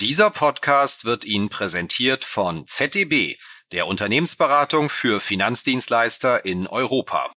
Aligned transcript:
Dieser 0.00 0.30
Podcast 0.30 1.04
wird 1.04 1.26
Ihnen 1.26 1.50
präsentiert 1.50 2.24
von 2.24 2.64
ZDB, 2.64 3.36
der 3.70 3.86
Unternehmensberatung 3.86 4.88
für 4.88 5.20
Finanzdienstleister 5.20 6.46
in 6.46 6.66
Europa. 6.66 7.30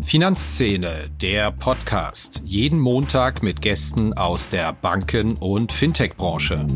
Finanzszene, 0.00 1.10
der 1.20 1.50
Podcast. 1.50 2.40
Jeden 2.46 2.78
Montag 2.78 3.42
mit 3.42 3.60
Gästen 3.60 4.14
aus 4.14 4.48
der 4.48 4.72
Banken- 4.72 5.36
und 5.36 5.72
Fintech-Branche. 5.72 6.66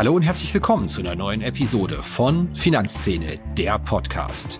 Hallo 0.00 0.14
und 0.14 0.22
herzlich 0.22 0.54
willkommen 0.54 0.88
zu 0.88 1.00
einer 1.02 1.14
neuen 1.14 1.42
Episode 1.42 2.02
von 2.02 2.54
Finanzszene, 2.54 3.38
der 3.58 3.78
Podcast. 3.78 4.58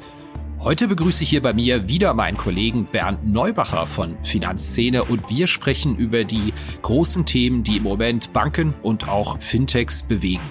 Heute 0.59 0.87
begrüße 0.87 1.23
ich 1.23 1.31
hier 1.31 1.41
bei 1.41 1.55
mir 1.55 1.89
wieder 1.89 2.13
meinen 2.13 2.37
Kollegen 2.37 2.85
Bernd 2.85 3.27
Neubacher 3.27 3.87
von 3.87 4.23
Finanzszene 4.23 5.03
und 5.03 5.31
wir 5.31 5.47
sprechen 5.47 5.97
über 5.97 6.25
die 6.25 6.53
großen 6.83 7.25
Themen, 7.25 7.63
die 7.63 7.79
im 7.79 7.85
Moment 7.85 8.35
Banken 8.35 8.75
und 8.83 9.09
auch 9.09 9.39
Fintechs 9.39 10.03
bewegen. 10.03 10.45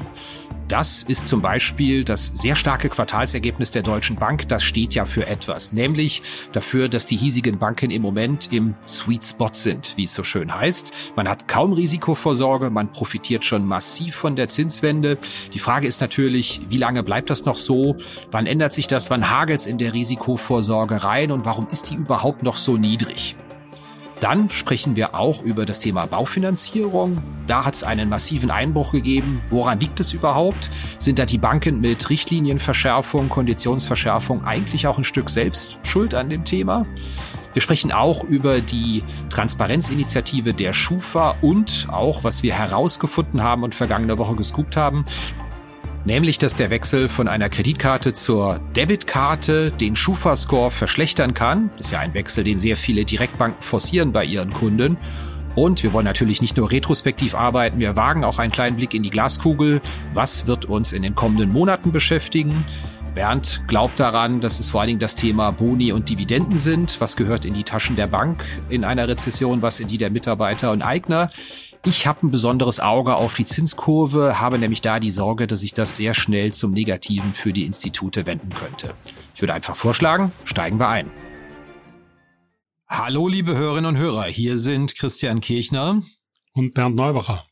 Das 0.70 1.02
ist 1.02 1.28
zum 1.28 1.42
Beispiel 1.42 2.04
das 2.04 2.28
sehr 2.28 2.56
starke 2.56 2.90
Quartalsergebnis 2.90 3.72
der 3.72 3.82
Deutschen 3.82 4.18
Bank. 4.18 4.48
Das 4.50 4.64
steht 4.64 4.94
ja 4.94 5.06
für 5.06 5.26
etwas, 5.26 5.74
nämlich 5.74 6.22
dafür, 6.52 6.90
dass 6.90 7.08
die 7.08 7.18
hiesigen 7.18 7.58
Banken 7.58 7.90
im 7.90 8.04
Moment 8.04 8.54
im 8.54 8.76
Sweet 8.88 9.24
Spot 9.24 9.50
sind, 9.52 9.98
wie 9.98 10.04
es 10.04 10.14
so 10.14 10.24
schön 10.24 10.54
heißt. 10.54 10.94
Man 11.16 11.28
hat 11.28 11.48
kaum 11.48 11.74
Risikovorsorge, 11.74 12.70
man 12.70 12.92
profitiert 12.92 13.46
schon 13.46 13.66
massiv 13.66 14.16
von 14.16 14.36
der 14.36 14.48
Zinswende. 14.48 15.18
Die 15.56 15.60
Frage 15.60 15.88
ist 15.88 16.02
natürlich, 16.02 16.62
wie 16.70 16.78
lange 16.78 17.02
bleibt 17.02 17.32
das 17.32 17.46
noch 17.46 17.58
so? 17.58 17.98
Wann 18.30 18.46
ändert 18.46 18.72
sich 18.72 18.86
das? 18.86 19.10
Wann 19.10 19.28
hagelt 19.28 19.62
es 19.62 19.66
in 19.66 19.80
der 19.80 19.94
Risikovorsorge 19.94 21.04
rein? 21.04 21.32
Und 21.32 21.46
warum 21.46 21.68
ist 21.72 21.90
die 21.90 21.96
überhaupt 21.96 22.44
noch 22.44 22.58
so 22.58 22.78
niedrig? 22.78 23.36
Dann 24.20 24.50
sprechen 24.50 24.96
wir 24.98 25.16
auch 25.16 25.44
über 25.44 25.66
das 25.66 25.80
Thema 25.80 26.06
Baufinanzierung. 26.06 27.24
Da 27.48 27.66
hat 27.66 27.76
es 27.76 27.84
einen 27.84 28.10
massiven 28.10 28.52
Einbruch 28.52 28.92
gegeben. 28.92 29.42
Woran 29.48 29.80
liegt 29.80 30.00
es 30.02 30.12
überhaupt? 30.12 30.70
Sind 30.98 31.20
da 31.20 31.26
die 31.26 31.38
Banken 31.38 31.80
mit 31.80 32.10
Richtlinienverschärfung, 32.10 33.30
Konditionsverschärfung 33.30 34.44
eigentlich 34.44 34.88
auch 34.88 34.98
ein 34.98 35.06
Stück 35.06 35.30
selbst 35.30 35.80
schuld 35.84 36.14
an 36.14 36.30
dem 36.30 36.44
Thema? 36.44 36.86
Wir 37.54 37.62
sprechen 37.62 37.92
auch 37.92 38.24
über 38.24 38.62
die 38.62 39.04
Transparenzinitiative 39.30 40.54
der 40.54 40.74
Schufa 40.74 41.36
und 41.42 41.88
auch, 41.90 42.24
was 42.24 42.44
wir 42.44 42.54
herausgefunden 42.54 43.42
haben 43.42 43.64
und 43.64 43.74
vergangene 43.74 44.18
Woche 44.18 44.36
gescoopt 44.36 44.78
haben, 44.78 45.06
nämlich 46.06 46.38
dass 46.38 46.56
der 46.56 46.70
Wechsel 46.70 47.08
von 47.08 47.28
einer 47.28 47.50
Kreditkarte 47.50 48.14
zur 48.14 48.60
Debitkarte 48.76 49.72
den 49.72 49.96
Schufa-Score 49.96 50.72
verschlechtern 50.72 51.34
kann. 51.34 51.70
Das 51.78 51.88
ist 51.88 51.92
ja 51.92 52.00
ein 52.00 52.14
Wechsel, 52.14 52.44
den 52.44 52.60
sehr 52.60 52.78
viele 52.78 53.06
Direktbanken 53.06 53.62
forcieren 53.62 54.12
bei 54.12 54.26
ihren 54.26 54.52
Kunden. 54.52 54.98
Und 55.56 55.84
wir 55.84 55.94
wollen 55.94 56.06
natürlich 56.06 56.42
nicht 56.42 56.58
nur 56.58 56.72
retrospektiv 56.72 57.36
arbeiten, 57.36 57.80
wir 57.80 57.96
wagen 57.96 58.24
auch 58.24 58.40
einen 58.40 58.52
kleinen 58.52 58.78
Blick 58.78 58.94
in 58.94 59.04
die 59.04 59.10
Glaskugel. 59.10 59.82
Was 60.14 60.48
wird 60.48 60.66
uns 60.66 60.94
in 60.94 61.02
den 61.02 61.16
kommenden 61.16 61.52
Monaten 61.52 61.92
beschäftigen? 61.92 62.66
Bernd 63.16 63.64
glaubt 63.68 64.00
daran, 64.00 64.40
dass 64.40 64.60
es 64.60 64.70
vor 64.70 64.82
allen 64.82 64.90
Dingen 64.90 65.00
das 65.00 65.16
Thema 65.16 65.52
Boni 65.52 65.92
und 65.92 66.08
Dividenden 66.08 66.58
sind. 66.58 67.02
Was 67.02 67.18
gehört 67.18 67.44
in 67.44 67.54
die 67.54 67.64
Taschen 67.64 67.96
der 67.96 68.08
Bank 68.08 68.46
in 68.70 68.84
einer 68.84 69.08
Rezession, 69.08 69.62
was 69.62 69.80
in 69.80 69.88
die 69.88 69.98
der 69.98 70.12
Mitarbeiter 70.12 70.72
und 70.72 70.82
Eigner? 70.82 71.30
Ich 71.90 72.06
habe 72.06 72.28
ein 72.28 72.30
besonderes 72.30 72.80
Auge 72.80 73.16
auf 73.16 73.34
die 73.34 73.46
Zinskurve, 73.46 74.40
habe 74.40 74.60
nämlich 74.60 74.82
da 74.82 75.00
die 75.00 75.10
Sorge, 75.10 75.48
dass 75.48 75.62
sich 75.62 75.74
das 75.74 75.98
sehr 75.98 76.14
schnell 76.14 76.54
zum 76.54 76.72
Negativen 76.72 77.34
für 77.34 77.52
die 77.52 77.66
Institute 77.66 78.28
wenden 78.28 78.50
könnte. 78.50 78.94
Ich 79.34 79.42
würde 79.42 79.56
einfach 79.56 79.76
vorschlagen, 79.76 80.32
steigen 80.46 80.80
wir 80.80 80.88
ein. 80.88 81.10
Hallo, 82.88 83.28
liebe 83.28 83.58
Hörerinnen 83.58 83.96
und 83.96 83.98
Hörer, 83.98 84.26
hier 84.26 84.60
sind 84.60 84.94
Christian 84.94 85.42
Kirchner 85.42 86.04
und 86.54 86.76
Bernd 86.76 86.96
Neubacher 86.96 87.48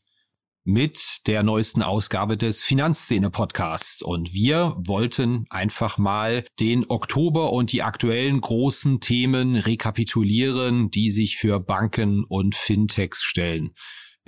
mit 0.62 1.26
der 1.26 1.42
neuesten 1.42 1.82
Ausgabe 1.82 2.36
des 2.36 2.62
Finanzszene-Podcasts. 2.62 4.02
Und 4.02 4.32
wir 4.32 4.76
wollten 4.78 5.46
einfach 5.50 5.98
mal 5.98 6.44
den 6.60 6.88
Oktober 6.88 7.52
und 7.52 7.72
die 7.72 7.82
aktuellen 7.82 8.40
großen 8.40 9.00
Themen 9.00 9.56
rekapitulieren, 9.56 10.92
die 10.92 11.10
sich 11.10 11.38
für 11.38 11.58
Banken 11.58 12.22
und 12.22 12.54
Fintechs 12.54 13.24
stellen. 13.24 13.72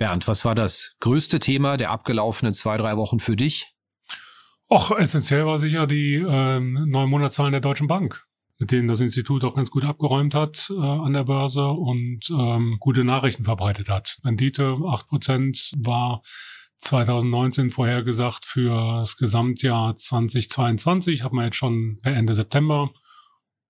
Bernd, 0.01 0.27
was 0.27 0.45
war 0.45 0.55
das 0.55 0.95
größte 0.99 1.37
Thema 1.37 1.77
der 1.77 1.91
abgelaufenen 1.91 2.55
zwei, 2.55 2.75
drei 2.75 2.97
Wochen 2.97 3.19
für 3.19 3.35
dich? 3.35 3.75
Och, 4.67 4.97
essentiell 4.97 5.45
war 5.45 5.59
sicher 5.59 5.85
die 5.85 6.15
ähm, 6.15 6.85
neuen 6.87 7.07
Monatszahlen 7.07 7.51
der 7.51 7.61
Deutschen 7.61 7.85
Bank, 7.85 8.25
mit 8.57 8.71
denen 8.71 8.87
das 8.87 8.99
Institut 8.99 9.43
auch 9.43 9.53
ganz 9.53 9.69
gut 9.69 9.83
abgeräumt 9.85 10.33
hat 10.33 10.71
äh, 10.71 10.81
an 10.81 11.13
der 11.13 11.25
Börse 11.25 11.67
und 11.67 12.31
ähm, 12.31 12.77
gute 12.79 13.03
Nachrichten 13.03 13.43
verbreitet 13.43 13.89
hat. 13.89 14.17
Rendite 14.23 14.75
acht 14.87 15.05
Prozent 15.05 15.71
war 15.77 16.23
2019 16.77 17.69
vorhergesagt 17.69 18.45
für 18.45 19.01
das 19.01 19.17
Gesamtjahr 19.17 19.95
2022, 19.95 21.21
hat 21.21 21.31
man 21.31 21.45
jetzt 21.45 21.57
schon 21.57 21.99
per 22.01 22.15
Ende 22.15 22.33
September 22.33 22.89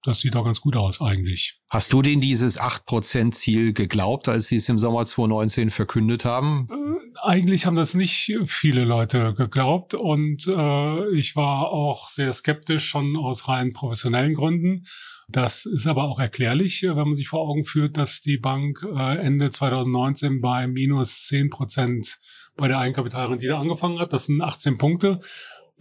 das 0.04 0.20
sieht 0.20 0.36
doch 0.36 0.44
ganz 0.44 0.62
gut 0.62 0.76
aus 0.76 1.02
eigentlich. 1.02 1.60
Hast 1.70 1.94
du 1.94 2.02
denn 2.02 2.22
dieses 2.22 2.60
8%-Ziel 2.60 3.74
geglaubt, 3.74 4.28
als 4.28 4.48
sie 4.48 4.58
es 4.58 4.68
im 4.70 4.80
Sommer 4.80 5.06
2019 5.06 5.70
verkündet 5.70 6.26
haben? 6.26 6.68
Äh, 6.70 7.20
eigentlich 7.22 7.66
haben 7.66 7.76
das 7.76 7.94
nicht 7.94 8.34
viele 8.46 8.84
Leute 8.84 9.34
geglaubt 9.34 9.94
und 9.94 10.48
äh, 10.48 11.10
ich 11.16 11.36
war 11.36 11.72
auch 11.72 12.08
sehr 12.08 12.34
skeptisch 12.34 12.86
schon 12.86 13.16
aus 13.16 13.48
rein 13.48 13.74
professionellen 13.74 14.34
Gründen. 14.34 14.84
Das 15.30 15.66
ist 15.66 15.88
aber 15.88 16.04
auch 16.04 16.20
erklärlich, 16.20 16.84
wenn 16.84 16.96
man 16.96 17.16
sich 17.16 17.30
vor 17.30 17.48
Augen 17.48 17.64
führt, 17.64 17.96
dass 17.96 18.22
die 18.22 18.38
Bank 18.38 18.86
äh, 18.96 19.18
Ende 19.18 19.50
2019 19.50 20.42
bei 20.42 20.68
minus 20.68 21.28
10 21.28 21.50
Prozent 21.50 22.20
bei 22.58 22.68
der 22.68 22.80
Eigenkapitalrendite 22.80 23.56
angefangen 23.56 24.00
hat. 24.00 24.14
Das 24.14 24.26
sind 24.26 24.42
18 24.42 24.78
Punkte. 24.78 25.20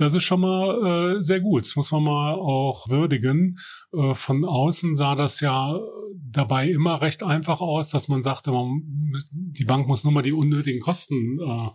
Das 0.01 0.15
ist 0.15 0.25
schon 0.25 0.41
mal 0.41 1.19
äh, 1.19 1.23
sehr 1.23 1.41
gut. 1.41 1.67
Das 1.67 1.77
muss 1.77 1.93
man 1.93 2.03
mal 2.03 2.33
auch 2.33 2.89
würdigen. 2.89 3.59
Äh, 3.93 4.15
von 4.15 4.47
außen 4.47 4.95
sah 4.95 5.15
das 5.15 5.41
ja 5.41 5.79
dabei 6.19 6.71
immer 6.71 7.03
recht 7.03 7.23
einfach 7.23 7.61
aus, 7.61 7.91
dass 7.91 8.09
man 8.09 8.23
sagte, 8.23 8.51
man, 8.51 8.83
die 9.31 9.67
Bank 9.67 9.87
muss 9.87 10.03
nur 10.03 10.15
mal 10.15 10.23
die 10.23 10.33
unnötigen 10.33 10.81
Kosten 10.81 11.39
äh, 11.39 11.69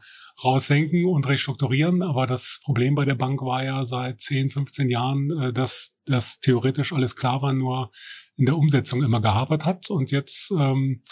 raussenken 0.44 1.06
und 1.06 1.28
restrukturieren. 1.28 2.02
Aber 2.02 2.26
das 2.26 2.62
Problem 2.64 2.96
bei 2.96 3.06
der 3.06 3.14
Bank 3.14 3.44
war 3.44 3.64
ja 3.64 3.84
seit 3.86 4.20
10, 4.22 4.50
15 4.50 4.90
Jahren, 4.90 5.30
äh, 5.30 5.54
dass 5.54 5.96
das 6.06 6.40
theoretisch 6.40 6.94
alles 6.94 7.16
klar 7.16 7.44
war, 7.44 7.54
nur 7.54 7.92
in 8.38 8.48
der 8.48 8.58
Umsetzung 8.58 9.04
immer 9.04 9.22
gehapert 9.22 9.66
hat. 9.66 9.92
Und 9.92 10.10
jetzt 10.10 10.50
ähm, 10.50 11.04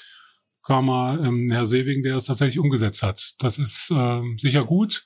kam 0.66 0.88
mal 0.88 1.24
ähm, 1.24 1.48
Herr 1.52 1.68
Sewing, 1.68 2.02
der 2.02 2.16
es 2.16 2.26
tatsächlich 2.26 2.58
umgesetzt 2.58 3.04
hat. 3.04 3.36
Das 3.38 3.60
ist 3.60 3.92
äh, 3.92 4.22
sicher 4.36 4.66
gut. 4.66 5.06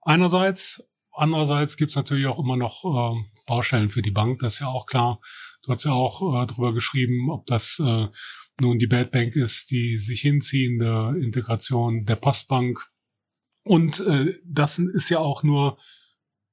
Einerseits, 0.00 0.82
Andererseits 1.12 1.76
gibt 1.76 1.90
es 1.90 1.96
natürlich 1.96 2.26
auch 2.26 2.38
immer 2.38 2.56
noch 2.56 2.84
äh, 2.84 3.22
Baustellen 3.46 3.90
für 3.90 4.02
die 4.02 4.10
Bank, 4.10 4.40
das 4.40 4.54
ist 4.54 4.60
ja 4.60 4.68
auch 4.68 4.86
klar. 4.86 5.20
Du 5.62 5.72
hast 5.72 5.84
ja 5.84 5.92
auch 5.92 6.42
äh, 6.42 6.46
drüber 6.46 6.72
geschrieben, 6.72 7.30
ob 7.30 7.46
das 7.46 7.78
äh, 7.84 8.08
nun 8.60 8.78
die 8.78 8.86
Bad 8.86 9.10
Bank 9.10 9.36
ist, 9.36 9.70
die 9.70 9.96
sich 9.96 10.20
hinziehende 10.20 11.14
Integration 11.20 12.04
der 12.04 12.16
Postbank. 12.16 12.80
Und 13.64 14.00
äh, 14.00 14.34
das 14.44 14.78
ist 14.78 15.10
ja 15.10 15.18
auch 15.18 15.42
nur 15.42 15.78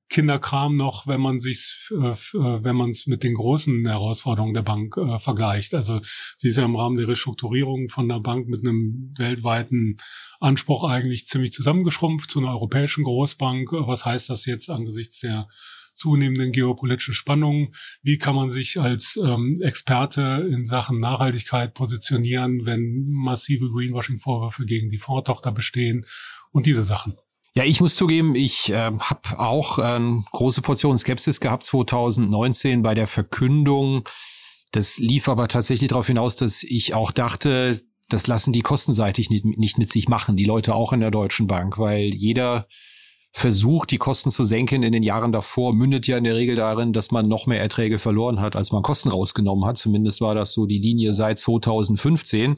Kinderkram 0.10 0.76
noch, 0.76 1.06
wenn 1.06 1.22
man 1.22 1.40
sich, 1.40 1.90
äh, 1.92 2.10
äh, 2.10 2.64
wenn 2.64 2.76
man 2.76 2.90
es 2.90 3.06
mit 3.06 3.24
den 3.24 3.36
großen 3.36 3.88
Herausforderungen 3.88 4.56
der 4.56 4.64
Bank 4.64 4.98
äh, 4.98 5.20
vergleicht. 5.20 5.76
Also 5.76 6.02
sie 6.36 6.50
ist 6.50 6.58
ja 6.58 6.66
im 6.66 6.76
Rahmen 6.76 6.98
der 6.98 7.08
Restrukturierung 7.08 7.90
von 7.90 8.10
der 8.10 8.20
Bank 8.20 8.48
mit 8.48 8.62
einem 8.62 9.14
weltweiten 9.18 9.98
Anspruch 10.40 10.84
eigentlich 10.84 11.28
ziemlich 11.28 11.52
zusammengeschrumpft 11.52 12.32
zu 12.32 12.40
einer 12.40 12.50
europäischen 12.50 13.04
Großbank. 13.04 13.72
Was 13.72 14.06
heißt 14.06 14.30
das 14.30 14.46
jetzt 14.46 14.70
angesichts 14.70 15.20
der 15.20 15.48
zunehmenden 15.94 16.52
geopolitischen 16.52 17.14
Spannungen? 17.14 17.76
Wie 18.02 18.18
kann 18.18 18.36
man 18.36 18.50
sich 18.50 18.80
als 18.80 19.20
ähm, 19.24 19.58
Experte 19.62 20.48
in 20.52 20.66
Sachen 20.66 21.00
Nachhaltigkeit 21.00 21.74
positionieren, 21.76 22.66
wenn 22.66 23.10
massive 23.10 23.70
Greenwashing-Vorwürfe 23.70 24.66
gegen 24.66 24.90
die 24.90 24.98
Fondtochter 24.98 25.52
bestehen 25.52 26.06
und 26.52 26.66
diese 26.66 26.84
Sachen? 26.84 27.16
Ja, 27.56 27.64
ich 27.64 27.82
muss 27.82 27.96
zugeben, 27.96 28.36
ich 28.36 28.70
äh, 28.70 28.76
habe 28.76 29.40
auch 29.40 29.80
ähm, 29.82 30.26
große 30.32 30.62
Portion 30.62 30.98
Skepsis 30.98 31.40
gehabt 31.40 31.64
2019 31.64 32.84
bei 32.84 32.94
der 32.94 33.08
Verkündung. 33.08 34.08
Das 34.72 34.98
lief 34.98 35.28
aber 35.28 35.48
tatsächlich 35.48 35.90
darauf 35.90 36.08
hinaus, 36.08 36.36
dass 36.36 36.64
ich 36.64 36.94
auch 36.94 37.12
dachte, 37.12 37.82
das 38.08 38.28
lassen 38.28 38.54
die 38.54 38.62
kostenseitig 38.62 39.30
nicht, 39.30 39.46
nicht 39.46 39.78
mit 39.78 39.92
sich 39.92 40.10
machen, 40.10 40.36
die 40.36 40.46
Leute 40.46 40.76
auch 40.76 40.94
in 40.94 41.00
der 41.00 41.12
Deutschen 41.12 41.48
Bank, 41.48 41.78
weil 41.78 42.14
jeder 42.14 42.68
Versuch, 43.40 43.86
die 43.86 43.98
Kosten 43.98 44.32
zu 44.32 44.44
senken 44.44 44.84
in 44.84 44.92
den 44.92 45.02
Jahren 45.02 45.32
davor, 45.32 45.74
mündet 45.74 46.08
ja 46.08 46.18
in 46.18 46.26
der 46.26 46.36
Regel 46.36 46.58
darin, 46.58 46.92
dass 46.92 47.10
man 47.10 47.30
noch 47.30 47.48
mehr 47.48 47.62
Erträge 47.62 47.98
verloren 47.98 48.42
hat, 48.42 48.58
als 48.58 48.74
man 48.74 48.84
Kosten 48.84 49.08
rausgenommen 49.08 49.66
hat. 49.66 49.78
Zumindest 49.78 50.20
war 50.20 50.36
das 50.36 50.52
so 50.52 50.66
die 50.66 50.80
Linie 50.80 51.14
seit 51.14 51.40
2015. 51.40 52.56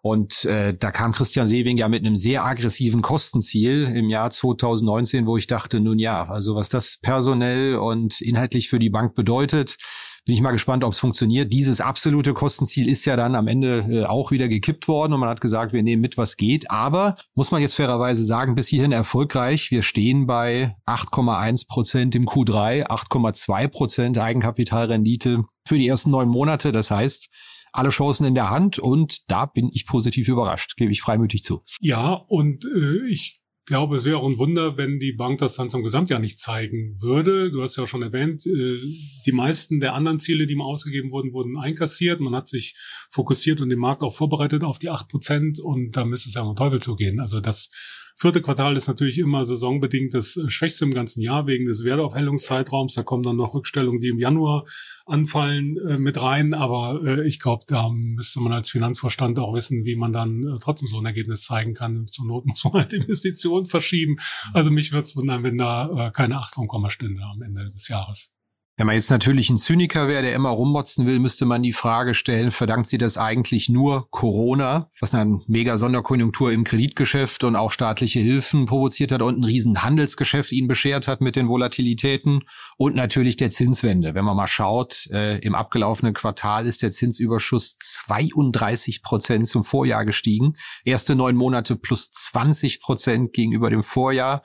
Und 0.00 0.46
äh, 0.46 0.74
da 0.74 0.90
kam 0.90 1.12
Christian 1.12 1.46
Sewing 1.46 1.76
ja 1.76 1.88
mit 1.88 2.02
einem 2.02 2.16
sehr 2.16 2.46
aggressiven 2.46 3.02
Kostenziel 3.02 3.92
im 3.94 4.08
Jahr 4.08 4.30
2019, 4.30 5.26
wo 5.26 5.36
ich 5.36 5.48
dachte, 5.48 5.80
nun 5.80 5.98
ja, 5.98 6.22
also 6.22 6.54
was 6.54 6.70
das 6.70 6.98
personell 7.02 7.76
und 7.76 8.22
inhaltlich 8.22 8.70
für 8.70 8.78
die 8.78 8.88
Bank 8.88 9.14
bedeutet, 9.14 9.76
bin 10.26 10.34
ich 10.34 10.42
mal 10.42 10.50
gespannt, 10.50 10.82
ob 10.82 10.92
es 10.92 10.98
funktioniert. 10.98 11.52
Dieses 11.52 11.80
absolute 11.80 12.34
Kostenziel 12.34 12.88
ist 12.88 13.04
ja 13.04 13.16
dann 13.16 13.36
am 13.36 13.46
Ende 13.46 13.86
äh, 13.88 14.04
auch 14.04 14.32
wieder 14.32 14.48
gekippt 14.48 14.88
worden 14.88 15.12
und 15.12 15.20
man 15.20 15.28
hat 15.28 15.40
gesagt, 15.40 15.72
wir 15.72 15.84
nehmen 15.84 16.02
mit, 16.02 16.18
was 16.18 16.36
geht. 16.36 16.68
Aber 16.68 17.16
muss 17.34 17.52
man 17.52 17.62
jetzt 17.62 17.74
fairerweise 17.74 18.24
sagen, 18.24 18.56
bis 18.56 18.66
hierhin 18.66 18.90
erfolgreich. 18.90 19.70
Wir 19.70 19.82
stehen 19.82 20.26
bei 20.26 20.74
8,1 20.84 21.68
Prozent 21.68 22.16
im 22.16 22.26
Q3, 22.26 22.88
8,2 22.88 23.68
Prozent 23.68 24.18
Eigenkapitalrendite 24.18 25.44
für 25.64 25.78
die 25.78 25.86
ersten 25.86 26.10
neun 26.10 26.28
Monate. 26.28 26.72
Das 26.72 26.90
heißt, 26.90 27.28
alle 27.72 27.90
Chancen 27.90 28.26
in 28.26 28.34
der 28.34 28.50
Hand 28.50 28.80
und 28.80 29.30
da 29.30 29.46
bin 29.46 29.70
ich 29.72 29.86
positiv 29.86 30.26
überrascht, 30.26 30.76
gebe 30.76 30.90
ich 30.90 31.02
freimütig 31.02 31.44
zu. 31.44 31.60
Ja, 31.80 32.14
und 32.14 32.64
äh, 32.64 33.06
ich 33.08 33.42
glaube, 33.66 33.96
es 33.96 34.04
wäre 34.04 34.18
auch 34.18 34.28
ein 34.28 34.38
Wunder, 34.38 34.76
wenn 34.76 34.98
die 34.98 35.12
Bank 35.12 35.38
das 35.38 35.56
dann 35.56 35.68
zum 35.68 35.82
Gesamtjahr 35.82 36.20
nicht 36.20 36.38
zeigen 36.38 37.00
würde. 37.02 37.50
Du 37.50 37.62
hast 37.62 37.76
ja 37.76 37.86
schon 37.86 38.02
erwähnt, 38.02 38.46
äh, 38.46 38.78
die 39.26 39.32
meisten 39.32 39.80
der 39.80 39.94
anderen 39.94 40.20
Ziele, 40.20 40.46
die 40.46 40.56
mal 40.56 40.64
ausgegeben 40.64 41.10
wurden, 41.10 41.32
wurden 41.32 41.58
einkassiert. 41.58 42.20
Man 42.20 42.34
hat 42.34 42.48
sich 42.48 42.76
fokussiert 43.10 43.60
und 43.60 43.68
den 43.68 43.78
Markt 43.78 44.02
auch 44.02 44.14
vorbereitet 44.14 44.62
auf 44.62 44.78
die 44.78 44.88
acht 44.88 45.08
Prozent 45.08 45.58
und 45.58 45.96
da 45.96 46.04
müsste 46.04 46.28
es 46.28 46.34
ja 46.34 46.42
um 46.42 46.56
Teufel 46.56 46.80
zugehen. 46.80 47.20
Also 47.20 47.40
das 47.40 47.70
Vierte 48.18 48.40
Quartal 48.40 48.78
ist 48.78 48.88
natürlich 48.88 49.18
immer 49.18 49.44
saisonbedingt 49.44 50.14
das 50.14 50.40
Schwächste 50.46 50.86
im 50.86 50.94
ganzen 50.94 51.20
Jahr 51.20 51.46
wegen 51.46 51.66
des 51.66 51.84
Wertaufhellungszeitraums. 51.84 52.94
Da 52.94 53.02
kommen 53.02 53.22
dann 53.22 53.36
noch 53.36 53.52
Rückstellungen, 53.52 54.00
die 54.00 54.08
im 54.08 54.18
Januar 54.18 54.64
anfallen, 55.04 55.76
äh, 55.86 55.98
mit 55.98 56.22
rein. 56.22 56.54
Aber 56.54 57.02
äh, 57.04 57.28
ich 57.28 57.40
glaube, 57.40 57.64
da 57.66 57.90
müsste 57.90 58.40
man 58.40 58.54
als 58.54 58.70
Finanzvorstand 58.70 59.38
auch 59.38 59.52
wissen, 59.52 59.84
wie 59.84 59.96
man 59.96 60.14
dann 60.14 60.42
äh, 60.44 60.56
trotzdem 60.58 60.88
so 60.88 60.98
ein 60.98 61.04
Ergebnis 61.04 61.42
zeigen 61.42 61.74
kann. 61.74 62.06
Zur 62.06 62.24
Not 62.24 62.46
muss 62.46 62.64
man 62.64 62.72
halt 62.72 62.94
Investitionen 62.94 63.66
verschieben. 63.66 64.16
Also 64.54 64.70
mich 64.70 64.92
würde 64.92 65.04
es 65.04 65.14
wundern, 65.14 65.42
wenn 65.42 65.58
da 65.58 66.06
äh, 66.06 66.10
keine 66.10 66.38
Acht 66.38 66.54
vom 66.54 66.68
Komma 66.68 66.88
stünde 66.88 67.22
am 67.22 67.42
Ende 67.42 67.66
des 67.66 67.86
Jahres. 67.88 68.35
Wenn 68.78 68.88
man 68.88 68.96
jetzt 68.96 69.08
natürlich 69.08 69.48
ein 69.48 69.56
Zyniker 69.56 70.06
wäre, 70.06 70.20
der 70.20 70.34
immer 70.34 70.50
rummotzen 70.50 71.06
will, 71.06 71.18
müsste 71.18 71.46
man 71.46 71.62
die 71.62 71.72
Frage 71.72 72.12
stellen, 72.12 72.50
verdankt 72.50 72.88
sie 72.88 72.98
das 72.98 73.16
eigentlich 73.16 73.70
nur 73.70 74.06
Corona, 74.10 74.90
was 75.00 75.14
eine 75.14 75.40
mega 75.46 75.78
Sonderkonjunktur 75.78 76.52
im 76.52 76.62
Kreditgeschäft 76.62 77.42
und 77.44 77.56
auch 77.56 77.70
staatliche 77.70 78.20
Hilfen 78.20 78.66
provoziert 78.66 79.12
hat 79.12 79.22
und 79.22 79.38
ein 79.38 79.44
riesen 79.44 79.82
Handelsgeschäft 79.82 80.52
ihnen 80.52 80.68
beschert 80.68 81.08
hat 81.08 81.22
mit 81.22 81.36
den 81.36 81.48
Volatilitäten 81.48 82.42
und 82.76 82.94
natürlich 82.94 83.38
der 83.38 83.48
Zinswende. 83.48 84.14
Wenn 84.14 84.26
man 84.26 84.36
mal 84.36 84.46
schaut, 84.46 85.06
äh, 85.10 85.38
im 85.38 85.54
abgelaufenen 85.54 86.12
Quartal 86.12 86.66
ist 86.66 86.82
der 86.82 86.90
Zinsüberschuss 86.90 87.78
32 87.78 89.00
Prozent 89.00 89.48
zum 89.48 89.64
Vorjahr 89.64 90.04
gestiegen. 90.04 90.52
Erste 90.84 91.14
neun 91.14 91.36
Monate 91.36 91.76
plus 91.76 92.10
20 92.10 92.80
Prozent 92.80 93.32
gegenüber 93.32 93.70
dem 93.70 93.82
Vorjahr. 93.82 94.42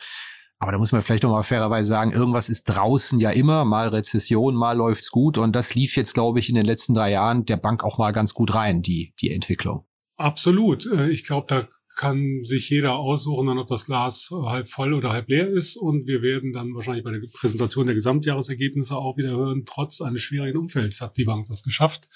Aber 0.62 0.72
da 0.72 0.78
muss 0.78 0.92
man 0.92 1.02
vielleicht 1.02 1.24
noch 1.24 1.32
mal 1.32 1.42
fairerweise 1.42 1.90
sagen, 1.90 2.12
irgendwas 2.12 2.48
ist 2.48 2.66
draußen 2.66 3.20
ja 3.20 3.32
immer, 3.32 3.66
mal 3.66 3.88
Rezession, 3.88 4.54
mal 4.54 4.78
läuft's 4.78 5.10
gut. 5.10 5.40
Und 5.40 5.56
das 5.56 5.74
lief 5.74 5.96
jetzt, 5.96 6.14
glaube 6.14 6.38
ich, 6.38 6.50
in 6.50 6.56
den 6.56 6.66
letzten 6.66 6.94
drei 6.94 7.10
Jahren 7.10 7.46
der 7.46 7.58
Bank 7.58 7.84
auch 7.84 7.98
mal 7.98 8.12
ganz 8.12 8.36
gut 8.36 8.54
rein, 8.54 8.84
die, 8.84 9.16
die 9.20 9.32
Entwicklung. 9.32 9.88
Absolut. 10.18 10.86
Äh, 10.86 11.10
ich 11.10 11.26
glaube, 11.26 11.48
da 11.50 11.68
kann 11.96 12.44
sich 12.44 12.70
jeder 12.70 12.94
aussuchen, 12.98 13.48
dann 13.48 13.58
ob 13.58 13.70
das 13.70 13.88
Glas 13.88 14.30
halb 14.32 14.68
voll 14.68 14.94
oder 14.94 15.10
halb 15.10 15.30
leer 15.30 15.48
ist. 15.48 15.78
Und 15.78 16.06
wir 16.06 16.22
werden 16.22 16.54
dann 16.54 16.76
wahrscheinlich 16.76 17.04
bei 17.04 17.12
der 17.12 17.22
Präsentation 17.34 17.88
der 17.88 17.96
Gesamtjahresergebnisse 17.96 18.96
auch 18.96 19.18
wieder 19.18 19.32
hören, 19.32 19.64
trotz 19.66 20.00
eines 20.00 20.22
schwierigen 20.22 20.60
Umfelds 20.60 21.02
hat 21.02 21.18
die 21.18 21.26
Bank 21.26 21.48
das 21.48 21.64
geschafft. 21.64 22.08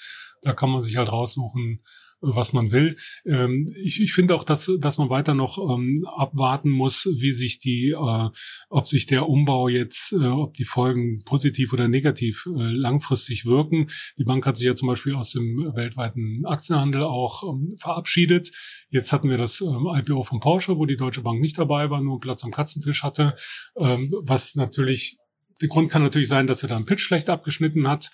Da 0.44 0.54
kann 0.54 0.70
man 0.70 0.84
sich 0.84 0.98
halt 0.98 1.12
raussuchen, 1.12 1.82
was 2.26 2.54
man 2.54 2.72
will. 2.72 2.96
Ähm, 3.26 3.66
ich, 3.84 4.02
ich 4.02 4.14
finde 4.14 4.36
auch, 4.36 4.44
dass, 4.44 4.72
dass 4.80 4.98
man 4.98 5.10
weiter 5.10 5.34
noch 5.34 5.58
ähm, 5.58 6.06
abwarten 6.16 6.70
muss, 6.70 7.06
wie 7.06 7.32
sich 7.32 7.60
die, 7.60 7.92
äh, 7.92 8.30
ob 8.70 8.88
sich 8.88 9.06
der 9.06 9.30
Umbau 9.30 9.68
jetzt, 9.68 10.14
äh, 10.14 10.26
ob 10.26 10.54
die 10.54 10.64
Folgen 10.64 11.24
positiv 11.24 11.74
oder 11.74 11.88
negativ 11.88 12.46
äh, 12.48 12.72
langfristig 12.72 13.46
wirken. 13.46 13.88
Die 14.18 14.24
Bank 14.24 14.46
hat 14.46 14.58
sich 14.58 14.66
ja 14.66 14.76
zum 14.76 14.88
Beispiel 14.88 15.16
aus 15.16 15.32
dem 15.32 15.72
weltweiten 15.76 16.46
Aktienhandel 16.46 17.04
auch 17.04 17.44
ähm, 17.44 17.76
verabschiedet. 17.78 18.52
Jetzt 18.90 19.14
hatten 19.14 19.30
wir 19.30 19.38
das 19.38 19.62
ähm, 19.62 19.88
IPO 19.94 20.24
von 20.24 20.40
Porsche, 20.40 20.78
wo 20.78 20.86
die 20.86 20.98
Deutsche 20.98 21.22
Bank 21.22 21.42
nicht 21.42 21.58
dabei 21.58 21.90
war, 21.90 22.02
nur 22.02 22.20
Platz 22.20 22.44
am 22.44 22.52
Katzentisch 22.52 23.04
hatte, 23.04 23.36
ähm, 23.78 24.14
was 24.24 24.56
natürlich 24.56 25.18
der 25.62 25.70
Grund 25.70 25.90
kann 25.90 26.04
natürlich 26.04 26.28
sein, 26.28 26.48
dass 26.48 26.64
er 26.64 26.70
da 26.70 26.76
einen 26.76 26.86
Pitch 26.86 27.02
schlecht 27.02 27.30
abgeschnitten 27.30 27.88
hat. 27.88 28.12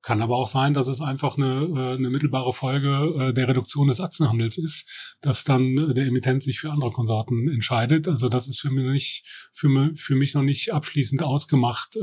Kann 0.00 0.22
aber 0.22 0.36
auch 0.36 0.46
sein, 0.46 0.74
dass 0.74 0.86
es 0.86 1.00
einfach 1.00 1.36
eine, 1.36 1.60
äh, 1.60 1.96
eine 1.96 2.08
mittelbare 2.10 2.52
Folge 2.52 3.30
äh, 3.30 3.34
der 3.34 3.48
Reduktion 3.48 3.88
des 3.88 4.00
Aktienhandels 4.00 4.56
ist, 4.56 5.16
dass 5.20 5.42
dann 5.42 5.76
äh, 5.76 5.94
der 5.94 6.06
Emittent 6.06 6.44
sich 6.44 6.60
für 6.60 6.70
andere 6.70 6.92
Konsorten 6.92 7.48
entscheidet. 7.48 8.06
Also 8.06 8.28
das 8.28 8.46
ist 8.46 8.60
für 8.60 8.70
mich 8.70 8.84
nicht, 8.84 9.50
für 9.52 9.68
mich, 9.68 10.00
für 10.00 10.14
mich 10.14 10.34
noch 10.34 10.42
nicht 10.42 10.72
abschließend 10.72 11.22
ausgemacht, 11.22 11.98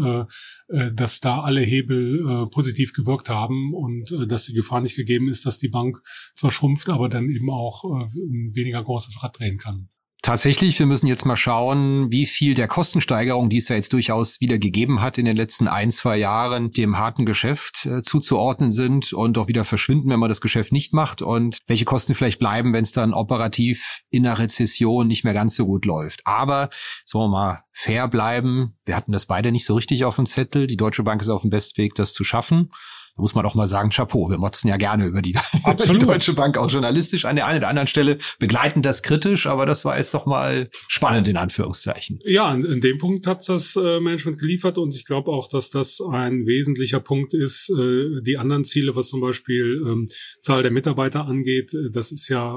dass 0.68 1.20
da 1.20 1.42
alle 1.42 1.62
Hebel 1.62 2.48
positiv 2.52 2.94
gewirkt 2.94 3.30
haben 3.30 3.74
und 3.74 4.14
dass 4.28 4.46
die 4.46 4.54
Gefahr 4.54 4.82
nicht 4.82 4.96
gegeben 4.96 5.30
ist, 5.30 5.46
dass 5.46 5.60
die 5.60 5.70
Bank 5.70 6.02
zwar 6.36 6.52
schrumpft, 6.52 6.90
aber 6.90 7.10
dann 7.10 7.30
eben 7.30 7.50
auch 7.50 7.84
ein 7.84 8.56
weniger 8.56 8.84
großes 8.84 9.24
Rad 9.24 9.40
drehen 9.40 9.58
kann. 9.58 9.90
Tatsächlich, 10.26 10.80
wir 10.80 10.88
müssen 10.88 11.06
jetzt 11.06 11.24
mal 11.24 11.36
schauen, 11.36 12.10
wie 12.10 12.26
viel 12.26 12.56
der 12.56 12.68
Kostensteigerung, 12.68 13.48
die 13.48 13.60
es 13.60 13.70
ja 13.70 13.76
jetzt 13.76 13.94
durchaus 13.94 14.42
wieder 14.42 14.58
gegeben 14.58 15.04
hat 15.04 15.20
in 15.20 15.26
den 15.26 15.38
letzten 15.38 15.68
ein, 15.68 15.92
zwei 15.92 16.18
Jahren, 16.18 16.72
dem 16.72 16.98
harten 16.98 17.28
Geschäft 17.28 17.86
äh, 17.86 18.02
zuzuordnen 18.02 18.72
sind 18.72 19.14
und 19.14 19.38
auch 19.38 19.48
wieder 19.48 19.66
verschwinden, 19.66 20.10
wenn 20.10 20.20
man 20.20 20.30
das 20.30 20.42
Geschäft 20.42 20.72
nicht 20.72 20.94
macht 20.94 21.22
und 21.22 21.60
welche 21.68 21.86
Kosten 21.86 22.16
vielleicht 22.16 22.40
bleiben, 22.40 22.74
wenn 22.74 22.84
es 22.84 22.92
dann 22.92 23.14
operativ 23.14 24.02
in 24.10 24.24
der 24.24 24.40
Rezession 24.40 25.06
nicht 25.06 25.26
mehr 25.26 25.36
ganz 25.36 25.54
so 25.54 25.68
gut 25.68 25.86
läuft. 25.86 26.22
Aber, 26.26 26.72
sagen 27.06 27.26
wir 27.26 27.30
mal, 27.30 27.62
fair 27.72 28.08
bleiben. 28.08 28.74
Wir 28.84 28.96
hatten 28.96 29.12
das 29.12 29.28
beide 29.28 29.52
nicht 29.52 29.66
so 29.66 29.76
richtig 29.76 30.06
auf 30.06 30.16
dem 30.16 30.26
Zettel. 30.26 30.66
Die 30.66 30.76
Deutsche 30.76 31.04
Bank 31.04 31.22
ist 31.22 31.30
auf 31.30 31.42
dem 31.42 31.52
Bestweg, 31.52 31.94
das 31.94 32.14
zu 32.14 32.24
schaffen. 32.24 32.72
Da 33.16 33.22
muss 33.22 33.34
man 33.34 33.46
auch 33.46 33.56
mal 33.56 33.66
sagen, 33.66 33.92
Chapeau, 33.92 34.30
wir 34.30 34.38
motzen 34.38 34.68
ja 34.68 34.76
gerne 34.76 35.06
über 35.06 35.22
die, 35.22 35.34
die 35.90 35.98
Deutsche 36.00 36.34
Bank 36.34 36.58
auch 36.58 36.70
journalistisch 36.70 37.24
an 37.24 37.38
der 37.38 37.48
einen 37.48 37.60
oder 37.60 37.70
anderen 37.70 37.88
Stelle, 37.88 38.18
begleiten 38.40 38.82
das 38.82 39.04
kritisch, 39.04 39.48
aber 39.48 39.66
das 39.66 39.86
war 39.86 39.98
jetzt 39.98 40.14
doch 40.14 40.26
mal 40.26 40.70
spannend 40.90 41.30
in 41.30 41.38
Anführungszeichen. 41.38 42.20
Ja, 42.26 42.54
in, 42.54 42.66
in 42.66 42.82
dem 42.82 42.98
Punkt 42.98 43.26
hat 43.26 43.48
das 43.48 43.78
äh, 43.78 44.02
Management 44.02 44.38
geliefert 44.38 44.78
und 44.78 44.94
ich 44.96 45.06
glaube 45.06 45.32
auch, 45.32 45.48
dass 45.48 45.70
das 45.70 46.02
ein 46.02 46.46
wesentlicher 46.46 47.00
Punkt 47.00 47.34
ist. 47.34 47.70
Äh, 47.70 48.22
die 48.22 48.38
anderen 48.38 48.66
Ziele, 48.66 48.96
was 48.98 49.08
zum 49.08 49.22
Beispiel 49.22 49.82
ähm, 49.86 50.08
Zahl 50.40 50.64
der 50.64 50.72
Mitarbeiter 50.72 51.26
angeht, 51.26 51.74
äh, 51.74 51.90
das 51.92 52.12
ist 52.12 52.28
ja 52.28 52.54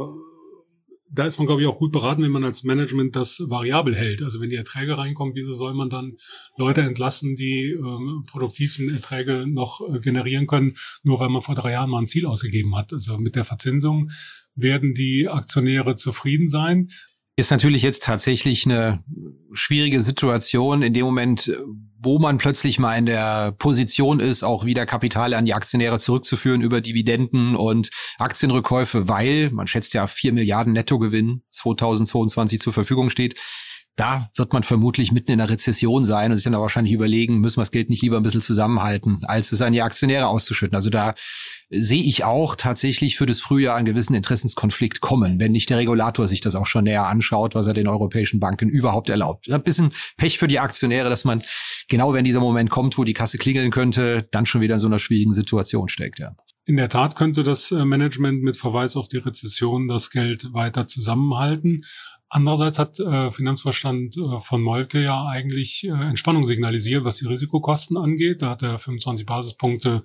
da 1.11 1.27
ist 1.27 1.39
man, 1.39 1.47
glaube 1.47 1.63
ich, 1.63 1.69
auch 1.69 1.79
gut 1.79 1.93
beraten, 1.93 2.23
wenn 2.23 2.31
man 2.31 2.45
als 2.45 2.65
Management 2.65 3.17
das 3.17 3.43
variabel 3.47 3.95
hält. 3.95 4.23
Also 4.23 4.41
wenn 4.41 4.51
die 4.51 4.57
Erträge 4.57 4.99
reinkommen, 4.99 5.35
wieso 5.35 5.55
soll 5.55 5.75
man 5.75 5.91
dann 5.91 6.17
Leute 6.57 6.83
entlassen, 6.83 7.37
die 7.37 7.71
ähm, 7.71 8.25
produktiv 8.27 8.75
sind, 8.75 8.93
Erträge 8.93 9.47
noch 9.47 9.81
äh, 9.81 10.00
generieren 10.00 10.47
können, 10.47 10.75
nur 11.03 11.21
weil 11.21 11.29
man 11.29 11.43
vor 11.43 11.55
drei 11.55 11.73
Jahren 11.73 11.91
mal 11.91 12.00
ein 12.00 12.07
Ziel 12.07 12.27
ausgegeben 12.27 12.77
hat. 12.77 12.93
Also 12.93 13.19
mit 13.19 13.37
der 13.37 13.45
Verzinsung 13.45 14.11
werden 14.55 14.93
die 14.93 15.29
Aktionäre 15.29 15.95
zufrieden 15.95 16.49
sein. 16.49 16.88
Ist 17.38 17.52
natürlich 17.52 17.83
jetzt 17.83 18.02
tatsächlich 18.02 18.66
eine 18.66 19.04
schwierige 19.52 20.00
Situation 20.00 20.83
in 20.83 20.92
dem 20.92 21.04
Moment, 21.04 21.52
wo 21.97 22.18
man 22.18 22.37
plötzlich 22.37 22.80
mal 22.80 22.97
in 22.97 23.07
der 23.07 23.52
Position 23.52 24.18
ist, 24.18 24.42
auch 24.42 24.64
wieder 24.64 24.87
Kapital 24.87 25.33
an 25.35 25.45
die 25.45 25.54
Aktionäre 25.54 26.00
zurückzuführen 26.00 26.62
über 26.62 26.80
Dividenden 26.80 27.54
und 27.54 27.90
Aktienrückkäufe, 28.18 29.07
weil 29.07 29.50
man 29.52 29.68
schätzt 29.68 29.95
ja 29.95 30.09
vier 30.09 30.33
Milliarden 30.33 30.73
Nettogewinn 30.73 31.42
2022 31.50 32.59
zur 32.59 32.73
Verfügung 32.73 33.09
steht. 33.09 33.38
Da 33.95 34.30
wird 34.35 34.52
man 34.52 34.64
vermutlich 34.64 35.12
mitten 35.12 35.30
in 35.30 35.38
der 35.38 35.49
Rezession 35.49 36.04
sein 36.04 36.33
und 36.33 36.37
sich 36.38 36.45
dann 36.45 36.54
wahrscheinlich 36.54 36.92
überlegen, 36.92 37.38
müssen 37.38 37.59
wir 37.59 37.62
das 37.62 37.71
Geld 37.71 37.88
nicht 37.88 38.02
lieber 38.02 38.16
ein 38.16 38.25
bisschen 38.25 38.40
zusammenhalten, 38.40 39.21
als 39.23 39.52
es 39.52 39.62
an 39.62 39.73
die 39.73 39.83
Aktionäre 39.83 40.26
auszuschütten. 40.26 40.75
Also 40.75 40.90
da 40.90 41.14
sehe 41.71 42.03
ich 42.03 42.25
auch 42.25 42.57
tatsächlich 42.57 43.17
für 43.17 43.27
das 43.27 43.41
Frühjahr 43.41 43.77
einen 43.77 43.85
gewissen 43.85 44.15
Interessenskonflikt 44.15 45.01
kommen, 45.01 45.39
wenn 45.39 45.53
nicht 45.53 45.69
der 45.69 45.79
Regulator 45.79 46.27
sich 46.27 46.41
das 46.41 46.55
auch 46.55 46.67
schon 46.67 46.85
näher 46.85 47.07
anschaut, 47.07 47.55
was 47.55 47.67
er 47.67 47.75
den 47.75 47.89
europäischen 47.89 48.41
Banken 48.41 48.69
überhaupt 48.69 49.11
erlaubt. 49.11 49.51
Ein 49.51 49.63
bisschen 49.63 49.93
Pech 50.17 50.39
für 50.39 50.49
die 50.49 50.61
Aktionäre, 50.61 51.11
dass 51.11 51.25
man 51.25 51.43
genau 51.89 52.15
wenn 52.15 52.25
dieser 52.25 52.41
Moment 52.41 52.71
kommt, 52.71 52.97
wo 52.97 53.05
die 53.05 53.15
Kasse 53.15 53.39
klingeln 53.39 53.71
könnte, 53.71 54.27
dann 54.31 54.47
schon 54.47 54.61
wieder 54.61 54.75
in 54.75 54.81
so 54.81 54.87
einer 54.87 54.99
schwierigen 54.99 55.33
Situation 55.33 55.89
steckt. 55.89 56.19
Ja. 56.19 56.33
In 56.69 56.77
der 56.77 56.91
Tat 56.91 57.17
könnte 57.17 57.45
das 57.45 57.71
äh, 57.71 57.83
Management 57.87 58.43
mit 58.43 58.59
Verweis 58.59 58.95
auf 58.95 59.09
die 59.09 59.17
Rezession 59.17 59.89
das 59.89 60.11
Geld 60.11 60.53
weiter 60.53 60.87
zusammenhalten. 60.87 61.81
Andererseits 62.29 62.79
hat 62.79 63.01
äh, 63.01 63.31
Finanzvorstand 63.31 64.19
äh, 64.19 64.39
von 64.39 64.61
Molke 64.61 65.03
ja 65.03 65.25
eigentlich 65.25 65.85
Entspannung 65.85 66.45
signalisiert, 66.45 67.07
was 67.07 67.17
die 67.17 67.27
Risikokosten 67.27 67.97
angeht. 67.97 68.43
Da 68.43 68.51
hat 68.51 68.63
er 68.63 68.77
25 68.77 69.25
Basispunkte 69.25 70.03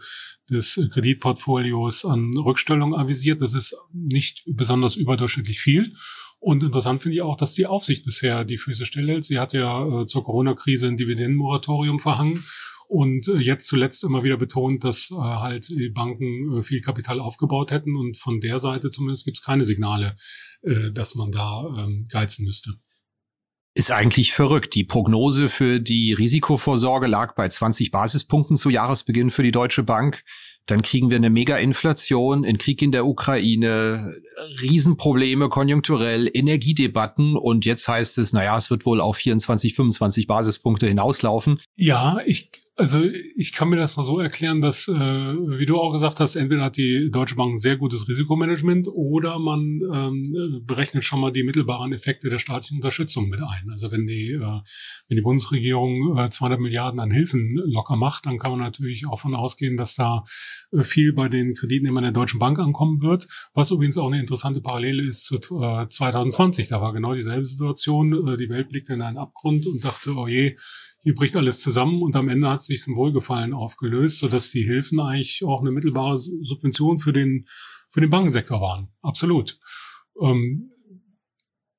des 0.50 0.80
Kreditportfolios 0.94 2.06
an 2.06 2.38
Rückstellung 2.38 2.96
avisiert. 2.96 3.42
Das 3.42 3.56
ist 3.56 3.76
nicht 3.92 4.44
besonders 4.46 4.96
überdurchschnittlich 4.96 5.60
viel. 5.60 5.94
Und 6.40 6.64
interessant 6.64 7.02
finde 7.02 7.18
ich 7.18 7.24
auch, 7.24 7.36
dass 7.36 7.56
die 7.56 7.66
Aufsicht 7.66 8.06
bisher 8.06 8.46
die 8.46 8.58
Füße 8.58 8.86
stillhält. 8.86 9.26
Sie 9.26 9.38
hat 9.38 9.52
ja 9.52 10.06
zur 10.06 10.24
Corona-Krise 10.24 10.88
ein 10.88 10.96
Dividendenmoratorium 10.96 12.00
verhangen 12.00 12.42
und 12.88 13.28
äh, 13.28 13.38
jetzt 13.38 13.68
zuletzt 13.68 14.04
immer 14.04 14.24
wieder 14.24 14.38
betont, 14.38 14.84
dass 14.84 15.12
äh, 15.12 15.16
halt 15.16 15.70
die 15.70 15.90
Banken 15.90 16.58
äh, 16.58 16.62
viel 16.62 16.82
Kapital 16.82 17.20
aufgebaut 17.20 17.72
hätten 17.72 17.96
und 17.96 18.18
von 18.18 18.40
der 18.40 18.60
Seite 18.60 18.90
zumindest 18.90 19.26
gibt 19.26 19.38
es 19.38 19.44
keine 19.44 19.64
Signale, 19.64 20.16
äh, 20.62 20.92
dass 20.92 21.16
man 21.16 21.32
da 21.32 21.66
ähm, 21.78 22.06
geizen 22.10 22.46
müsste. 22.46 22.74
Ist 23.76 23.90
eigentlich 23.90 24.34
verrückt. 24.34 24.76
Die 24.76 24.84
Prognose 24.84 25.50
für 25.50 25.80
die 25.80 26.14
Risikovorsorge 26.14 27.08
lag 27.08 27.34
bei 27.34 27.50
20 27.50 27.90
Basispunkten 27.90 28.56
zu 28.56 28.70
Jahresbeginn 28.70 29.32
für 29.32 29.42
die 29.42 29.52
Deutsche 29.52 29.82
Bank. 29.82 30.24
Dann 30.68 30.84
kriegen 30.84 31.10
wir 31.10 31.18
eine 31.18 31.32
Mega-Inflation, 31.32 32.46
einen 32.46 32.60
Krieg 32.60 32.84
in 32.84 32.92
der 32.92 33.08
Ukraine, 33.08 34.16
Riesenprobleme 34.62 35.50
konjunkturell, 35.50 36.30
Energiedebatten 36.32 37.36
und 37.36 37.66
jetzt 37.66 37.88
heißt 37.88 38.20
es, 38.20 38.32
naja, 38.32 38.58
es 38.58 38.70
wird 38.70 38.86
wohl 38.86 39.02
auf 39.02 39.18
24, 39.18 39.74
25 39.74 40.28
Basispunkte 40.28 40.88
hinauslaufen. 40.88 41.60
Ja, 41.76 42.20
ich 42.26 42.52
also 42.76 43.04
ich 43.36 43.54
kann 43.54 43.70
mir 43.70 43.76
das 43.76 43.98
mal 43.98 44.04
so 44.04 44.20
erklären, 44.20 44.60
dass, 44.60 44.88
äh, 44.88 44.94
wie 44.94 45.66
du 45.66 45.80
auch 45.80 45.92
gesagt 45.92 46.20
hast, 46.20 46.36
entweder 46.36 46.64
hat 46.64 46.78
die 46.78 47.12
Deutsche 47.12 47.36
Bank 47.36 47.54
ein 47.54 47.58
sehr 47.58 47.78
gutes 47.78 48.08
Risikomanagement 48.08 48.88
oder 48.88 49.38
man 49.38 49.82
ähm, 49.94 50.64
berechnet 50.66 51.04
schon 51.04 51.20
mal 51.20 51.32
die 51.32 51.44
mittelbaren 51.44 51.94
Effekte 51.94 52.30
der 52.30 52.40
staatlichen 52.40 52.78
Unterstützung 52.78 53.30
mit 53.30 53.42
ein. 53.42 53.70
Also 53.70 53.92
wenn 53.92 54.08
die, 54.08 54.32
äh, 54.32 54.62
wenn 55.08 55.18
die 55.18 55.22
Bundesregierung 55.22 56.18
äh, 56.18 56.30
200 56.32 56.60
Milliarden 56.60 57.00
an 57.00 57.12
Hilfen 57.12 57.62
locker 57.66 57.96
macht, 57.96 58.26
dann 58.26 58.40
kann 58.40 58.52
man 58.52 58.62
natürlich 58.62 59.06
auch 59.08 59.20
von 59.20 59.36
ausgehen, 59.36 59.78
dass 59.78 59.94
da 59.94 60.24
äh, 60.72 60.84
viel 60.84 61.14
bei 61.14 61.30
den 61.30 61.54
Kreditnehmern 61.54 62.04
der 62.04 62.12
Deutschen 62.12 62.40
Bank 62.40 62.58
ankommen 62.58 63.02
wird. 63.02 63.28
Was 63.54 63.70
übrigens 63.70 64.00
auch 64.00 64.08
eine 64.08 64.20
interessante 64.20 64.62
Parallele 64.62 65.04
ist 65.04 65.26
zu 65.26 65.36
äh, 65.36 65.88
2020. 65.88 66.70
Da 66.70 66.82
war 66.82 66.92
genau 66.92 67.14
dieselbe 67.14 67.46
Situation. 67.46 68.34
Äh, 68.34 68.38
die 68.38 68.50
Welt 68.50 68.70
blickte 68.70 68.94
in 68.94 69.04
einen 69.04 69.18
Abgrund 69.18 69.68
und 69.68 69.86
dachte, 69.86 70.16
oh 70.16 70.28
je, 70.28 70.56
hier 71.04 71.14
bricht 71.14 71.36
alles 71.36 71.60
zusammen 71.62 72.02
und 72.02 72.16
am 72.16 72.30
Ende 72.30 72.50
hat 72.50 72.62
sich 72.62 72.82
zum 72.82 72.96
Wohlgefallen 72.96 73.54
aufgelöst, 73.54 74.20
sodass 74.20 74.52
die 74.52 74.64
Hilfen 74.64 75.00
eigentlich 75.02 75.44
auch 75.44 75.60
eine 75.60 75.72
mittelbare 75.72 76.18
Subvention 76.18 76.98
für 76.98 77.12
den, 77.12 77.46
für 77.90 78.00
den 78.00 78.10
Bankensektor 78.10 78.62
waren. 78.62 78.88
Absolut. 79.02 79.60
Ähm, 80.22 80.72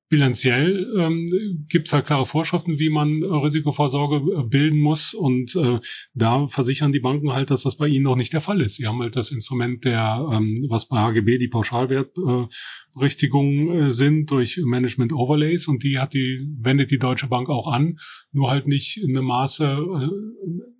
bilanziell 0.07 0.87
ähm, 0.97 1.27
gibt 1.67 1.87
es 1.87 1.93
halt 1.93 2.05
klare 2.05 2.27
Vorschriften, 2.27 2.79
wie 2.79 2.89
man 2.89 3.23
äh, 3.23 3.25
Risikovorsorge 3.25 4.17
äh, 4.17 4.43
bilden 4.43 4.79
muss. 4.79 5.13
Und 5.13 5.55
äh, 5.55 5.79
da 6.13 6.47
versichern 6.47 6.91
die 6.91 6.99
Banken 6.99 7.31
halt, 7.33 7.49
dass 7.49 7.63
das 7.63 7.77
bei 7.77 7.87
ihnen 7.87 8.03
noch 8.03 8.15
nicht 8.15 8.33
der 8.33 8.41
Fall 8.41 8.61
ist. 8.61 8.75
Sie 8.75 8.85
haben 8.85 9.01
halt 9.01 9.15
das 9.15 9.31
Instrument 9.31 9.83
der, 9.83 10.29
ähm, 10.31 10.63
was 10.69 10.87
bei 10.87 10.99
HGB 10.99 11.39
die 11.39 11.47
Pauschalwertberichtigungen 11.47 13.85
äh, 13.85 13.89
sind, 13.89 14.29
durch 14.29 14.61
Management 14.63 15.11
Overlays 15.11 15.67
und 15.67 15.81
die 15.83 15.97
hat 15.97 16.13
die, 16.13 16.47
wendet 16.59 16.91
die 16.91 16.99
Deutsche 16.99 17.25
Bank 17.27 17.49
auch 17.49 17.71
an, 17.71 17.97
nur 18.31 18.51
halt 18.51 18.67
nicht 18.67 18.97
in 18.97 19.17
einem 19.17 19.25
Maße, 19.27 19.65
äh, 19.65 20.07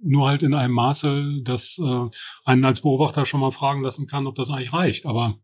nur 0.04 0.28
halt 0.28 0.44
in 0.44 0.54
einem 0.54 0.76
Maße, 0.76 1.42
dass 1.44 1.80
äh, 1.80 2.06
einen 2.46 2.64
als 2.64 2.82
Beobachter 2.82 3.26
schon 3.26 3.40
mal 3.40 3.50
fragen 3.52 3.82
lassen 3.82 4.06
kann, 4.06 4.28
ob 4.28 4.36
das 4.36 4.52
eigentlich 4.52 4.74
reicht. 4.74 5.08
Aber 5.08 5.40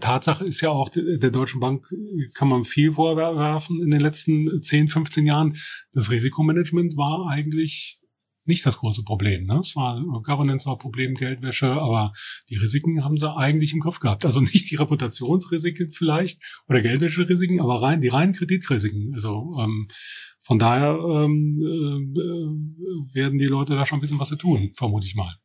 Tatsache 0.00 0.44
ist 0.44 0.60
ja 0.60 0.70
auch, 0.70 0.88
der 0.90 1.30
Deutschen 1.30 1.60
Bank 1.60 1.86
kann 2.34 2.48
man 2.48 2.64
viel 2.64 2.92
vorwerfen 2.92 3.82
in 3.82 3.90
den 3.90 4.00
letzten 4.00 4.62
10, 4.62 4.88
15 4.88 5.26
Jahren. 5.26 5.56
Das 5.92 6.10
Risikomanagement 6.10 6.96
war 6.96 7.28
eigentlich 7.28 7.98
nicht 8.44 8.66
das 8.66 8.78
große 8.78 9.04
Problem. 9.04 9.44
Ne? 9.44 9.60
Es 9.60 9.76
war 9.76 10.02
Governance 10.22 10.66
war 10.66 10.78
Problem, 10.78 11.14
Geldwäsche, 11.14 11.70
aber 11.70 12.12
die 12.50 12.56
Risiken 12.56 13.04
haben 13.04 13.16
sie 13.16 13.32
eigentlich 13.32 13.72
im 13.72 13.80
Griff 13.80 14.00
gehabt. 14.00 14.24
Also 14.24 14.40
nicht 14.40 14.70
die 14.70 14.76
Reputationsrisiken 14.76 15.90
vielleicht 15.92 16.62
oder 16.68 16.80
Geldwäscherisiken, 16.80 17.60
aber 17.60 17.82
rein 17.82 18.00
die 18.00 18.08
reinen 18.08 18.32
Kreditrisiken. 18.32 19.12
Also 19.14 19.56
ähm, 19.60 19.88
von 20.40 20.58
daher 20.58 20.98
ähm, 20.98 21.54
äh, 21.60 23.14
werden 23.14 23.38
die 23.38 23.46
Leute 23.46 23.74
da 23.74 23.86
schon 23.86 24.00
bisschen 24.00 24.18
was 24.18 24.28
zu 24.28 24.36
tun, 24.36 24.72
vermute 24.74 25.06
ich 25.06 25.14
mal. 25.14 25.36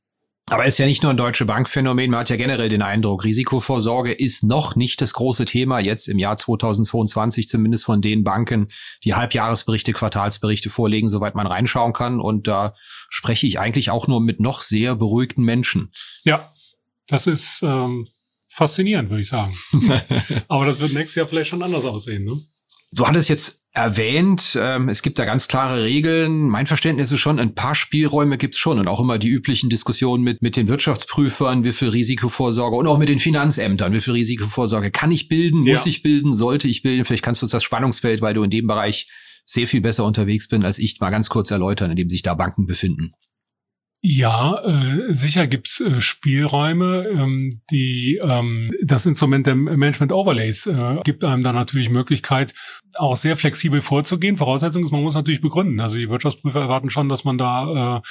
Aber 0.49 0.65
ist 0.65 0.77
ja 0.77 0.85
nicht 0.85 1.03
nur 1.03 1.11
ein 1.11 1.17
deutsche 1.17 1.43
Bankphänomen, 1.43 2.09
man 2.09 2.21
hat 2.21 2.29
ja 2.29 2.37
generell 2.37 2.69
den 2.69 2.81
Eindruck, 2.81 3.25
Risikovorsorge 3.25 4.13
ist 4.13 4.43
noch 4.43 4.77
nicht 4.77 5.01
das 5.01 5.11
große 5.11 5.43
Thema 5.43 5.79
jetzt 5.79 6.07
im 6.07 6.19
Jahr 6.19 6.37
2022, 6.37 7.49
zumindest 7.49 7.83
von 7.83 8.01
den 8.01 8.23
Banken, 8.23 8.69
die 9.03 9.13
Halbjahresberichte, 9.13 9.91
Quartalsberichte 9.91 10.69
vorlegen, 10.69 11.09
soweit 11.09 11.35
man 11.35 11.47
reinschauen 11.47 11.91
kann. 11.91 12.21
Und 12.21 12.47
da 12.47 12.75
spreche 13.09 13.45
ich 13.45 13.59
eigentlich 13.59 13.89
auch 13.89 14.07
nur 14.07 14.21
mit 14.21 14.39
noch 14.39 14.61
sehr 14.61 14.95
beruhigten 14.95 15.43
Menschen. 15.43 15.91
Ja, 16.23 16.53
das 17.07 17.27
ist 17.27 17.59
ähm, 17.61 18.07
faszinierend, 18.47 19.09
würde 19.09 19.23
ich 19.23 19.29
sagen. 19.29 19.53
Aber 20.47 20.65
das 20.65 20.79
wird 20.79 20.93
nächstes 20.93 21.15
Jahr 21.15 21.27
vielleicht 21.27 21.49
schon 21.49 21.61
anders 21.61 21.83
aussehen. 21.83 22.23
Ne? 22.23 22.39
Du 22.93 23.05
hattest 23.05 23.27
jetzt 23.27 23.66
erwähnt, 23.77 24.57
ähm, 24.59 24.89
es 24.89 25.03
gibt 25.03 25.19
da 25.19 25.25
ganz 25.25 25.47
klare 25.47 25.83
Regeln. 25.83 26.49
Mein 26.49 26.65
Verständnis 26.65 27.11
ist 27.11 27.19
schon, 27.19 27.39
ein 27.39 27.53
paar 27.53 27.75
Spielräume 27.75 28.37
gibt's 28.37 28.57
schon 28.57 28.79
und 28.79 28.87
auch 28.87 28.99
immer 28.99 29.19
die 29.19 29.29
üblichen 29.29 29.69
Diskussionen 29.69 30.23
mit, 30.23 30.41
mit 30.41 30.55
den 30.55 30.67
Wirtschaftsprüfern, 30.67 31.63
wie 31.63 31.73
viel 31.73 31.89
Risikovorsorge 31.89 32.75
und 32.75 32.87
auch 32.87 32.97
mit 32.97 33.07
den 33.07 33.19
Finanzämtern, 33.19 33.93
wie 33.93 34.01
viel 34.01 34.13
Risikovorsorge 34.13 34.89
kann 34.89 35.11
ich 35.11 35.29
bilden, 35.29 35.59
muss 35.59 35.85
ja. 35.85 35.89
ich 35.89 36.01
bilden, 36.01 36.33
sollte 36.33 36.67
ich 36.67 36.81
bilden. 36.81 37.05
Vielleicht 37.05 37.23
kannst 37.23 37.41
du 37.41 37.45
uns 37.45 37.51
das 37.51 37.63
Spannungsfeld, 37.63 38.21
weil 38.21 38.33
du 38.33 38.43
in 38.43 38.49
dem 38.49 38.65
Bereich 38.65 39.07
sehr 39.45 39.67
viel 39.67 39.81
besser 39.81 40.05
unterwegs 40.05 40.47
bist 40.47 40.63
als 40.63 40.79
ich, 40.79 40.99
mal 40.99 41.11
ganz 41.11 41.29
kurz 41.29 41.51
erläutern, 41.51 41.91
in 41.91 41.97
dem 41.97 42.09
sich 42.09 42.23
da 42.23 42.33
Banken 42.33 42.65
befinden. 42.65 43.13
Ja, 44.01 44.63
äh, 44.63 45.13
sicher 45.13 45.47
gibt's 45.47 45.79
äh, 45.79 46.01
Spielräume. 46.01 47.07
Ähm, 47.07 47.61
die 47.71 48.19
ähm, 48.23 48.71
das 48.83 49.07
Instrument 49.07 49.47
der 49.47 49.55
Management 49.55 50.11
Overlays 50.11 50.67
äh, 50.67 50.97
gibt 51.03 51.23
einem 51.23 51.41
da 51.41 51.51
natürlich 51.51 51.89
Möglichkeit, 51.89 52.53
auch 52.93 53.15
sehr 53.15 53.35
flexibel 53.35 53.81
vorzugehen. 53.81 54.37
Voraussetzung 54.37 54.83
ist, 54.83 54.91
man 54.91 55.01
muss 55.01 55.15
natürlich 55.15 55.41
begründen. 55.41 55.79
Also 55.79 55.97
die 55.97 56.09
Wirtschaftsprüfer 56.09 56.61
erwarten 56.61 56.91
schon, 56.91 57.09
dass 57.09 57.23
man 57.23 57.39
da 57.39 58.01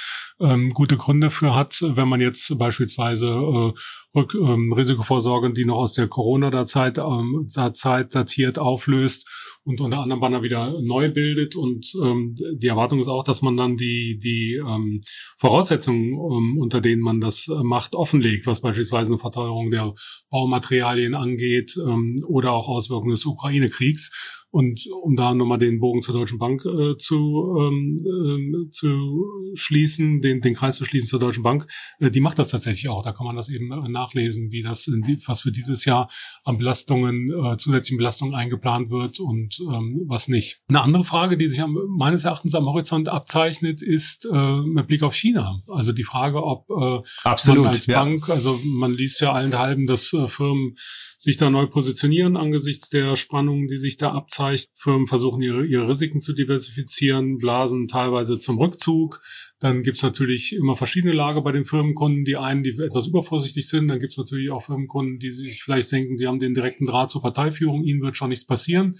äh, 0.40 0.44
ähm, 0.44 0.70
gute 0.70 0.96
Gründe 0.96 1.30
für 1.30 1.54
hat, 1.54 1.78
wenn 1.80 2.08
man 2.08 2.20
jetzt 2.20 2.58
beispielsweise 2.58 3.28
äh, 3.28 3.72
Rück, 4.16 4.34
ähm, 4.34 4.72
Risikovorsorge, 4.72 5.52
die 5.52 5.66
noch 5.66 5.76
aus 5.76 5.92
der 5.92 6.08
Corona-Zeit 6.08 6.98
ähm, 6.98 7.46
Zeit 7.48 8.14
datiert, 8.14 8.58
auflöst 8.58 9.28
und 9.64 9.80
unter 9.80 9.98
anderem 9.98 10.20
Banner 10.20 10.42
wieder 10.42 10.80
neu 10.80 11.10
bildet. 11.10 11.54
Und 11.54 11.92
ähm, 12.02 12.34
die 12.54 12.68
Erwartung 12.68 12.98
ist 12.98 13.08
auch, 13.08 13.24
dass 13.24 13.42
man 13.42 13.56
dann 13.56 13.76
die, 13.76 14.18
die 14.18 14.54
ähm, 14.54 15.02
Voraussetzungen, 15.36 16.14
ähm, 16.14 16.56
unter 16.58 16.80
denen 16.80 17.02
man 17.02 17.20
das 17.20 17.48
äh, 17.48 17.62
macht, 17.62 17.94
offenlegt, 17.94 18.46
was 18.46 18.60
beispielsweise 18.60 19.10
eine 19.10 19.18
Verteuerung 19.18 19.70
der 19.70 19.92
Baumaterialien 20.30 21.14
angeht 21.14 21.76
ähm, 21.76 22.16
oder 22.26 22.52
auch 22.52 22.68
Auswirkungen 22.68 23.10
des 23.10 23.26
Ukraine-Kriegs. 23.26 24.44
Und 24.56 24.88
um 25.02 25.16
da 25.16 25.34
nochmal 25.34 25.58
den 25.58 25.80
Bogen 25.80 26.00
zur 26.00 26.14
Deutschen 26.14 26.38
Bank 26.38 26.64
äh, 26.64 26.96
zu, 26.96 27.58
ähm, 27.60 27.98
äh, 27.98 28.70
zu 28.70 29.26
schließen, 29.52 30.22
den, 30.22 30.40
den 30.40 30.54
Kreis 30.54 30.76
zu 30.76 30.86
schließen 30.86 31.10
zur 31.10 31.20
Deutschen 31.20 31.42
Bank, 31.42 31.66
äh, 31.98 32.10
die 32.10 32.20
macht 32.20 32.38
das 32.38 32.48
tatsächlich 32.48 32.88
auch. 32.88 33.02
Da 33.02 33.12
kann 33.12 33.26
man 33.26 33.36
das 33.36 33.50
eben 33.50 33.70
äh, 33.70 33.86
nachlesen, 33.90 34.50
wie 34.52 34.62
das, 34.62 34.88
was 35.26 35.42
für 35.42 35.52
dieses 35.52 35.84
Jahr 35.84 36.08
an 36.42 36.56
Belastungen, 36.56 37.30
äh, 37.30 37.58
zusätzlichen 37.58 37.98
Belastungen 37.98 38.34
eingeplant 38.34 38.88
wird 38.88 39.20
und 39.20 39.60
ähm, 39.60 40.06
was 40.06 40.28
nicht. 40.28 40.62
Eine 40.70 40.80
andere 40.80 41.04
Frage, 41.04 41.36
die 41.36 41.50
sich 41.50 41.60
am, 41.60 41.76
meines 41.90 42.24
Erachtens 42.24 42.54
am 42.54 42.64
Horizont 42.64 43.10
abzeichnet, 43.10 43.82
ist 43.82 44.26
äh, 44.32 44.62
mit 44.62 44.86
Blick 44.86 45.02
auf 45.02 45.14
China. 45.14 45.60
Also 45.68 45.92
die 45.92 46.02
Frage, 46.02 46.42
ob 46.42 46.70
äh, 46.70 47.06
Absolut, 47.24 47.64
man 47.64 47.74
als 47.74 47.84
ja. 47.84 48.02
Bank, 48.02 48.30
also 48.30 48.58
man 48.64 48.94
liest 48.94 49.20
ja 49.20 49.32
allenthalben, 49.32 49.84
dass 49.84 50.14
äh, 50.14 50.26
Firmen 50.28 50.76
sich 51.18 51.36
da 51.36 51.50
neu 51.50 51.66
positionieren 51.66 52.36
angesichts 52.36 52.88
der 52.88 53.16
Spannungen, 53.16 53.66
die 53.66 53.78
sich 53.78 53.96
da 53.96 54.12
abzeichnen. 54.12 54.72
Firmen 54.74 55.06
versuchen 55.06 55.40
ihre, 55.42 55.64
ihre 55.64 55.88
Risiken 55.88 56.20
zu 56.20 56.32
diversifizieren, 56.32 57.38
blasen 57.38 57.88
teilweise 57.88 58.38
zum 58.38 58.58
Rückzug. 58.58 59.20
Dann 59.58 59.82
gibt's 59.82 60.02
natürlich 60.02 60.54
immer 60.54 60.76
verschiedene 60.76 61.12
Lager 61.12 61.42
bei 61.42 61.52
den 61.52 61.64
Firmenkunden. 61.64 62.24
Die 62.24 62.36
einen, 62.36 62.62
die 62.62 62.70
etwas 62.70 63.06
übervorsichtig 63.06 63.66
sind. 63.68 63.88
Dann 63.88 64.00
gibt's 64.00 64.18
natürlich 64.18 64.50
auch 64.50 64.62
Firmenkunden, 64.62 65.18
die 65.18 65.30
sich 65.30 65.62
vielleicht 65.62 65.90
denken, 65.92 66.16
sie 66.16 66.26
haben 66.26 66.38
den 66.38 66.54
direkten 66.54 66.86
Draht 66.86 67.10
zur 67.10 67.22
Parteiführung, 67.22 67.84
ihnen 67.84 68.02
wird 68.02 68.16
schon 68.16 68.28
nichts 68.28 68.46
passieren. 68.46 68.96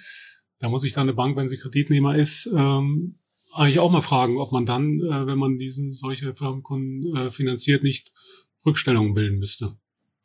Da 0.59 0.69
muss 0.69 0.83
sich 0.83 0.95
dann 0.95 1.03
eine 1.03 1.15
Bank, 1.15 1.37
wenn 1.37 1.49
sie 1.49 1.59
Kreditnehmer 1.59 2.17
ist, 2.17 2.49
ähm, 2.55 3.19
eigentlich 3.53 3.79
auch 3.79 3.91
mal 3.91 4.03
fragen, 4.03 4.39
ob 4.39 4.53
man 4.53 4.67
dann, 4.67 5.01
äh, 5.01 5.27
wenn 5.27 5.39
man 5.39 5.59
diesen 5.59 5.93
solche 5.93 6.35
Firmenkunden 6.35 7.17
äh, 7.17 7.31
finanziert, 7.31 7.83
nicht 7.83 8.13
Rückstellungen 8.65 9.15
bilden 9.15 9.39
müsste. 9.39 9.77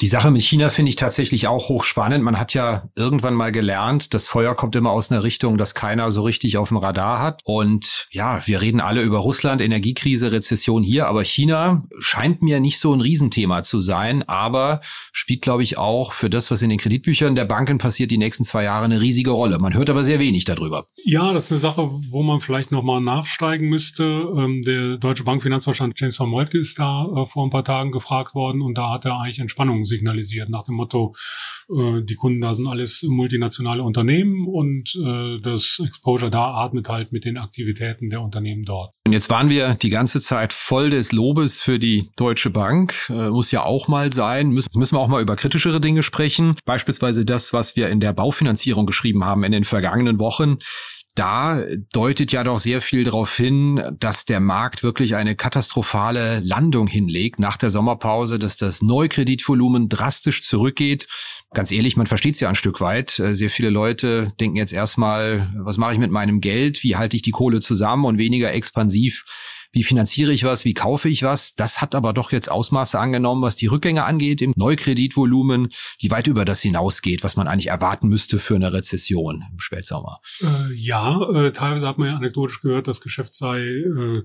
Die 0.01 0.07
Sache 0.07 0.31
mit 0.31 0.41
China 0.41 0.69
finde 0.69 0.89
ich 0.89 0.95
tatsächlich 0.95 1.47
auch 1.47 1.69
hochspannend. 1.69 2.23
Man 2.23 2.39
hat 2.39 2.55
ja 2.55 2.89
irgendwann 2.95 3.35
mal 3.35 3.51
gelernt, 3.51 4.15
das 4.15 4.27
Feuer 4.27 4.55
kommt 4.55 4.75
immer 4.75 4.89
aus 4.89 5.11
einer 5.11 5.21
Richtung, 5.21 5.59
dass 5.59 5.75
keiner 5.75 6.11
so 6.11 6.23
richtig 6.23 6.57
auf 6.57 6.69
dem 6.69 6.77
Radar 6.77 7.19
hat. 7.19 7.41
Und 7.43 8.07
ja, 8.09 8.41
wir 8.45 8.61
reden 8.61 8.79
alle 8.79 9.03
über 9.03 9.19
Russland, 9.19 9.61
Energiekrise, 9.61 10.31
Rezession 10.31 10.81
hier, 10.81 11.05
aber 11.05 11.23
China 11.23 11.83
scheint 11.99 12.41
mir 12.41 12.59
nicht 12.59 12.79
so 12.79 12.91
ein 12.95 13.01
Riesenthema 13.01 13.61
zu 13.61 13.79
sein, 13.79 14.27
aber 14.27 14.81
spielt, 15.11 15.43
glaube 15.43 15.61
ich, 15.61 15.77
auch 15.77 16.13
für 16.13 16.31
das, 16.31 16.49
was 16.49 16.63
in 16.63 16.71
den 16.71 16.79
Kreditbüchern 16.79 17.35
der 17.35 17.45
Banken 17.45 17.77
passiert, 17.77 18.09
die 18.09 18.17
nächsten 18.17 18.43
zwei 18.43 18.63
Jahre 18.63 18.85
eine 18.85 19.01
riesige 19.01 19.29
Rolle. 19.29 19.59
Man 19.59 19.75
hört 19.75 19.91
aber 19.91 20.03
sehr 20.03 20.19
wenig 20.19 20.45
darüber. 20.45 20.87
Ja, 21.05 21.31
das 21.31 21.45
ist 21.45 21.51
eine 21.51 21.59
Sache, 21.59 21.87
wo 22.09 22.23
man 22.23 22.39
vielleicht 22.39 22.71
nochmal 22.71 23.01
nachsteigen 23.01 23.69
müsste. 23.69 24.03
Ähm, 24.03 24.63
der 24.65 24.97
deutsche 24.97 25.25
Bankfinanzvorstand 25.25 25.93
James 25.99 26.17
von 26.17 26.27
Moltke 26.27 26.57
ist 26.57 26.79
da 26.79 27.05
äh, 27.05 27.25
vor 27.27 27.45
ein 27.45 27.51
paar 27.51 27.63
Tagen 27.63 27.91
gefragt 27.91 28.33
worden 28.33 28.63
und 28.63 28.79
da 28.79 28.89
hat 28.89 29.05
er 29.05 29.19
eigentlich 29.19 29.37
Entspannung 29.37 29.85
signalisiert, 29.91 30.49
nach 30.49 30.63
dem 30.63 30.75
Motto, 30.75 31.13
äh, 31.69 32.01
die 32.01 32.15
Kunden 32.15 32.41
da 32.41 32.53
sind 32.53 32.67
alles 32.67 33.03
multinationale 33.03 33.83
Unternehmen 33.83 34.47
und 34.47 34.95
äh, 34.95 35.39
das 35.41 35.81
Exposure 35.83 36.31
da 36.31 36.55
atmet 36.55 36.89
halt 36.89 37.11
mit 37.11 37.25
den 37.25 37.37
Aktivitäten 37.37 38.09
der 38.09 38.21
Unternehmen 38.21 38.63
dort. 38.63 38.93
Und 39.05 39.13
jetzt 39.13 39.29
waren 39.29 39.49
wir 39.49 39.75
die 39.75 39.89
ganze 39.89 40.21
Zeit 40.21 40.53
voll 40.53 40.89
des 40.89 41.11
Lobes 41.11 41.61
für 41.61 41.79
die 41.79 42.09
Deutsche 42.15 42.49
Bank. 42.49 42.95
Äh, 43.09 43.29
muss 43.29 43.51
ja 43.51 43.63
auch 43.63 43.87
mal 43.87 44.11
sein. 44.11 44.49
Müssen, 44.49 44.69
müssen 44.77 44.95
wir 44.95 44.99
auch 44.99 45.07
mal 45.07 45.21
über 45.21 45.35
kritischere 45.35 45.81
Dinge 45.81 46.03
sprechen. 46.03 46.55
Beispielsweise 46.65 47.25
das, 47.25 47.53
was 47.53 47.75
wir 47.75 47.89
in 47.89 47.99
der 47.99 48.13
Baufinanzierung 48.13 48.85
geschrieben 48.85 49.25
haben 49.25 49.43
in 49.43 49.51
den 49.51 49.63
vergangenen 49.63 50.19
Wochen 50.19 50.57
da 51.15 51.61
deutet 51.91 52.31
ja 52.31 52.43
doch 52.43 52.59
sehr 52.59 52.81
viel 52.81 53.03
darauf 53.03 53.35
hin, 53.35 53.83
dass 53.99 54.25
der 54.25 54.39
Markt 54.39 54.81
wirklich 54.81 55.15
eine 55.15 55.35
katastrophale 55.35 56.39
Landung 56.39 56.87
hinlegt 56.87 57.37
nach 57.39 57.57
der 57.57 57.69
Sommerpause, 57.69 58.39
dass 58.39 58.55
das 58.55 58.81
Neukreditvolumen 58.81 59.89
drastisch 59.89 60.41
zurückgeht. 60.41 61.07
Ganz 61.53 61.71
ehrlich, 61.71 61.97
man 61.97 62.07
versteht 62.07 62.35
es 62.35 62.39
ja 62.39 62.47
ein 62.47 62.55
Stück 62.55 62.79
weit. 62.79 63.19
Äh, 63.19 63.35
sehr 63.35 63.49
viele 63.49 63.69
Leute 63.69 64.31
denken 64.39 64.55
jetzt 64.55 64.71
erstmal, 64.71 65.51
was 65.57 65.77
mache 65.77 65.93
ich 65.93 65.99
mit 65.99 66.11
meinem 66.11 66.39
Geld? 66.39 66.81
Wie 66.83 66.95
halte 66.95 67.17
ich 67.17 67.21
die 67.21 67.31
Kohle 67.31 67.59
zusammen 67.59 68.05
und 68.05 68.17
weniger 68.17 68.53
expansiv 68.53 69.25
wie 69.71 69.83
finanziere 69.83 70.33
ich 70.33 70.43
was, 70.43 70.65
wie 70.65 70.73
kaufe 70.73 71.07
ich 71.07 71.23
was. 71.23 71.55
Das 71.55 71.79
hat 71.79 71.95
aber 71.95 72.13
doch 72.13 72.31
jetzt 72.31 72.51
Ausmaße 72.51 72.99
angenommen, 72.99 73.41
was 73.41 73.55
die 73.55 73.67
Rückgänge 73.67 74.03
angeht 74.03 74.41
im 74.41 74.53
Neukreditvolumen, 74.55 75.69
die 76.01 76.11
weit 76.11 76.27
über 76.27 76.43
das 76.43 76.61
hinausgeht, 76.61 77.23
was 77.23 77.35
man 77.35 77.47
eigentlich 77.47 77.67
erwarten 77.67 78.07
müsste 78.07 78.37
für 78.37 78.55
eine 78.55 78.73
Rezession 78.73 79.43
im 79.49 79.59
Spätsommer. 79.59 80.19
Äh, 80.41 80.73
ja, 80.75 81.21
äh, 81.31 81.51
teilweise 81.51 81.87
hat 81.87 81.97
man 81.97 82.09
ja 82.09 82.15
anekdotisch 82.15 82.61
gehört, 82.61 82.87
das 82.87 82.99
Geschäft 82.99 83.33
sei 83.33 83.61
äh, 83.61 84.23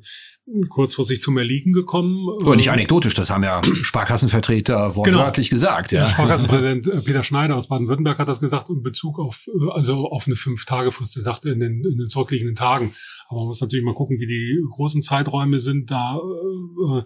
kurz 0.69 0.95
vor 0.95 1.05
sich 1.05 1.21
zum 1.21 1.39
Erliegen 1.39 1.73
gekommen. 1.73 2.29
Oder 2.29 2.57
nicht 2.57 2.71
anekdotisch, 2.71 3.15
das 3.15 3.31
haben 3.31 3.45
ja 3.45 3.63
Sparkassenvertreter 3.83 4.97
wortwörtlich 4.97 5.51
genau. 5.51 5.61
gesagt. 5.61 5.93
Ja. 5.93 6.03
Der 6.03 6.09
Sparkassenpräsident 6.09 6.89
äh, 6.89 7.01
Peter 7.03 7.23
Schneider 7.23 7.57
aus 7.57 7.69
Baden-Württemberg 7.69 8.19
hat 8.19 8.29
das 8.29 8.41
gesagt 8.41 8.69
in 8.69 8.83
Bezug 8.83 9.21
auf, 9.21 9.47
äh, 9.47 9.71
also 9.71 10.09
auf 10.09 10.27
eine 10.27 10.35
Fünf-Tage-Frist. 10.35 11.17
Er 11.17 11.23
sagte 11.23 11.51
in 11.51 11.61
den, 11.61 11.85
in 11.85 11.97
den 11.97 12.09
zurückliegenden 12.09 12.57
Tagen. 12.57 12.93
Aber 13.29 13.41
man 13.41 13.49
muss 13.49 13.61
natürlich 13.61 13.85
mal 13.85 13.95
gucken, 13.95 14.19
wie 14.21 14.27
die 14.27 14.61
großen 14.71 15.03
Zeiträume 15.03 15.36
sind. 15.59 15.91
Da 15.91 16.17
äh, 16.17 17.03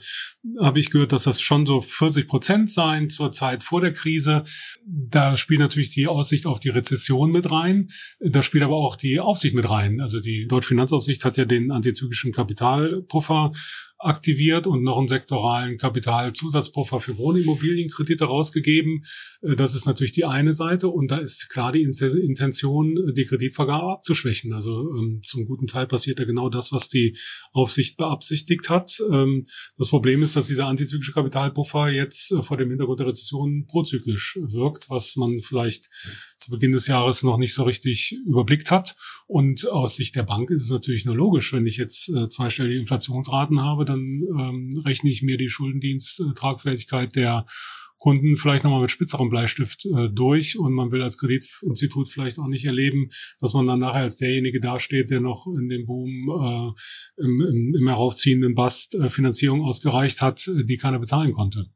habe 0.61 0.81
ich 0.81 0.91
gehört, 0.91 1.13
dass 1.13 1.25
das 1.25 1.41
schon 1.41 1.67
so 1.67 1.81
40 1.81 2.27
Prozent 2.27 2.71
seien 2.71 3.11
zur 3.11 3.33
Zeit 3.33 3.63
vor 3.65 3.81
der 3.81 3.93
Krise. 3.93 4.45
Da 4.87 5.37
spielt 5.37 5.61
natürlich 5.61 5.91
die 5.91 6.07
Aussicht 6.07 6.47
auf 6.47 6.61
die 6.61 6.71
Rezession 6.71 7.31
mit 7.31 7.51
rein. 7.51 7.89
Da 8.21 8.43
spielt 8.43 8.65
aber 8.65 8.77
auch 8.77 8.97
die 8.97 9.21
Aufsicht 9.21 9.55
mit 9.55 9.69
rein. 9.69 10.01
Also 10.01 10.21
die 10.21 10.47
Deutsche 10.47 10.69
Finanzaussicht 10.69 11.25
hat 11.25 11.37
ja 11.37 11.45
den 11.45 11.71
antizyklischen 11.71 12.33
Kapitalpuffer 12.33 13.53
aktiviert 14.00 14.66
und 14.66 14.83
noch 14.83 14.99
einen 14.99 15.09
sektoralen 15.09 15.76
Kapitalzusatzpuffer 15.76 17.00
für 17.00 17.19
Wohnimmobilienkredite 17.19 18.25
rausgegeben. 18.25 19.04
Äh, 19.42 19.57
das 19.57 19.75
ist 19.75 19.87
natürlich 19.87 20.12
die 20.12 20.25
eine 20.25 20.52
Seite 20.52 20.88
und 20.88 21.11
da 21.11 21.19
ist 21.19 21.49
klar 21.50 21.73
die 21.73 21.83
Intention, 21.83 23.12
die 23.14 23.25
Kreditvergabe 23.25 23.92
abzuschwächen. 23.92 24.52
Also 24.52 24.90
ähm, 24.97 25.21
zum 25.23 25.45
guten 25.45 25.66
Teil 25.66 25.87
passiert 25.87 26.19
ja 26.19 26.25
genau 26.25 26.49
das, 26.49 26.73
was 26.73 26.88
die 26.88 27.16
Aufsicht 27.52 27.97
beabsichtigt 27.99 28.71
hat. 28.71 29.02
Ähm, 29.11 29.47
das 29.76 29.88
Problem 29.88 30.23
ist, 30.23 30.35
dass 30.35 30.47
dieser 30.47 30.66
antizyklische 30.66 31.12
Kapitalpuffer 31.12 31.88
jetzt 31.88 32.33
äh, 32.33 32.42
vor 32.42 32.57
dem 32.57 32.71
Hintergrund 32.71 33.00
der 33.00 33.09
Rezession 33.09 33.66
prozyklisch 33.66 34.38
wirkt, 34.40 34.88
was 34.88 35.16
man 35.16 35.40
vielleicht 35.40 35.90
zu 36.38 36.50
Beginn 36.50 36.73
des 36.73 36.87
Jahres 36.87 37.23
noch 37.23 37.37
nicht 37.37 37.54
so 37.54 37.64
richtig 37.64 38.16
überblickt 38.26 38.71
hat. 38.71 38.97
Und 39.31 39.69
aus 39.69 39.95
Sicht 39.95 40.17
der 40.17 40.25
Bank 40.25 40.51
ist 40.51 40.65
es 40.65 40.71
natürlich 40.71 41.05
nur 41.05 41.15
logisch, 41.15 41.53
wenn 41.53 41.65
ich 41.65 41.77
jetzt 41.77 42.09
äh, 42.09 42.29
zweistellige 42.29 42.81
Inflationsraten 42.81 43.63
habe, 43.63 43.85
dann 43.85 44.01
ähm, 44.37 44.71
rechne 44.85 45.09
ich 45.09 45.23
mir 45.23 45.37
die 45.37 45.49
Schuldendiensttragfähigkeit 45.49 47.15
der 47.15 47.47
Kunden 47.97 48.37
vielleicht 48.37 48.65
nochmal 48.65 48.81
mit 48.81 48.91
spitzerem 48.91 49.29
Bleistift 49.29 49.87
äh, 49.87 50.09
durch 50.11 50.59
und 50.59 50.73
man 50.73 50.91
will 50.91 51.01
als 51.01 51.17
Kreditinstitut 51.17 52.09
vielleicht 52.09 52.41
auch 52.41 52.49
nicht 52.49 52.65
erleben, 52.65 53.11
dass 53.39 53.55
man 53.55 53.69
dann 53.69 53.79
nachher 53.79 54.01
als 54.01 54.17
derjenige 54.17 54.59
dasteht, 54.59 55.11
der 55.11 55.21
noch 55.21 55.47
in 55.47 55.69
dem 55.69 55.87
Boom 55.87 56.11
äh, 56.29 57.23
im, 57.23 57.41
im, 57.41 57.75
im 57.77 57.87
heraufziehenden 57.87 58.57
Bast 58.57 58.97
äh, 58.97 59.09
Finanzierung 59.09 59.63
ausgereicht 59.63 60.23
hat, 60.23 60.51
die 60.65 60.77
keiner 60.77 60.99
bezahlen 60.99 61.31
konnte. 61.31 61.67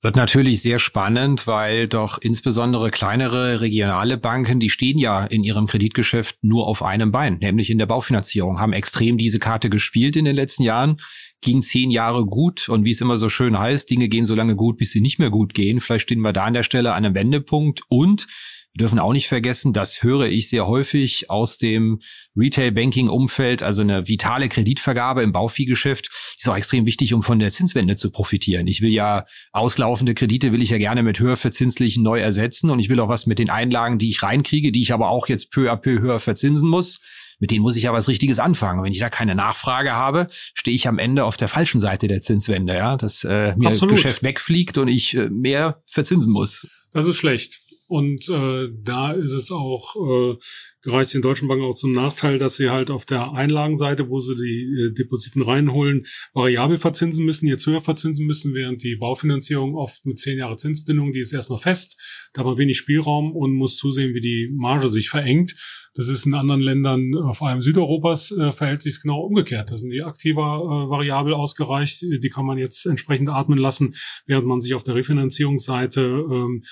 Wird 0.00 0.14
natürlich 0.14 0.62
sehr 0.62 0.78
spannend, 0.78 1.48
weil 1.48 1.88
doch 1.88 2.18
insbesondere 2.18 2.92
kleinere 2.92 3.60
regionale 3.60 4.16
Banken, 4.16 4.60
die 4.60 4.70
stehen 4.70 4.96
ja 4.96 5.24
in 5.24 5.42
ihrem 5.42 5.66
Kreditgeschäft 5.66 6.36
nur 6.40 6.68
auf 6.68 6.84
einem 6.84 7.10
Bein, 7.10 7.38
nämlich 7.40 7.68
in 7.68 7.78
der 7.78 7.86
Baufinanzierung, 7.86 8.60
haben 8.60 8.72
extrem 8.72 9.18
diese 9.18 9.40
Karte 9.40 9.70
gespielt 9.70 10.14
in 10.14 10.24
den 10.24 10.36
letzten 10.36 10.62
Jahren, 10.62 10.98
ging 11.40 11.62
zehn 11.62 11.90
Jahre 11.90 12.24
gut 12.26 12.68
und 12.68 12.84
wie 12.84 12.92
es 12.92 13.00
immer 13.00 13.16
so 13.16 13.28
schön 13.28 13.58
heißt, 13.58 13.90
Dinge 13.90 14.08
gehen 14.08 14.24
so 14.24 14.36
lange 14.36 14.54
gut, 14.54 14.76
bis 14.76 14.92
sie 14.92 15.00
nicht 15.00 15.18
mehr 15.18 15.30
gut 15.30 15.52
gehen. 15.52 15.80
Vielleicht 15.80 16.04
stehen 16.04 16.20
wir 16.20 16.32
da 16.32 16.44
an 16.44 16.54
der 16.54 16.62
Stelle 16.62 16.92
an 16.92 17.04
einem 17.04 17.16
Wendepunkt 17.16 17.80
und 17.88 18.28
wir 18.72 18.80
dürfen 18.80 18.98
auch 18.98 19.12
nicht 19.12 19.28
vergessen, 19.28 19.72
das 19.72 20.02
höre 20.02 20.26
ich 20.26 20.48
sehr 20.48 20.66
häufig 20.66 21.30
aus 21.30 21.58
dem 21.58 22.00
Retail-Banking-Umfeld, 22.36 23.62
also 23.62 23.82
eine 23.82 24.06
vitale 24.06 24.48
Kreditvergabe 24.48 25.22
im 25.22 25.32
Bauviehgeschäft 25.32 26.10
ist 26.38 26.48
auch 26.48 26.56
extrem 26.56 26.86
wichtig, 26.86 27.14
um 27.14 27.22
von 27.22 27.38
der 27.38 27.50
Zinswende 27.50 27.96
zu 27.96 28.10
profitieren. 28.10 28.66
Ich 28.66 28.80
will 28.80 28.92
ja 28.92 29.24
auslaufende 29.52 30.14
Kredite 30.14 30.52
will 30.52 30.62
ich 30.62 30.70
ja 30.70 30.78
gerne 30.78 31.02
mit 31.02 31.18
höher 31.18 31.36
verzinslichen 31.36 32.02
neu 32.02 32.20
ersetzen 32.20 32.70
und 32.70 32.78
ich 32.78 32.88
will 32.88 33.00
auch 33.00 33.08
was 33.08 33.26
mit 33.26 33.38
den 33.38 33.50
Einlagen, 33.50 33.98
die 33.98 34.10
ich 34.10 34.22
reinkriege, 34.22 34.70
die 34.70 34.82
ich 34.82 34.92
aber 34.92 35.08
auch 35.08 35.28
jetzt 35.28 35.50
peu 35.50 35.72
à 35.72 35.76
peu 35.76 36.00
höher 36.00 36.20
verzinsen 36.20 36.68
muss 36.68 37.00
mit 37.40 37.50
denen 37.50 37.62
muss 37.62 37.76
ich 37.76 37.84
ja 37.84 37.92
was 37.92 38.08
Richtiges 38.08 38.38
anfangen. 38.38 38.82
Wenn 38.82 38.92
ich 38.92 38.98
da 38.98 39.10
keine 39.10 39.34
Nachfrage 39.34 39.92
habe, 39.92 40.26
stehe 40.30 40.74
ich 40.74 40.88
am 40.88 40.98
Ende 40.98 41.24
auf 41.24 41.36
der 41.36 41.48
falschen 41.48 41.78
Seite 41.78 42.08
der 42.08 42.20
Zinswende, 42.20 42.74
ja, 42.74 42.96
dass 42.96 43.24
äh, 43.24 43.54
mir 43.56 43.68
Absolut. 43.68 43.94
das 43.94 44.02
Geschäft 44.02 44.22
wegfliegt 44.22 44.78
und 44.78 44.88
ich 44.88 45.16
äh, 45.16 45.28
mehr 45.28 45.80
verzinsen 45.86 46.32
muss. 46.32 46.66
Das 46.92 47.06
ist 47.06 47.16
schlecht. 47.16 47.60
Und 47.88 48.28
äh, 48.28 48.68
da 48.82 49.12
ist 49.12 49.32
es 49.32 49.50
auch 49.50 49.96
äh, 49.96 50.36
gereicht 50.82 51.14
den 51.14 51.22
deutschen 51.22 51.48
Banken 51.48 51.64
auch 51.64 51.74
zum 51.74 51.92
Nachteil, 51.92 52.38
dass 52.38 52.56
sie 52.56 52.68
halt 52.68 52.90
auf 52.90 53.06
der 53.06 53.32
Einlagenseite, 53.32 54.10
wo 54.10 54.18
sie 54.18 54.36
die 54.36 54.88
äh, 54.88 54.92
Depositen 54.92 55.40
reinholen, 55.40 56.04
variabel 56.34 56.76
verzinsen 56.76 57.24
müssen, 57.24 57.48
jetzt 57.48 57.66
höher 57.66 57.80
verzinsen 57.80 58.26
müssen, 58.26 58.52
während 58.52 58.82
die 58.82 58.96
Baufinanzierung 58.96 59.74
oft 59.74 60.04
mit 60.04 60.18
zehn 60.18 60.36
Jahre 60.38 60.56
Zinsbindung, 60.56 61.12
die 61.12 61.20
ist 61.20 61.32
erstmal 61.32 61.58
fest, 61.58 62.30
da 62.34 62.40
hat 62.40 62.46
man 62.46 62.58
wenig 62.58 62.76
Spielraum 62.76 63.34
und 63.34 63.54
muss 63.54 63.76
zusehen, 63.76 64.14
wie 64.14 64.20
die 64.20 64.52
Marge 64.54 64.88
sich 64.88 65.08
verengt. 65.08 65.54
Das 65.94 66.08
ist 66.08 66.26
in 66.26 66.34
anderen 66.34 66.60
Ländern, 66.60 67.12
äh, 67.12 67.32
vor 67.32 67.48
allem 67.48 67.60
Südeuropas, 67.60 68.30
äh, 68.32 68.52
verhält 68.52 68.82
sich 68.82 69.00
genau 69.00 69.20
umgekehrt. 69.20 69.70
Da 69.70 69.76
sind 69.76 69.90
die 69.90 70.02
aktiver 70.02 70.60
äh, 70.62 70.90
variabel 70.90 71.34
ausgereicht, 71.34 72.02
die 72.02 72.28
kann 72.28 72.46
man 72.46 72.58
jetzt 72.58 72.86
entsprechend 72.86 73.30
atmen 73.30 73.58
lassen, 73.58 73.94
während 74.26 74.46
man 74.46 74.60
sich 74.60 74.74
auf 74.74 74.84
der 74.84 74.94
Refinanzierungsseite 74.94 76.02
ähm, 76.02 76.62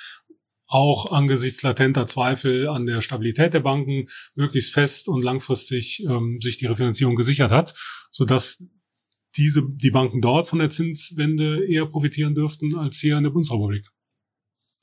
auch 0.66 1.12
angesichts 1.12 1.62
latenter 1.62 2.07
Zweifel 2.07 2.68
an 2.68 2.87
der 2.87 3.00
Stabilität 3.00 3.55
der 3.55 3.61
Banken 3.61 4.07
möglichst 4.35 4.72
fest 4.72 5.09
und 5.09 5.22
langfristig 5.22 6.05
ähm, 6.09 6.38
sich 6.40 6.59
die 6.59 6.66
Refinanzierung 6.66 7.16
gesichert 7.16 7.52
hat, 7.52 7.74
sodass 8.11 8.62
diese, 9.37 9.62
die 9.66 9.90
Banken 9.90 10.20
dort 10.20 10.48
von 10.48 10.59
der 10.59 10.70
Zinswende 10.70 11.64
eher 11.66 11.87
profitieren 11.87 12.35
dürften 12.35 12.76
als 12.76 12.98
hier 12.98 13.16
in 13.16 13.24
der 13.24 13.31
Bundesrepublik. 13.31 13.87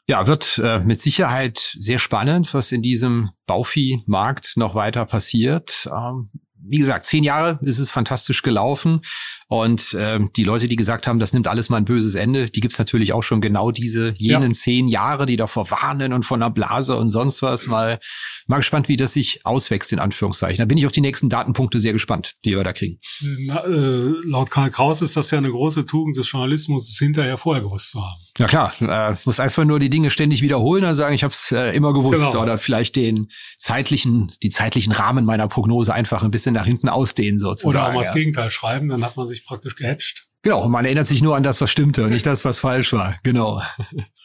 Ja, 0.09 0.27
wird 0.27 0.59
äh, 0.61 0.79
mit 0.79 0.99
Sicherheit 0.99 1.75
sehr 1.79 1.97
spannend, 1.97 2.53
was 2.53 2.73
in 2.73 2.81
diesem 2.81 3.31
Bauviehmarkt 3.47 4.57
noch 4.57 4.75
weiter 4.75 5.05
passiert. 5.05 5.89
Ähm, 5.89 6.29
wie 6.65 6.77
gesagt, 6.77 7.05
zehn 7.05 7.23
Jahre 7.23 7.59
ist 7.61 7.79
es 7.79 7.91
fantastisch 7.91 8.41
gelaufen. 8.41 9.01
Und 9.47 9.93
äh, 9.93 10.19
die 10.35 10.43
Leute, 10.43 10.67
die 10.67 10.75
gesagt 10.75 11.05
haben, 11.05 11.19
das 11.19 11.33
nimmt 11.33 11.47
alles 11.47 11.69
mal 11.69 11.77
ein 11.77 11.85
böses 11.85 12.15
Ende, 12.15 12.49
die 12.49 12.59
gibt's 12.59 12.79
natürlich 12.79 13.13
auch 13.13 13.21
schon 13.21 13.41
genau 13.41 13.71
diese 13.71 14.13
jenen 14.17 14.51
ja. 14.51 14.57
zehn 14.57 14.87
Jahre, 14.87 15.25
die 15.25 15.37
davor 15.37 15.69
warnen 15.69 16.13
und 16.13 16.25
von 16.25 16.39
der 16.39 16.49
Blase 16.49 16.95
und 16.95 17.09
sonst 17.09 17.41
was. 17.41 17.67
Mal, 17.67 17.99
mal 18.47 18.57
gespannt, 18.57 18.87
wie 18.87 18.97
das 18.97 19.13
sich 19.13 19.45
auswächst, 19.45 19.91
in 19.93 19.99
Anführungszeichen. 19.99 20.59
Da 20.59 20.65
bin 20.65 20.77
ich 20.77 20.85
auf 20.85 20.91
die 20.91 21.01
nächsten 21.01 21.29
Datenpunkte 21.29 21.79
sehr 21.79 21.93
gespannt, 21.93 22.33
die 22.45 22.55
wir 22.55 22.63
da 22.63 22.73
kriegen. 22.73 22.99
Na, 23.45 23.63
äh, 23.65 24.13
laut 24.25 24.49
Karl 24.49 24.71
Kraus 24.71 25.01
ist 25.01 25.17
das 25.17 25.29
ja 25.31 25.37
eine 25.37 25.51
große 25.51 25.85
Tugend 25.85 26.17
des 26.17 26.31
Journalismus, 26.31 26.89
es 26.89 26.97
hinterher 26.97 27.37
vorher 27.37 27.63
gewusst 27.63 27.91
zu 27.91 28.01
haben. 28.01 28.21
Ja 28.39 28.47
klar, 28.47 28.73
äh, 28.81 29.15
muss 29.25 29.39
einfach 29.39 29.63
nur 29.63 29.79
die 29.79 29.91
Dinge 29.91 30.09
ständig 30.09 30.41
wiederholen 30.41 30.83
und 30.83 30.95
sagen, 30.95 31.13
ich 31.13 31.23
habe 31.23 31.33
es 31.33 31.51
äh, 31.51 31.69
immer 31.75 31.93
gewusst 31.93 32.31
genau. 32.31 32.41
oder 32.41 32.57
vielleicht 32.57 32.95
den 32.95 33.29
zeitlichen, 33.59 34.31
die 34.41 34.49
zeitlichen 34.49 34.91
Rahmen 34.91 35.25
meiner 35.25 35.47
Prognose 35.47 35.93
einfach 35.93 36.23
ein 36.23 36.31
bisschen 36.31 36.52
nach 36.53 36.65
hinten 36.65 36.89
ausdehnen 36.89 37.39
sozusagen. 37.39 37.75
Oder 37.75 37.87
auch 37.87 37.93
mal 37.93 38.03
das 38.03 38.13
Gegenteil 38.13 38.49
schreiben, 38.49 38.87
dann 38.87 39.03
hat 39.03 39.17
man 39.17 39.25
sich 39.25 39.45
praktisch 39.45 39.75
gehatcht. 39.75 40.27
Genau, 40.43 40.67
man 40.67 40.83
erinnert 40.83 41.07
sich 41.07 41.21
nur 41.21 41.37
an 41.37 41.43
das, 41.43 41.61
was 41.61 41.71
stimmte 41.71 42.03
und 42.03 42.09
nicht 42.09 42.25
das, 42.25 42.43
was 42.43 42.59
falsch 42.59 42.91
war. 42.91 43.17
Genau. 43.23 43.61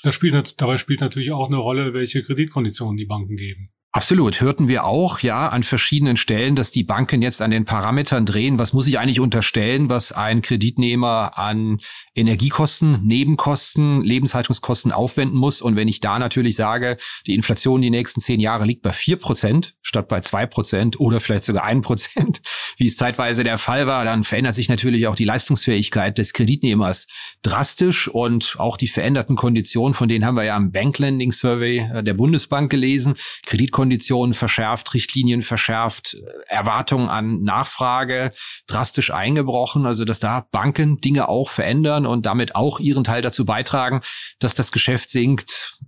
Das 0.02 0.14
spielt, 0.14 0.60
dabei 0.60 0.76
spielt 0.76 1.00
natürlich 1.00 1.30
auch 1.30 1.48
eine 1.48 1.58
Rolle, 1.58 1.94
welche 1.94 2.22
Kreditkonditionen 2.22 2.96
die 2.96 3.06
Banken 3.06 3.36
geben. 3.36 3.70
Absolut, 3.90 4.42
hörten 4.42 4.68
wir 4.68 4.84
auch, 4.84 5.20
ja, 5.20 5.48
an 5.48 5.62
verschiedenen 5.62 6.18
Stellen, 6.18 6.56
dass 6.56 6.70
die 6.70 6.84
Banken 6.84 7.22
jetzt 7.22 7.40
an 7.40 7.50
den 7.50 7.64
Parametern 7.64 8.26
drehen. 8.26 8.58
Was 8.58 8.74
muss 8.74 8.86
ich 8.86 8.98
eigentlich 8.98 9.18
unterstellen, 9.18 9.88
was 9.88 10.12
ein 10.12 10.42
Kreditnehmer 10.42 11.38
an 11.38 11.78
Energiekosten, 12.14 13.00
Nebenkosten, 13.06 14.02
Lebenshaltungskosten 14.02 14.92
aufwenden 14.92 15.38
muss? 15.38 15.62
Und 15.62 15.74
wenn 15.74 15.88
ich 15.88 16.00
da 16.00 16.18
natürlich 16.18 16.54
sage, 16.54 16.98
die 17.26 17.34
Inflation 17.34 17.80
die 17.80 17.88
nächsten 17.88 18.20
zehn 18.20 18.40
Jahre 18.40 18.66
liegt 18.66 18.82
bei 18.82 18.92
vier 18.92 19.16
Prozent 19.16 19.78
statt 19.88 20.06
bei 20.08 20.20
zwei 20.20 20.44
Prozent 20.44 21.00
oder 21.00 21.18
vielleicht 21.18 21.44
sogar 21.44 21.64
ein 21.64 21.80
Prozent, 21.80 22.42
wie 22.76 22.86
es 22.86 22.96
zeitweise 22.96 23.42
der 23.42 23.56
Fall 23.56 23.86
war, 23.86 24.04
dann 24.04 24.22
verändert 24.22 24.54
sich 24.54 24.68
natürlich 24.68 25.06
auch 25.06 25.16
die 25.16 25.24
Leistungsfähigkeit 25.24 26.18
des 26.18 26.34
Kreditnehmers 26.34 27.06
drastisch 27.42 28.06
und 28.06 28.56
auch 28.58 28.76
die 28.76 28.86
veränderten 28.86 29.34
Konditionen, 29.34 29.94
von 29.94 30.08
denen 30.08 30.26
haben 30.26 30.34
wir 30.34 30.44
ja 30.44 30.56
im 30.58 30.72
Banklending 30.72 31.32
Survey 31.32 31.88
der 32.02 32.14
Bundesbank 32.14 32.70
gelesen. 32.70 33.14
Kredit 33.46 33.72
Konditionen 33.78 34.34
verschärft, 34.34 34.92
Richtlinien 34.92 35.40
verschärft, 35.40 36.16
Erwartungen 36.48 37.08
an 37.08 37.42
Nachfrage 37.42 38.32
drastisch 38.66 39.12
eingebrochen. 39.12 39.86
Also 39.86 40.04
dass 40.04 40.18
da 40.18 40.48
Banken 40.50 41.00
Dinge 41.00 41.28
auch 41.28 41.48
verändern 41.48 42.04
und 42.04 42.26
damit 42.26 42.56
auch 42.56 42.80
ihren 42.80 43.04
Teil 43.04 43.22
dazu 43.22 43.44
beitragen, 43.44 44.00
dass 44.40 44.56
das 44.56 44.72
Geschäft 44.72 45.10
sinkt 45.10 45.78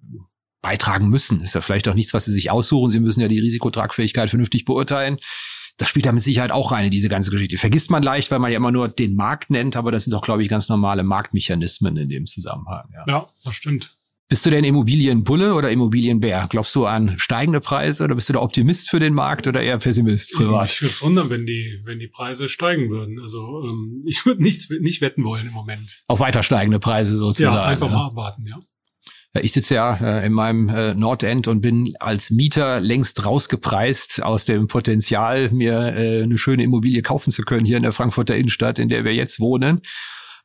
beitragen 0.62 1.08
müssen. 1.08 1.40
Ist 1.40 1.56
ja 1.56 1.62
vielleicht 1.62 1.88
auch 1.88 1.94
nichts, 1.94 2.14
was 2.14 2.26
sie 2.26 2.32
sich 2.32 2.52
aussuchen. 2.52 2.92
Sie 2.92 3.00
müssen 3.00 3.22
ja 3.22 3.26
die 3.26 3.40
Risikotragfähigkeit 3.40 4.30
vernünftig 4.30 4.66
beurteilen. 4.66 5.16
Das 5.76 5.88
spielt 5.88 6.06
da 6.06 6.12
mit 6.12 6.22
Sicherheit 6.22 6.52
auch 6.52 6.70
rein 6.70 6.84
in 6.84 6.92
diese 6.92 7.08
ganze 7.08 7.32
Geschichte. 7.32 7.58
Vergisst 7.58 7.90
man 7.90 8.04
leicht, 8.04 8.30
weil 8.30 8.38
man 8.38 8.52
ja 8.52 8.58
immer 8.58 8.70
nur 8.70 8.86
den 8.86 9.16
Markt 9.16 9.50
nennt, 9.50 9.74
aber 9.74 9.90
das 9.90 10.04
sind 10.04 10.12
doch, 10.12 10.22
glaube 10.22 10.44
ich, 10.44 10.48
ganz 10.48 10.68
normale 10.68 11.02
Marktmechanismen 11.02 11.96
in 11.96 12.08
dem 12.08 12.26
Zusammenhang. 12.26 12.88
Ja, 12.94 13.04
ja 13.08 13.28
das 13.42 13.54
stimmt. 13.54 13.98
Bist 14.30 14.46
du 14.46 14.50
denn 14.50 14.62
Immobilienbulle 14.62 15.54
oder 15.54 15.72
Immobilienbär? 15.72 16.46
Glaubst 16.48 16.72
du 16.76 16.86
an 16.86 17.18
steigende 17.18 17.58
Preise 17.58 18.04
oder 18.04 18.14
bist 18.14 18.28
du 18.28 18.32
der 18.32 18.42
Optimist 18.42 18.88
für 18.88 19.00
den 19.00 19.12
Markt 19.12 19.48
oder 19.48 19.60
eher 19.60 19.76
Pessimist? 19.76 20.32
Privat? 20.34 20.70
Ich 20.70 20.80
würde 20.80 20.92
es 20.92 21.02
wundern, 21.02 21.30
wenn 21.30 21.46
die, 21.46 21.80
wenn 21.84 21.98
die 21.98 22.06
Preise 22.06 22.48
steigen 22.48 22.90
würden. 22.90 23.18
Also 23.18 23.64
ähm, 23.64 24.04
ich 24.06 24.24
würde 24.24 24.40
nichts 24.40 24.70
nicht 24.70 25.00
wetten 25.00 25.24
wollen 25.24 25.48
im 25.48 25.52
Moment. 25.52 26.04
Auf 26.06 26.20
weiter 26.20 26.44
steigende 26.44 26.78
Preise 26.78 27.16
sozusagen. 27.16 27.56
Ja, 27.56 27.64
einfach 27.64 27.88
ja. 27.88 27.92
mal 27.92 28.06
abwarten, 28.06 28.46
ja. 28.46 28.60
Ich 29.40 29.52
sitze 29.52 29.74
ja 29.74 29.96
äh, 29.96 30.26
in 30.26 30.32
meinem 30.32 30.68
äh, 30.68 30.94
Nordend 30.94 31.48
und 31.48 31.60
bin 31.60 31.94
als 31.98 32.30
Mieter 32.30 32.78
längst 32.78 33.24
rausgepreist 33.24 34.22
aus 34.22 34.44
dem 34.44 34.68
Potenzial, 34.68 35.50
mir 35.50 35.92
äh, 35.96 36.22
eine 36.22 36.38
schöne 36.38 36.62
Immobilie 36.62 37.02
kaufen 37.02 37.32
zu 37.32 37.42
können 37.42 37.66
hier 37.66 37.78
in 37.78 37.82
der 37.82 37.92
Frankfurter 37.92 38.36
Innenstadt, 38.36 38.78
in 38.78 38.88
der 38.88 39.04
wir 39.04 39.12
jetzt 39.12 39.40
wohnen. 39.40 39.80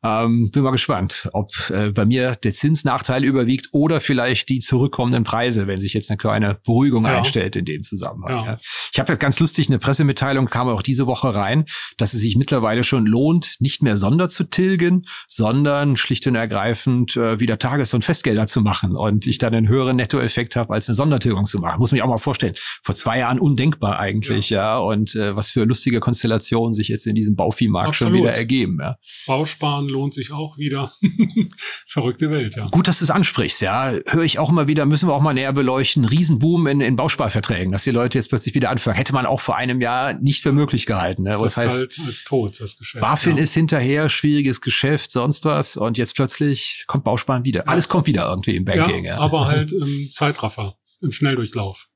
Ähm, 0.03 0.51
bin 0.51 0.63
mal 0.63 0.71
gespannt, 0.71 1.29
ob 1.33 1.51
äh, 1.69 1.91
bei 1.91 2.05
mir 2.05 2.35
der 2.35 2.53
Zinsnachteil 2.53 3.23
überwiegt 3.23 3.69
oder 3.71 3.99
vielleicht 3.99 4.49
die 4.49 4.59
zurückkommenden 4.59 5.23
Preise, 5.23 5.67
wenn 5.67 5.79
sich 5.79 5.93
jetzt 5.93 6.09
eine 6.09 6.17
kleine 6.17 6.59
Beruhigung 6.63 7.05
ja. 7.05 7.17
einstellt 7.17 7.55
in 7.55 7.65
dem 7.65 7.83
Zusammenhang. 7.83 8.45
Ja. 8.45 8.45
Ja. 8.45 8.57
Ich 8.93 8.99
habe 8.99 9.11
jetzt 9.11 9.19
ganz 9.19 9.39
lustig 9.39 9.67
eine 9.67 9.79
Pressemitteilung, 9.79 10.47
kam 10.47 10.67
auch 10.69 10.81
diese 10.81 11.07
Woche 11.07 11.33
rein, 11.33 11.65
dass 11.97 12.13
es 12.13 12.21
sich 12.21 12.35
mittlerweile 12.35 12.83
schon 12.83 13.05
lohnt, 13.05 13.55
nicht 13.59 13.81
mehr 13.81 13.97
Sonder 13.97 14.29
zu 14.29 14.43
tilgen, 14.45 15.05
sondern 15.27 15.97
schlicht 15.97 16.27
und 16.27 16.35
ergreifend 16.35 17.15
äh, 17.17 17.39
wieder 17.39 17.57
Tages- 17.57 17.93
und 17.93 18.05
Festgelder 18.05 18.47
zu 18.47 18.61
machen 18.61 18.95
und 18.95 19.27
ich 19.27 19.37
dann 19.37 19.53
einen 19.53 19.67
höheren 19.67 19.97
Nettoeffekt 19.97 20.55
habe, 20.55 20.73
als 20.73 20.87
eine 20.87 20.95
Sondertilgung 20.95 21.45
zu 21.45 21.59
machen. 21.59 21.79
Muss 21.79 21.91
mich 21.91 22.01
auch 22.01 22.07
mal 22.07 22.17
vorstellen. 22.17 22.55
Vor 22.83 22.95
zwei 22.95 23.19
Jahren 23.19 23.39
undenkbar 23.39 23.99
eigentlich, 23.99 24.49
ja. 24.49 24.77
Und 24.77 25.15
äh, 25.15 25.35
was 25.35 25.51
für 25.51 25.63
lustige 25.65 25.99
Konstellationen 25.99 26.73
sich 26.73 26.87
jetzt 26.87 27.07
in 27.07 27.15
diesem 27.15 27.35
Bauviehmarkt 27.35 27.95
schon 27.95 28.13
wieder 28.13 28.33
ergeben. 28.33 28.77
Ja. 28.81 28.97
Bausparen 29.27 29.84
lohnt 29.87 30.13
sich 30.13 30.31
auch 30.31 30.57
wieder. 30.57 30.91
Verrückte 31.85 32.29
Welt, 32.29 32.55
ja. 32.55 32.67
Gut, 32.69 32.87
dass 32.87 32.99
du 32.99 33.05
es 33.05 33.11
ansprichst, 33.11 33.61
ja. 33.61 33.93
Höre 34.07 34.23
ich 34.23 34.39
auch 34.39 34.49
immer 34.49 34.67
wieder, 34.67 34.85
müssen 34.85 35.07
wir 35.07 35.13
auch 35.13 35.21
mal 35.21 35.33
näher 35.33 35.53
beleuchten. 35.53 36.05
Riesenboom 36.05 36.67
in, 36.67 36.81
in 36.81 36.95
Bausparverträgen, 36.95 37.71
dass 37.71 37.83
die 37.83 37.91
Leute 37.91 38.17
jetzt 38.17 38.29
plötzlich 38.29 38.55
wieder 38.55 38.69
anfangen. 38.69 38.95
Hätte 38.95 39.13
man 39.13 39.25
auch 39.25 39.39
vor 39.39 39.55
einem 39.55 39.81
Jahr 39.81 40.13
nicht 40.13 40.43
für 40.43 40.51
möglich 40.51 40.85
gehalten. 40.85 41.23
Ne? 41.23 41.35
Was 41.39 41.55
das 41.55 41.65
heißt, 41.65 41.75
halt 41.75 41.99
als 42.07 42.23
tot, 42.23 42.59
das 42.59 42.77
Geschäft. 42.77 43.01
BaFin 43.01 43.37
ja. 43.37 43.43
ist 43.43 43.53
hinterher, 43.53 44.09
schwieriges 44.09 44.61
Geschäft, 44.61 45.11
sonst 45.11 45.45
was. 45.45 45.77
Und 45.77 45.97
jetzt 45.97 46.15
plötzlich 46.15 46.83
kommt 46.87 47.03
Bausparen 47.03 47.45
wieder. 47.45 47.61
Ja. 47.61 47.67
Alles 47.67 47.89
kommt 47.89 48.07
wieder 48.07 48.27
irgendwie 48.27 48.55
im 48.55 48.65
Banking. 48.65 49.05
Ja, 49.05 49.15
ja. 49.15 49.19
aber 49.19 49.47
halt 49.47 49.71
im 49.71 50.09
Zeitraffer, 50.11 50.77
im 51.01 51.11
Schnelldurchlauf. 51.11 51.87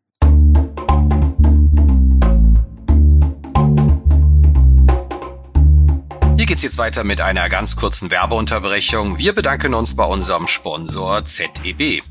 Geht's 6.50 6.64
jetzt 6.64 6.80
weiter 6.80 7.04
mit 7.04 7.22
einer 7.22 7.48
ganz 7.48 7.76
kurzen 7.76 8.10
Werbeunterbrechung. 8.10 9.20
Wir 9.20 9.34
bedanken 9.34 9.76
uns 9.76 9.96
bei 9.96 10.04
unserem 10.04 10.48
Sponsor 10.48 11.24
ZEB. 11.24 12.02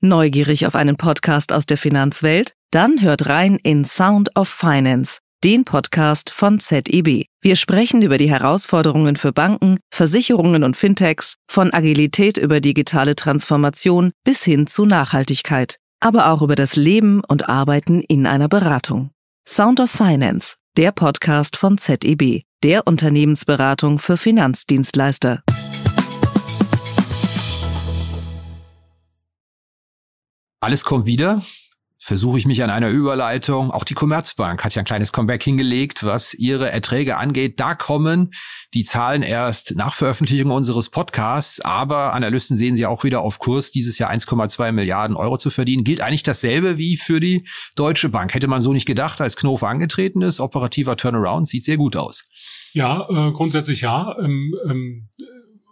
Neugierig 0.00 0.66
auf 0.66 0.74
einen 0.74 0.96
Podcast 0.96 1.52
aus 1.52 1.66
der 1.66 1.76
Finanzwelt? 1.76 2.54
Dann 2.70 3.02
hört 3.02 3.28
rein 3.28 3.58
in 3.62 3.84
Sound 3.84 4.34
of 4.38 4.48
Finance, 4.48 5.18
den 5.44 5.66
Podcast 5.66 6.30
von 6.30 6.60
ZEB. 6.60 7.26
Wir 7.42 7.56
sprechen 7.56 8.00
über 8.00 8.16
die 8.16 8.30
Herausforderungen 8.30 9.16
für 9.16 9.34
Banken, 9.34 9.80
Versicherungen 9.92 10.64
und 10.64 10.74
Fintechs, 10.74 11.34
von 11.46 11.74
Agilität 11.74 12.38
über 12.38 12.62
digitale 12.62 13.16
Transformation 13.16 14.12
bis 14.24 14.42
hin 14.44 14.66
zu 14.66 14.86
Nachhaltigkeit, 14.86 15.76
aber 16.00 16.30
auch 16.30 16.40
über 16.40 16.54
das 16.54 16.74
Leben 16.74 17.20
und 17.28 17.50
Arbeiten 17.50 18.00
in 18.00 18.26
einer 18.26 18.48
Beratung. 18.48 19.10
Sound 19.46 19.78
of 19.78 19.90
Finance, 19.90 20.54
der 20.78 20.92
Podcast 20.92 21.58
von 21.58 21.76
ZEB 21.76 22.44
der 22.62 22.86
Unternehmensberatung 22.86 23.98
für 23.98 24.16
Finanzdienstleister. 24.16 25.42
Alles 30.60 30.84
kommt 30.84 31.06
wieder. 31.06 31.42
Versuche 32.02 32.38
ich 32.38 32.46
mich 32.46 32.64
an 32.64 32.70
einer 32.70 32.88
Überleitung. 32.88 33.70
Auch 33.70 33.84
die 33.84 33.92
Commerzbank 33.92 34.64
hat 34.64 34.74
ja 34.74 34.80
ein 34.80 34.86
kleines 34.86 35.12
Comeback 35.12 35.42
hingelegt, 35.42 36.02
was 36.02 36.32
ihre 36.32 36.70
Erträge 36.70 37.18
angeht. 37.18 37.60
Da 37.60 37.74
kommen 37.74 38.30
die 38.72 38.84
Zahlen 38.84 39.22
erst 39.22 39.76
nach 39.76 39.94
Veröffentlichung 39.94 40.50
unseres 40.50 40.88
Podcasts, 40.88 41.60
aber 41.60 42.14
Analysten 42.14 42.56
sehen 42.56 42.74
sie 42.74 42.86
auch 42.86 43.04
wieder 43.04 43.20
auf 43.20 43.38
Kurs, 43.38 43.70
dieses 43.70 43.98
Jahr 43.98 44.10
1,2 44.10 44.72
Milliarden 44.72 45.14
Euro 45.14 45.36
zu 45.36 45.50
verdienen. 45.50 45.84
Gilt 45.84 46.00
eigentlich 46.00 46.22
dasselbe 46.22 46.78
wie 46.78 46.96
für 46.96 47.20
die 47.20 47.46
Deutsche 47.76 48.08
Bank. 48.08 48.32
Hätte 48.32 48.48
man 48.48 48.62
so 48.62 48.72
nicht 48.72 48.86
gedacht, 48.86 49.20
als 49.20 49.36
Knof 49.36 49.62
angetreten 49.62 50.22
ist. 50.22 50.40
Operativer 50.40 50.96
Turnaround 50.96 51.48
sieht 51.48 51.64
sehr 51.64 51.76
gut 51.76 51.96
aus. 51.96 52.24
Ja, 52.72 53.06
äh, 53.10 53.30
grundsätzlich 53.32 53.82
ja. 53.82 54.16
Ähm, 54.18 54.54
ähm, 54.66 55.08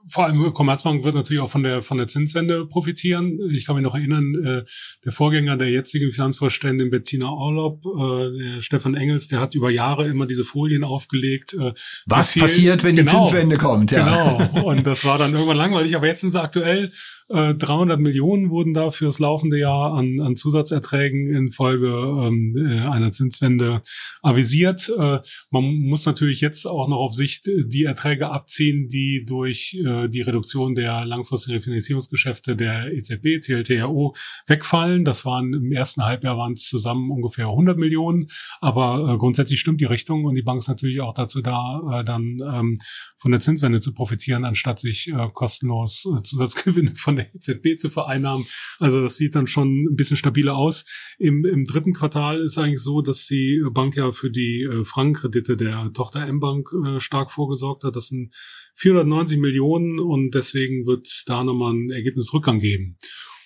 vor 0.09 0.25
allem 0.25 0.53
Commerzbank 0.53 1.05
wird 1.05 1.14
natürlich 1.14 1.42
auch 1.42 1.51
von 1.51 1.62
der 1.62 1.83
von 1.83 1.99
der 1.99 2.07
Zinswende 2.07 2.66
profitieren. 2.66 3.38
Ich 3.53 3.66
kann 3.66 3.77
mich 3.77 3.85
noch 3.85 3.94
erinnern, 3.94 4.35
äh, 4.35 4.64
der 5.05 5.12
Vorgänger 5.12 5.57
der 5.57 5.71
jetzigen 5.71 6.12
Finanzvorständin 6.12 6.90
Bettina 6.90 7.29
Orlob, 7.29 7.85
äh, 7.85 8.55
der 8.55 8.61
Stefan 8.61 8.94
Engels, 8.94 9.29
der 9.29 9.40
hat 9.40 9.55
über 9.55 9.71
Jahre 9.71 10.07
immer 10.09 10.27
diese 10.27 10.44
Folien 10.44 10.85
aufgelegt. 10.85 11.55
Äh, 11.55 11.73
Was 12.07 12.35
passiert, 12.35 12.85
wenn 12.85 12.97
genau, 12.97 13.11
die 13.11 13.16
Zinswende 13.16 13.59
kommt? 13.59 13.90
Ja. 13.90 14.38
Genau. 14.38 14.64
Und 14.68 14.87
das 14.87 15.05
war 15.05 15.18
dann 15.18 15.33
irgendwann 15.33 15.57
langweilig. 15.57 15.97
Aber 15.97 16.07
jetzt 16.07 16.21
sind 16.21 16.31
sie 16.31 16.40
aktuell 16.40 16.92
300 17.31 17.99
äh, 17.99 18.03
Millionen 18.03 18.51
wurden 18.51 18.73
da 18.73 18.90
fürs 18.90 19.18
laufende 19.18 19.59
Jahr 19.59 19.92
an, 19.92 20.18
an 20.21 20.35
Zusatzerträgen 20.35 21.27
infolge 21.27 21.88
ähm, 21.88 22.55
äh, 22.57 22.88
einer 22.88 23.12
Zinswende 23.12 23.83
avisiert. 24.23 24.90
Äh, 24.99 25.18
man 25.51 25.64
muss 25.64 26.07
natürlich 26.07 26.40
jetzt 26.40 26.66
auch 26.66 26.88
noch 26.88 26.97
auf 26.97 27.12
Sicht 27.12 27.47
die 27.47 27.85
Erträge 27.85 28.31
abziehen, 28.31 28.88
die 28.88 29.25
durch 29.27 29.79
äh, 29.85 29.98
die 30.07 30.21
Reduktion 30.23 30.75
der 30.75 31.05
langfristigen 31.05 31.61
Finanzierungsgeschäfte 31.61 32.57
der 32.57 32.93
EZB, 32.93 33.41
TLTRO, 33.41 34.15
wegfallen. 34.47 35.05
Das 35.05 35.25
waren 35.25 35.53
im 35.53 35.73
ersten 35.73 36.05
Halbjahr 36.05 36.37
waren 36.39 36.53
es 36.53 36.69
zusammen 36.69 37.11
ungefähr 37.11 37.47
100 37.47 37.79
Millionen, 37.79 38.29
aber 38.61 39.15
äh, 39.15 39.19
grundsätzlich 39.19 39.61
stimmt 39.61 39.81
die 39.81 39.87
Richtung 39.87 40.25
und 40.25 40.35
die 40.35 40.43
Bank 40.43 40.61
ist 40.61 40.69
natürlich 40.69 41.01
auch 41.01 41.15
dazu 41.15 41.41
da, 41.41 42.01
äh, 42.01 42.05
dann 42.05 42.39
ähm, 42.41 42.77
von 43.17 43.33
der 43.33 43.41
Zinswende 43.41 43.81
zu 43.81 43.93
profitieren, 43.93 44.45
anstatt 44.45 44.79
sich 44.79 45.09
äh, 45.09 45.29
kostenlos 45.33 46.07
äh, 46.07 46.23
Zusatzgewinne 46.23 46.93
von 46.95 47.17
der 47.17 47.35
EZB 47.35 47.77
zu 47.77 47.91
vereinnahmen. 47.91 48.47
Also 48.79 49.03
das 49.03 49.17
sieht 49.17 49.35
dann 49.35 49.47
schon 49.47 49.85
ein 49.85 49.97
bisschen 49.97 50.17
stabiler 50.17 50.57
aus. 50.57 50.85
Im, 51.19 51.45
im 51.45 51.65
dritten 51.65 51.93
Quartal 51.93 52.41
ist 52.41 52.59
eigentlich 52.59 52.81
so, 52.81 53.03
dass 53.03 53.27
die 53.27 53.63
Bank 53.73 53.97
ja 53.97 54.13
für 54.13 54.31
die 54.31 54.63
äh, 54.63 54.85
Frankenkredite 54.85 55.57
der 55.57 55.91
Tochter 55.93 56.27
M-Bank 56.27 56.71
äh, 56.73 57.01
stark 57.01 57.31
vorgesorgt 57.31 57.85
hat. 57.85 57.97
Das 57.97 58.09
sind 58.09 58.35
490 58.75 59.39
Millionen 59.39 59.88
und 59.98 60.35
deswegen 60.35 60.87
wird 60.87 61.07
da 61.27 61.44
nochmal 61.44 61.74
ein 61.74 61.90
Ergebnisrückgang 61.90 62.59
geben. 62.59 62.98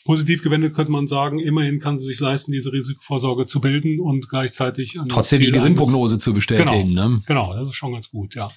Positiv 0.04 0.42
gewendet 0.42 0.74
könnte 0.74 0.90
man 0.90 1.06
sagen, 1.06 1.38
immerhin 1.38 1.78
kann 1.78 1.96
sie 1.96 2.06
sich 2.06 2.18
leisten, 2.18 2.50
diese 2.50 2.72
Risikovorsorge 2.72 3.46
zu 3.46 3.60
bilden 3.60 4.00
und 4.00 4.28
gleichzeitig 4.28 4.98
an 4.98 5.08
trotzdem 5.08 5.40
die 5.40 5.52
Gewinnprognose 5.52 6.18
zu 6.18 6.34
bestätigen. 6.34 6.88
Genau, 6.90 7.08
ne? 7.08 7.22
genau, 7.26 7.54
das 7.54 7.68
ist 7.68 7.74
schon 7.74 7.92
ganz 7.92 8.08
gut, 8.08 8.34
ja 8.34 8.50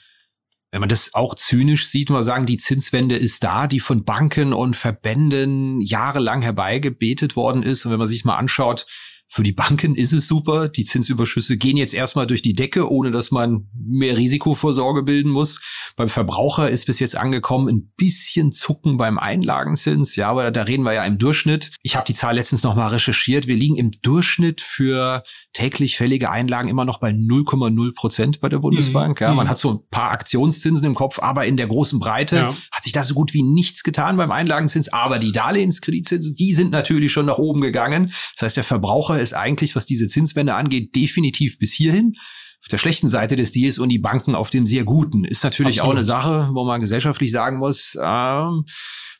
wenn 0.75 0.81
man 0.81 0.89
das 0.89 1.13
auch 1.13 1.35
zynisch 1.35 1.87
sieht, 1.87 2.09
mal 2.09 2.21
sagen, 2.21 2.45
die 2.45 2.57
Zinswende 2.57 3.15
ist 3.15 3.45
da, 3.45 3.65
die 3.65 3.79
von 3.79 4.03
Banken 4.03 4.51
und 4.51 4.75
Verbänden 4.75 5.79
jahrelang 5.79 6.41
herbeigebetet 6.41 7.37
worden 7.37 7.63
ist. 7.63 7.85
Und 7.85 7.93
wenn 7.93 7.99
man 7.99 8.09
sich 8.09 8.25
mal 8.25 8.35
anschaut, 8.35 8.85
Für 9.27 9.43
die 9.43 9.51
Banken 9.51 9.95
ist 9.95 10.13
es 10.13 10.27
super. 10.27 10.69
Die 10.69 10.85
Zinsüberschüsse 10.85 11.57
gehen 11.57 11.77
jetzt 11.77 11.93
erstmal 11.93 12.27
durch 12.27 12.41
die 12.41 12.53
Decke, 12.53 12.89
ohne 12.89 13.11
dass 13.11 13.31
man 13.31 13.67
mehr 13.73 14.15
Risikovorsorge 14.15 15.03
bilden 15.03 15.31
muss. 15.31 15.59
Beim 15.95 16.09
Verbraucher 16.09 16.69
ist 16.69 16.85
bis 16.85 16.99
jetzt 16.99 17.17
angekommen 17.17 17.67
ein 17.67 17.91
bisschen 17.97 18.51
Zucken 18.51 18.97
beim 18.97 19.17
Einlagenzins. 19.17 20.15
Ja, 20.15 20.29
aber 20.29 20.51
da 20.51 20.63
reden 20.63 20.83
wir 20.83 20.93
ja 20.93 21.03
im 21.05 21.17
Durchschnitt. 21.17 21.71
Ich 21.81 21.95
habe 21.95 22.05
die 22.05 22.13
Zahl 22.13 22.35
letztens 22.35 22.63
noch 22.63 22.75
mal 22.75 22.87
recherchiert. 22.87 23.47
Wir 23.47 23.55
liegen 23.55 23.75
im 23.75 23.91
Durchschnitt 24.01 24.61
für 24.61 25.23
täglich 25.53 25.97
fällige 25.97 26.29
Einlagen 26.29 26.69
immer 26.69 26.85
noch 26.85 26.99
bei 26.99 27.09
0,0 27.09 27.93
Prozent 27.95 28.39
bei 28.41 28.49
der 28.49 28.59
Bundesbank. 28.59 29.21
Ja, 29.21 29.33
man 29.33 29.47
mhm. 29.47 29.49
hat 29.49 29.57
so 29.57 29.71
ein 29.71 29.79
paar 29.89 30.11
Aktionszinsen 30.11 30.85
im 30.85 30.95
Kopf, 30.95 31.19
aber 31.19 31.45
in 31.45 31.57
der 31.57 31.67
großen 31.67 31.99
Breite 31.99 32.35
ja. 32.35 32.55
hat 32.71 32.83
sich 32.83 32.93
da 32.93 33.03
so 33.03 33.13
gut 33.13 33.33
wie 33.33 33.43
nichts 33.43 33.83
getan 33.83 34.17
beim 34.17 34.31
Einlagenzins. 34.31 34.93
Aber 34.93 35.19
die 35.19 35.31
Darlehenskreditzinsen, 35.31 36.35
die 36.35 36.53
sind 36.53 36.71
natürlich 36.71 37.11
schon 37.11 37.25
nach 37.25 37.37
oben 37.37 37.61
gegangen. 37.61 38.13
Das 38.35 38.43
heißt, 38.43 38.57
der 38.57 38.63
Verbraucher 38.63 39.14
ist 39.19 39.33
eigentlich, 39.33 39.75
was 39.75 39.85
diese 39.85 40.07
Zinswende 40.07 40.55
angeht, 40.55 40.95
definitiv 40.95 41.57
bis 41.59 41.71
hierhin 41.71 42.13
auf 42.65 42.69
der 42.69 42.77
schlechten 42.79 43.07
Seite 43.07 43.35
des 43.35 43.51
Deals 43.51 43.77
und 43.77 43.89
die 43.89 43.99
Banken 43.99 44.33
auf 44.33 44.49
dem 44.49 44.65
sehr 44.65 44.85
guten. 44.85 45.23
Ist 45.23 45.43
natürlich 45.43 45.81
Absolut. 45.81 45.87
auch 45.87 45.97
eine 45.97 46.03
Sache, 46.03 46.49
wo 46.53 46.65
man 46.65 46.81
gesellschaftlich 46.81 47.31
sagen 47.31 47.59
muss, 47.59 47.95
ähm, 48.01 48.65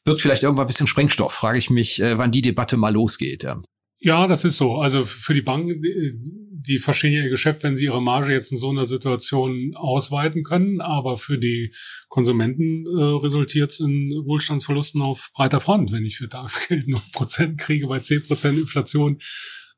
wird 0.03 0.19
vielleicht 0.19 0.41
irgendwann 0.41 0.65
ein 0.65 0.67
bisschen 0.67 0.87
Sprengstoff. 0.87 1.31
Frage 1.31 1.59
ich 1.59 1.69
mich, 1.69 2.01
äh, 2.01 2.17
wann 2.17 2.31
die 2.31 2.41
Debatte 2.41 2.75
mal 2.75 2.93
losgeht. 2.93 3.43
Ja. 3.43 3.61
Ja, 3.99 4.27
das 4.27 4.45
ist 4.45 4.57
so. 4.57 4.75
Also 4.75 5.05
für 5.05 5.33
die 5.33 5.41
Banken, 5.41 5.81
die, 5.81 6.79
verstehen 6.79 7.13
ja 7.13 7.23
ihr 7.23 7.29
Geschäft, 7.29 7.63
wenn 7.63 7.75
sie 7.75 7.85
ihre 7.85 8.01
Marge 8.01 8.33
jetzt 8.33 8.51
in 8.51 8.57
so 8.57 8.69
einer 8.69 8.85
Situation 8.85 9.73
ausweiten 9.75 10.43
können. 10.43 10.81
Aber 10.81 11.17
für 11.17 11.37
die 11.37 11.73
Konsumenten 12.07 12.85
äh, 12.85 13.01
resultiert 13.01 13.71
es 13.71 13.79
in 13.79 14.11
Wohlstandsverlusten 14.25 15.01
auf 15.01 15.29
breiter 15.33 15.59
Front. 15.59 15.91
Wenn 15.91 16.05
ich 16.05 16.17
für 16.17 16.29
Tagesgeld 16.29 16.87
nur 16.87 17.01
Prozent 17.13 17.59
kriege 17.59 17.87
bei 17.87 17.99
zehn 17.99 18.23
Prozent 18.23 18.59
Inflation, 18.59 19.19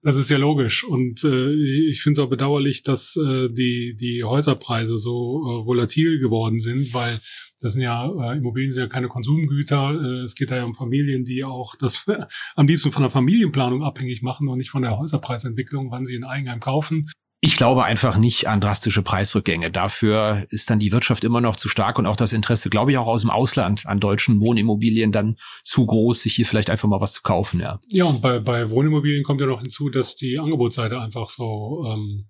das 0.08 0.16
ist 0.16 0.30
ja 0.30 0.38
logisch. 0.38 0.86
Und 0.86 1.26
äh, 1.26 1.52
ich 1.90 2.02
finde 2.02 2.22
es 2.22 2.26
auch 2.26 2.30
bedauerlich, 2.30 2.82
dass 2.84 3.18
äh, 3.18 3.50
die, 3.50 3.98
die 4.00 4.24
Häuserpreise 4.24 4.98
so 4.98 5.42
äh, 5.42 5.66
volatil 5.66 6.20
geworden 6.20 6.60
sind, 6.60 6.94
weil 6.94 7.20
das 7.60 7.74
sind 7.74 7.82
ja, 7.82 8.06
äh, 8.06 8.38
Immobilien 8.38 8.72
sind 8.72 8.84
ja 8.84 8.88
keine 8.88 9.10
Konsumgüter. 9.10 10.00
Äh, 10.02 10.24
es 10.24 10.36
geht 10.36 10.50
da 10.50 10.56
ja 10.56 10.64
um 10.64 10.74
Familien, 10.74 11.26
die 11.26 11.44
auch 11.44 11.76
das 11.76 12.06
am 12.56 12.68
liebsten 12.68 12.94
von 12.94 13.02
der 13.02 13.10
Familienplanung 13.10 13.84
abhängig 13.84 14.22
machen 14.22 14.48
und 14.48 14.60
nicht 14.60 14.70
von 14.70 14.82
der 14.82 14.98
Häuserpreisentwicklung, 14.98 15.92
wann 15.92 16.06
sie 16.06 16.16
ein 16.16 16.24
Eigenheim 16.24 16.62
kaufen. 16.62 17.10
Ich 17.40 17.56
glaube 17.56 17.84
einfach 17.84 18.18
nicht 18.18 18.48
an 18.48 18.60
drastische 18.60 19.04
Preisrückgänge. 19.04 19.70
Dafür 19.70 20.48
ist 20.50 20.72
dann 20.72 20.80
die 20.80 20.92
Wirtschaft 20.92 21.24
immer 21.24 21.40
noch 21.40 21.56
zu 21.56 21.70
stark 21.70 22.00
und 22.00 22.08
auch 22.08 22.16
das 22.16 22.34
Interesse, 22.34 22.72
glaube 22.72 22.92
ich, 22.92 22.98
auch 22.98 23.06
aus 23.06 23.22
dem 23.22 23.30
Ausland 23.30 23.86
an 23.86 24.00
deutschen 24.00 24.40
Wohnimmobilien 24.40 25.12
dann 25.12 25.36
zu 25.64 25.86
groß, 25.86 26.22
sich 26.22 26.34
hier 26.34 26.48
vielleicht 26.48 26.72
einfach 26.72 26.88
mal 26.88 27.00
was 27.00 27.14
zu 27.14 27.22
kaufen, 27.22 27.60
ja. 27.60 27.80
Ja, 27.90 28.06
und 28.06 28.22
bei, 28.22 28.40
bei 28.40 28.72
Wohnimmobilien 28.72 29.24
kommt 29.24 29.40
ja 29.40 29.46
noch 29.46 29.62
hinzu, 29.62 29.90
dass 29.90 30.16
die 30.16 30.40
Angebotsseite 30.40 31.00
einfach 31.00 31.30
so 31.30 31.86
ähm, 31.88 32.28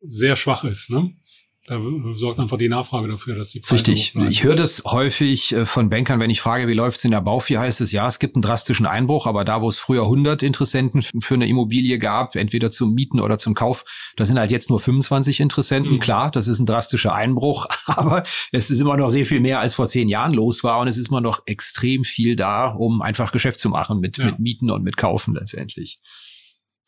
sehr 0.00 0.36
schwach 0.36 0.62
ist, 0.62 0.90
ne? 0.90 1.10
Da 1.68 1.78
sorgt 2.14 2.38
einfach 2.40 2.56
die 2.56 2.68
Nachfrage 2.68 3.08
dafür, 3.08 3.36
dass 3.36 3.50
die 3.50 3.60
Preise 3.60 3.74
Richtig. 3.74 4.14
Ich 4.28 4.42
höre 4.42 4.56
das 4.56 4.82
häufig 4.84 5.52
äh, 5.52 5.66
von 5.66 5.90
Bankern, 5.90 6.18
wenn 6.20 6.30
ich 6.30 6.40
frage, 6.40 6.66
wie 6.66 6.74
läuft's 6.74 7.04
in 7.04 7.10
der 7.10 7.20
Baufier, 7.20 7.60
heißt 7.60 7.80
es, 7.80 7.92
ja, 7.92 8.08
es 8.08 8.18
gibt 8.18 8.36
einen 8.36 8.42
drastischen 8.42 8.86
Einbruch, 8.86 9.26
aber 9.26 9.44
da, 9.44 9.60
wo 9.60 9.68
es 9.68 9.78
früher 9.78 10.02
100 10.02 10.42
Interessenten 10.42 11.02
für 11.02 11.34
eine 11.34 11.46
Immobilie 11.46 11.98
gab, 11.98 12.36
entweder 12.36 12.70
zum 12.70 12.94
Mieten 12.94 13.20
oder 13.20 13.38
zum 13.38 13.54
Kauf, 13.54 13.84
da 14.16 14.24
sind 14.24 14.38
halt 14.38 14.50
jetzt 14.50 14.70
nur 14.70 14.80
25 14.80 15.40
Interessenten. 15.40 15.94
Mhm. 15.94 16.00
Klar, 16.00 16.30
das 16.30 16.48
ist 16.48 16.58
ein 16.58 16.66
drastischer 16.66 17.14
Einbruch, 17.14 17.66
aber 17.86 18.22
es 18.52 18.70
ist 18.70 18.80
immer 18.80 18.96
noch 18.96 19.10
sehr 19.10 19.26
viel 19.26 19.40
mehr, 19.40 19.60
als 19.60 19.74
vor 19.74 19.86
zehn 19.86 20.08
Jahren 20.08 20.32
los 20.32 20.64
war 20.64 20.80
und 20.80 20.88
es 20.88 20.96
ist 20.96 21.08
immer 21.08 21.20
noch 21.20 21.42
extrem 21.46 22.04
viel 22.04 22.36
da, 22.36 22.68
um 22.68 23.02
einfach 23.02 23.32
Geschäft 23.32 23.60
zu 23.60 23.68
machen 23.68 24.00
mit, 24.00 24.16
ja. 24.16 24.26
mit 24.26 24.38
Mieten 24.38 24.70
und 24.70 24.82
mit 24.82 24.96
Kaufen 24.96 25.34
letztendlich. 25.34 26.00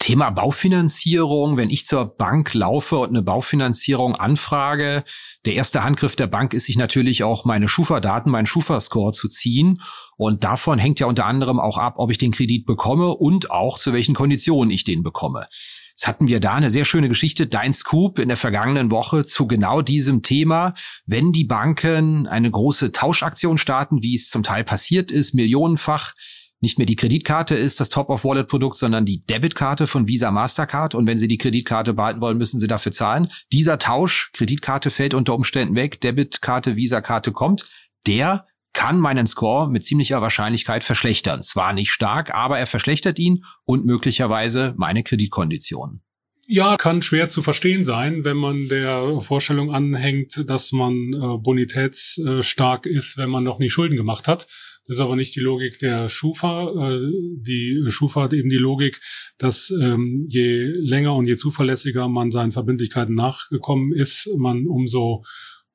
Thema 0.00 0.30
Baufinanzierung, 0.30 1.58
wenn 1.58 1.68
ich 1.68 1.84
zur 1.84 2.06
Bank 2.06 2.54
laufe 2.54 2.96
und 2.96 3.10
eine 3.10 3.22
Baufinanzierung 3.22 4.16
anfrage, 4.16 5.04
der 5.44 5.52
erste 5.52 5.84
Handgriff 5.84 6.16
der 6.16 6.26
Bank 6.26 6.54
ist 6.54 6.64
sich 6.64 6.78
natürlich 6.78 7.22
auch 7.22 7.44
meine 7.44 7.68
Schufa-Daten, 7.68 8.30
meinen 8.30 8.46
Schufa-Score 8.46 9.12
zu 9.12 9.28
ziehen. 9.28 9.82
Und 10.16 10.42
davon 10.42 10.78
hängt 10.78 11.00
ja 11.00 11.06
unter 11.06 11.26
anderem 11.26 11.60
auch 11.60 11.76
ab, 11.76 11.94
ob 11.98 12.10
ich 12.10 12.16
den 12.16 12.32
Kredit 12.32 12.64
bekomme 12.64 13.08
und 13.08 13.50
auch 13.50 13.78
zu 13.78 13.92
welchen 13.92 14.14
Konditionen 14.14 14.70
ich 14.70 14.84
den 14.84 15.02
bekomme. 15.02 15.46
Jetzt 15.90 16.08
hatten 16.08 16.28
wir 16.28 16.40
da 16.40 16.54
eine 16.54 16.70
sehr 16.70 16.86
schöne 16.86 17.10
Geschichte, 17.10 17.46
Dein 17.46 17.74
Scoop 17.74 18.18
in 18.18 18.28
der 18.28 18.38
vergangenen 18.38 18.90
Woche 18.90 19.26
zu 19.26 19.46
genau 19.46 19.82
diesem 19.82 20.22
Thema. 20.22 20.72
Wenn 21.04 21.30
die 21.30 21.44
Banken 21.44 22.26
eine 22.26 22.50
große 22.50 22.92
Tauschaktion 22.92 23.58
starten, 23.58 24.02
wie 24.02 24.14
es 24.14 24.30
zum 24.30 24.42
Teil 24.42 24.64
passiert 24.64 25.10
ist, 25.10 25.34
millionenfach, 25.34 26.14
nicht 26.61 26.77
mehr 26.77 26.87
die 26.87 26.96
Kreditkarte 26.96 27.55
ist 27.55 27.81
das 27.81 27.88
Top-of-Wallet-Produkt, 27.88 28.77
sondern 28.77 29.07
die 29.07 29.25
Debitkarte 29.25 29.87
von 29.87 30.09
Visa 30.09 30.31
Mastercard. 30.31 30.94
Und 30.94 31.07
wenn 31.07 31.16
Sie 31.16 31.29
die 31.29 31.38
Kreditkarte 31.38 31.94
behalten 31.94 32.20
wollen, 32.20 32.37
müssen 32.37 32.61
Sie 32.61 32.66
dafür 32.66 32.92
zahlen. 32.92 33.29
Dieser 33.51 33.79
Tausch, 33.79 34.31
Kreditkarte 34.35 34.90
fällt 34.90 35.14
unter 35.14 35.35
Umständen 35.35 35.75
weg, 35.75 36.01
Debitkarte, 36.01 36.77
Visa-Karte 36.77 37.33
kommt, 37.33 37.64
der 38.07 38.46
kann 38.73 39.01
meinen 39.01 39.27
Score 39.27 39.70
mit 39.70 39.85
ziemlicher 39.85 40.20
Wahrscheinlichkeit 40.20 40.85
verschlechtern. 40.85 41.42
Zwar 41.42 41.73
nicht 41.73 41.90
stark, 41.90 42.35
aber 42.35 42.59
er 42.59 42.66
verschlechtert 42.66 43.18
ihn 43.18 43.44
und 43.64 43.85
möglicherweise 43.85 44.75
meine 44.77 45.03
Kreditkonditionen. 45.03 46.03
Ja, 46.46 46.77
kann 46.77 47.01
schwer 47.01 47.29
zu 47.29 47.42
verstehen 47.42 47.85
sein, 47.85 48.25
wenn 48.25 48.37
man 48.37 48.68
der 48.68 49.20
Vorstellung 49.20 49.73
anhängt, 49.73 50.51
dass 50.51 50.73
man 50.73 51.12
äh, 51.12 51.38
bonitätsstark 51.38 52.87
ist, 52.87 53.16
wenn 53.18 53.31
man 53.31 53.44
noch 53.44 53.61
nie 53.61 53.70
Schulden 53.70 53.94
gemacht 53.94 54.27
hat. 54.27 54.49
Das 54.86 54.96
ist 54.96 55.00
aber 55.00 55.16
nicht 55.16 55.34
die 55.36 55.40
Logik 55.40 55.78
der 55.78 56.08
Schufa. 56.08 56.94
Äh, 56.94 57.00
die 57.36 57.84
Schufa 57.88 58.22
hat 58.22 58.32
eben 58.32 58.48
die 58.48 58.56
Logik, 58.56 59.00
dass 59.38 59.70
ähm, 59.70 60.16
je 60.28 60.66
länger 60.66 61.14
und 61.14 61.26
je 61.26 61.36
zuverlässiger 61.36 62.08
man 62.08 62.30
seinen 62.30 62.50
Verbindlichkeiten 62.50 63.14
nachgekommen 63.14 63.92
ist, 63.92 64.28
man 64.36 64.66
umso 64.66 65.22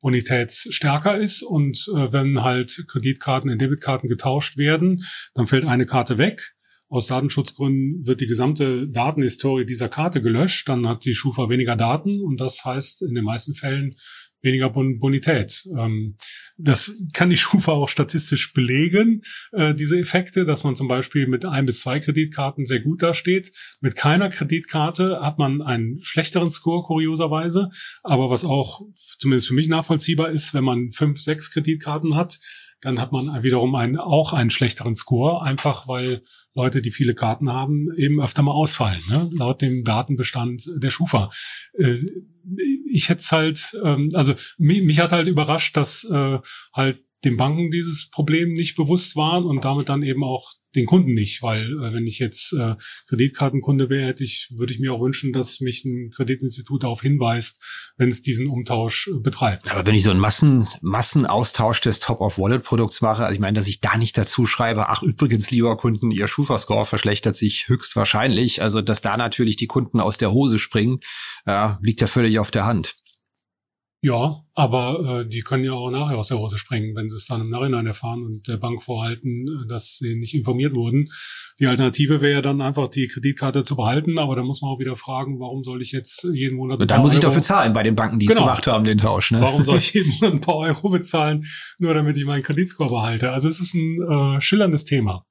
bonitätsstärker 0.02 1.18
ist. 1.18 1.44
Und 1.44 1.88
äh, 1.96 2.12
wenn 2.12 2.44
halt 2.44 2.84
Kreditkarten 2.88 3.50
in 3.50 3.58
Debitkarten 3.58 4.10
getauscht 4.10 4.58
werden, 4.58 5.04
dann 5.34 5.48
fällt 5.48 5.66
eine 5.66 5.86
Karte 5.86 6.18
weg 6.18 6.56
aus 6.88 7.08
Datenschutzgründen 7.08 8.06
wird 8.06 8.22
die 8.22 8.28
gesamte 8.28 8.88
Datenhistorie 8.88 9.66
dieser 9.66 9.90
Karte 9.90 10.22
gelöscht, 10.22 10.70
dann 10.70 10.88
hat 10.88 11.06
die 11.06 11.16
Schufa 11.16 11.50
weniger 11.50 11.76
Daten 11.76 12.22
und 12.22 12.40
das 12.40 12.64
heißt 12.64 13.02
in 13.02 13.16
den 13.16 13.24
meisten 13.24 13.56
Fällen 13.56 13.96
weniger 14.46 14.70
Bonität. 14.70 15.68
Ähm, 15.78 16.16
das 16.58 16.94
kann 17.14 17.30
die 17.30 17.38
Schufa 17.46 17.74
auch 17.74 17.90
statistisch 17.90 18.54
belegen, 18.54 19.22
äh, 19.52 19.74
diese 19.74 20.00
Effekte, 20.00 20.46
dass 20.46 20.64
man 20.64 20.76
zum 20.76 20.88
Beispiel 20.88 21.28
mit 21.28 21.44
ein 21.46 21.66
bis 21.66 21.82
zwei 21.82 22.00
Kreditkarten 22.00 22.66
sehr 22.66 22.80
gut 22.80 23.02
dasteht. 23.02 23.52
Mit 23.82 23.96
keiner 23.96 24.30
Kreditkarte 24.30 25.22
hat 25.22 25.38
man 25.38 25.62
einen 25.62 26.00
schlechteren 26.02 26.52
Score, 26.52 26.84
kurioserweise. 26.84 27.70
Aber 28.04 28.30
was 28.30 28.46
auch 28.46 28.82
zumindest 29.20 29.48
für 29.48 29.54
mich 29.54 29.68
nachvollziehbar 29.68 30.30
ist, 30.30 30.54
wenn 30.54 30.64
man 30.64 30.92
fünf, 30.92 31.20
sechs 31.20 31.52
Kreditkarten 31.52 32.16
hat, 32.16 32.40
dann 32.86 33.02
hat 33.02 33.12
man 33.12 33.42
wiederum 33.42 33.74
einen, 33.74 33.98
auch 33.98 34.32
einen 34.32 34.52
schlechteren 34.52 34.94
Score, 34.94 35.42
einfach 35.42 35.88
weil 35.88 36.22
Leute, 36.54 36.84
die 36.84 36.92
viele 36.92 37.16
Karten 37.16 37.52
haben, 37.52 37.88
eben 37.98 38.22
öfter 38.22 38.44
mal 38.44 38.52
ausfallen, 38.52 39.02
ne? 39.10 39.28
laut 39.34 39.62
dem 39.62 39.84
Datenbestand 39.84 40.70
der 40.78 40.92
Schufa. 40.92 41.32
Äh, 41.74 41.96
ich 42.86 43.10
hätte 43.10 43.26
halt, 43.32 43.76
ähm, 43.84 44.12
also 44.14 44.36
mich, 44.60 44.84
mich, 44.84 45.00
hat 45.00 45.12
halt 45.12 45.28
überrascht, 45.28 45.76
dass 45.76 46.04
äh, 46.04 46.38
halt 46.74 47.00
den 47.26 47.38
Banken 47.38 47.72
dieses 47.72 48.10
Problem 48.10 48.54
nicht 48.54 48.76
bewusst 48.76 49.16
waren 49.16 49.46
und 49.46 49.66
damit 49.66 49.90
dann 49.90 50.04
eben 50.04 50.24
auch 50.24 50.54
den 50.76 50.86
Kunden 50.86 51.14
nicht, 51.14 51.42
weil 51.42 51.72
äh, 51.72 51.94
wenn 51.94 52.06
ich 52.06 52.20
jetzt 52.20 52.54
äh, 52.54 52.76
Kreditkartenkunde 53.08 53.90
wäre, 53.90 54.08
hätte 54.08 54.24
ich, 54.24 54.50
würde 54.56 54.74
ich 54.74 54.80
mir 54.80 54.94
auch 54.94 55.02
wünschen, 55.02 55.34
dass 55.34 55.62
mich 55.62 55.86
ein 55.86 56.12
Kreditinstitut 56.12 56.84
darauf 56.84 57.02
hinweist, 57.02 57.64
wenn 57.98 58.10
es 58.10 58.22
diesen 58.22 58.48
Umtausch 58.48 59.08
äh, 59.08 59.20
betreibt. 59.20 59.72
Aber 59.72 59.86
wenn 59.86 59.96
ich 59.96 60.04
so 60.04 60.12
einen 60.12 60.20
Massen, 60.20 60.68
Massenaustausch 60.82 61.82
des 61.82 62.00
Top-of-Wallet-Produkts 62.00 63.02
mache, 63.02 63.24
also 63.24 63.34
ich 63.34 63.40
meine, 63.40 63.58
dass 63.58 63.68
ich 63.68 63.80
da 63.80 63.98
nicht 63.98 64.18
dazu 64.18 64.46
schreibe, 64.46 64.90
ach 64.90 65.02
übrigens, 65.02 65.50
lieber 65.50 65.78
Kunden, 65.78 66.12
Ihr 66.12 66.28
Schufa-Score 66.28 66.86
verschlechtert 66.86 67.36
sich 67.36 67.68
höchstwahrscheinlich, 67.68 68.62
also 68.62 68.82
dass 68.82 69.02
da 69.02 69.18
natürlich 69.18 69.56
die 69.56 69.68
Kunden 69.68 70.00
aus 70.00 70.18
der 70.18 70.32
Hose 70.32 70.60
springen, 70.60 71.00
äh, 71.46 71.70
liegt 71.82 72.02
ja 72.02 72.08
völlig 72.08 72.40
auf 72.40 72.52
der 72.52 72.66
Hand. 72.66 72.96
Ja, 74.06 74.44
aber 74.54 75.22
äh, 75.22 75.28
die 75.28 75.42
können 75.42 75.64
ja 75.64 75.72
auch 75.72 75.90
nachher 75.90 76.20
aus 76.20 76.28
der 76.28 76.38
Hose 76.38 76.60
springen, 76.60 76.96
wenn 76.96 77.10
sie 77.10 77.16
es 77.16 77.26
dann 77.26 77.42
im 77.42 77.50
Nachhinein 77.50 77.88
erfahren 77.88 78.24
und 78.24 78.48
der 78.48 78.58
Bank 78.58 78.84
vorhalten, 78.84 79.48
äh, 79.48 79.68
dass 79.68 79.98
sie 79.98 80.16
nicht 80.16 80.36
informiert 80.36 80.76
wurden. 80.76 81.08
Die 81.60 81.66
Alternative 81.66 82.22
wäre 82.22 82.44
dann 82.44 82.62
einfach 82.62 82.88
die 82.88 83.08
Kreditkarte 83.08 83.64
zu 83.64 83.76
behalten, 83.76 84.20
aber 84.20 84.36
da 84.36 84.44
muss 84.44 84.62
man 84.62 84.70
auch 84.70 84.80
wieder 84.80 84.96
fragen, 84.96 85.40
warum 85.40 85.64
soll 85.64 85.82
ich 85.82 85.92
jetzt 85.92 86.28
jeden 86.32 86.58
Monat. 86.58 86.80
Und 86.82 86.92
dann 86.92 87.02
muss 87.02 87.16
ich 87.16 87.20
dafür 87.20 87.42
zahlen 87.42 87.74
bei 87.74 87.82
den 87.82 87.96
Banken, 87.96 88.20
die 88.20 88.28
genau. 88.28 88.42
es 88.42 88.46
gemacht 88.46 88.68
haben, 88.68 88.84
den 88.84 89.00
Tausch. 89.00 89.32
Ne? 89.32 89.42
Warum 89.42 89.64
soll 89.64 89.78
ich 89.80 89.96
jeden 89.96 90.12
Monat 90.12 90.34
ein 90.34 90.42
paar 90.42 90.58
Euro 90.58 90.90
bezahlen, 90.90 91.44
nur 91.80 91.96
damit 91.96 92.16
ich 92.16 92.26
meinen 92.26 92.44
Kreditscore 92.44 92.92
behalte? 92.92 93.32
Also 93.32 93.50
es 93.50 93.60
ist 93.60 93.74
ein 93.74 94.36
äh, 94.38 94.40
schillerndes 94.40 94.86
Thema. 94.86 95.26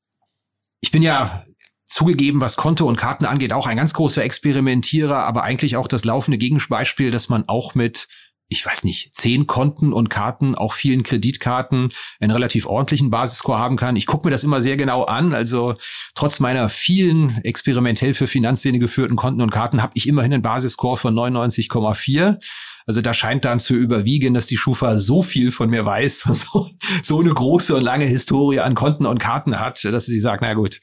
Ich 0.81 0.91
bin 0.91 1.03
ja 1.03 1.45
zugegeben, 1.87 2.41
was 2.41 2.57
Konto 2.57 2.89
und 2.89 2.97
Karten 2.97 3.25
angeht, 3.25 3.53
auch 3.53 3.69
ein 3.69 3.77
ganz 3.77 3.93
großer 3.95 4.25
Experimentierer, 4.25 5.19
aber 5.19 5.45
eigentlich 5.45 5.77
auch 5.77 5.87
das 5.87 6.05
laufende 6.05 6.39
Gegenbeispiel, 6.39 7.13
dass 7.13 7.29
man 7.29 7.45
auch 7.47 7.77
mit 7.77 8.09
ich 8.55 8.65
weiß 8.65 8.85
nicht, 8.85 9.13
zehn 9.13 9.49
Konten 9.49 9.93
und 9.93 10.11
Karten, 10.11 10.55
auch 10.55 10.75
vielen 10.75 11.03
Kreditkarten, 11.03 11.93
einen 12.21 12.31
relativ 12.31 12.67
ordentlichen 12.67 13.11
Basisscore 13.11 13.59
haben 13.59 13.77
kann. 13.77 13.97
Ich 13.97 14.07
gucke 14.07 14.27
mir 14.27 14.31
das 14.31 14.45
immer 14.45 14.61
sehr 14.61 14.77
genau 14.77 15.03
an. 15.03 15.35
Also 15.35 15.75
trotz 16.15 16.39
meiner 16.39 16.69
vielen 16.69 17.39
experimentell 17.43 18.15
für 18.15 18.29
Finanzszene 18.29 18.79
geführten 18.79 19.17
Konten 19.17 19.41
und 19.41 19.51
Karten 19.51 19.83
habe 19.83 19.93
ich 19.97 20.09
immerhin 20.09 20.33
einen 20.33 20.43
Basisscore 20.43 20.97
von 20.97 21.15
99,4. 21.15 22.39
Also 22.87 23.01
da 23.01 23.13
scheint 23.13 23.45
dann 23.45 23.59
zu 23.59 23.75
überwiegen, 23.75 24.35
dass 24.35 24.47
die 24.47 24.57
Schufa 24.57 24.99
so 24.99 25.23
viel 25.23 25.51
von 25.51 25.69
mir 25.69 25.85
weiß, 25.85 26.21
so, 26.53 26.69
so 27.03 27.21
eine 27.21 27.35
große 27.35 27.75
und 27.75 27.83
lange 27.83 28.07
Historie 28.07 28.61
an 28.61 28.77
Konten 28.77 29.05
und 29.05 29.19
Karten 29.19 29.59
hat, 29.59 29.83
dass 29.85 30.07
sie 30.07 30.19
sagt, 30.21 30.43
na 30.43 30.55
gut, 30.55 30.79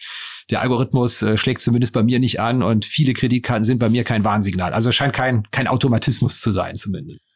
der 0.49 0.61
Algorithmus 0.61 1.21
äh, 1.21 1.37
schlägt 1.37 1.61
zumindest 1.61 1.93
bei 1.93 2.03
mir 2.03 2.19
nicht 2.19 2.41
an 2.41 2.63
und 2.63 2.83
viele 2.83 3.13
Kreditkarten 3.13 3.63
sind 3.63 3.79
bei 3.79 3.87
mir 3.87 4.03
kein 4.03 4.25
Warnsignal. 4.25 4.73
Also 4.73 4.91
scheint 4.91 5.13
kein, 5.13 5.43
kein 5.51 5.67
Automatismus 5.67 6.41
zu 6.41 6.51
sein 6.51 6.75
zumindest 6.75 7.30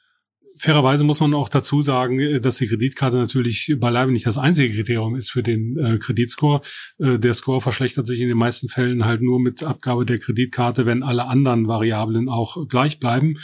fairerweise 0.58 1.04
muss 1.04 1.20
man 1.20 1.34
auch 1.34 1.50
dazu 1.50 1.82
sagen, 1.82 2.20
äh, 2.20 2.40
dass 2.40 2.58
die 2.58 2.68
Kreditkarte 2.68 3.18
natürlich 3.18 3.76
beileibe 3.80 4.12
nicht 4.12 4.26
das 4.26 4.38
einzige 4.38 4.74
Kriterium 4.74 5.16
ist 5.16 5.32
für 5.32 5.44
den 5.44 5.78
äh, 5.78 5.98
Kreditscore. 5.98 6.62
Äh, 6.98 7.20
der 7.20 7.34
Score 7.34 7.62
verschlechtert 7.62 8.08
sich 8.08 8.22
in 8.22 8.28
den 8.28 8.38
meisten 8.38 8.68
Fällen 8.68 9.06
halt 9.06 9.22
nur 9.22 9.40
mit 9.40 9.64
Abgabe 9.64 10.06
der 10.06 10.20
Kreditkarte, 10.20 10.86
wenn 10.86 11.04
alle 11.04 11.28
anderen 11.28 11.68
Variablen 11.68 12.30
auch 12.30 12.68
gleich 12.68 13.00
bleiben. 13.00 13.36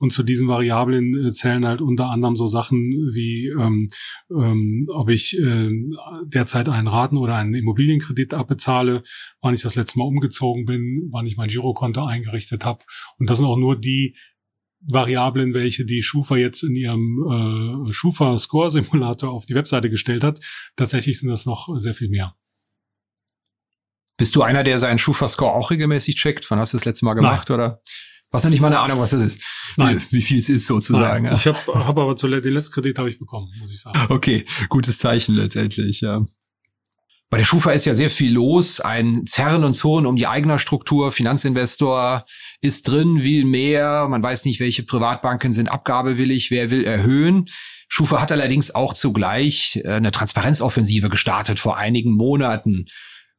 Und 0.00 0.14
zu 0.14 0.22
diesen 0.22 0.48
Variablen 0.48 1.26
äh, 1.26 1.32
zählen 1.32 1.66
halt 1.66 1.82
unter 1.82 2.08
anderem 2.08 2.34
so 2.34 2.46
Sachen 2.46 2.90
wie, 3.12 3.48
ähm, 3.48 3.90
ähm, 4.30 4.86
ob 4.88 5.10
ich 5.10 5.38
äh, 5.38 5.70
derzeit 6.24 6.70
einen 6.70 6.86
Raten- 6.86 7.18
oder 7.18 7.36
einen 7.36 7.54
Immobilienkredit 7.54 8.32
abbezahle, 8.32 9.02
wann 9.42 9.52
ich 9.54 9.60
das 9.60 9.74
letzte 9.74 9.98
Mal 9.98 10.06
umgezogen 10.06 10.64
bin, 10.64 11.08
wann 11.12 11.26
ich 11.26 11.36
mein 11.36 11.48
Girokonto 11.48 12.04
eingerichtet 12.04 12.64
habe. 12.64 12.82
Und 13.18 13.28
das 13.28 13.38
sind 13.38 13.46
auch 13.46 13.58
nur 13.58 13.78
die 13.78 14.16
Variablen, 14.80 15.54
welche 15.54 15.84
die 15.84 16.02
Schufa 16.02 16.36
jetzt 16.36 16.62
in 16.62 16.74
ihrem 16.74 17.88
äh, 17.88 17.92
Schufa 17.92 18.38
Score 18.38 18.70
Simulator 18.70 19.30
auf 19.30 19.46
die 19.46 19.54
Webseite 19.54 19.90
gestellt 19.90 20.24
hat. 20.24 20.40
Tatsächlich 20.76 21.20
sind 21.20 21.28
das 21.28 21.46
noch 21.46 21.68
sehr 21.78 21.94
viel 21.94 22.08
mehr. 22.08 22.34
Bist 24.16 24.36
du 24.36 24.42
einer, 24.42 24.64
der 24.64 24.78
seinen 24.78 24.98
Schufa 24.98 25.28
Score 25.28 25.52
auch 25.52 25.70
regelmäßig 25.70 26.16
checkt? 26.16 26.50
Wann 26.50 26.58
hast 26.58 26.72
du 26.72 26.76
das 26.76 26.84
letzte 26.84 27.04
Mal 27.04 27.14
gemacht 27.14 27.48
Nein. 27.48 27.54
oder? 27.54 27.82
Was 28.30 28.44
ja 28.44 28.50
nicht 28.50 28.60
mal 28.60 28.68
eine 28.68 28.78
Ahnung, 28.78 29.00
was 29.00 29.10
das 29.10 29.22
ist. 29.22 29.42
Nein. 29.76 30.00
Wie, 30.10 30.18
wie 30.18 30.22
viel 30.22 30.38
es 30.38 30.48
ist 30.48 30.66
sozusagen. 30.66 31.24
Nein. 31.24 31.36
Ich 31.36 31.46
habe 31.46 31.58
hab 31.66 31.98
aber 31.98 32.16
zuletzt 32.16 32.44
den 32.44 32.54
letzten 32.54 32.74
Kredit 32.74 32.98
habe 32.98 33.08
ich 33.08 33.18
bekommen, 33.18 33.52
muss 33.58 33.72
ich 33.72 33.80
sagen. 33.80 33.98
Okay, 34.08 34.44
gutes 34.68 34.98
Zeichen 34.98 35.34
letztendlich, 35.34 36.00
ja. 36.00 36.24
Bei 37.30 37.38
der 37.38 37.44
Schufa 37.44 37.70
ist 37.70 37.84
ja 37.84 37.94
sehr 37.94 38.10
viel 38.10 38.32
los. 38.32 38.80
Ein 38.80 39.24
Zerren 39.24 39.62
und 39.62 39.74
Zurren 39.74 40.06
um 40.06 40.16
die 40.16 40.26
Eignerstruktur. 40.26 41.12
Finanzinvestor 41.12 42.24
ist 42.60 42.88
drin, 42.88 43.22
will 43.22 43.44
mehr. 43.44 44.08
Man 44.08 44.20
weiß 44.20 44.44
nicht, 44.46 44.58
welche 44.58 44.82
Privatbanken 44.82 45.52
sind 45.52 45.68
abgabewillig, 45.68 46.50
wer 46.50 46.72
will 46.72 46.84
erhöhen. 46.84 47.48
Schufa 47.86 48.20
hat 48.20 48.32
allerdings 48.32 48.74
auch 48.74 48.94
zugleich 48.94 49.80
äh, 49.84 49.92
eine 49.92 50.10
Transparenzoffensive 50.10 51.08
gestartet 51.08 51.60
vor 51.60 51.76
einigen 51.76 52.16
Monaten. 52.16 52.86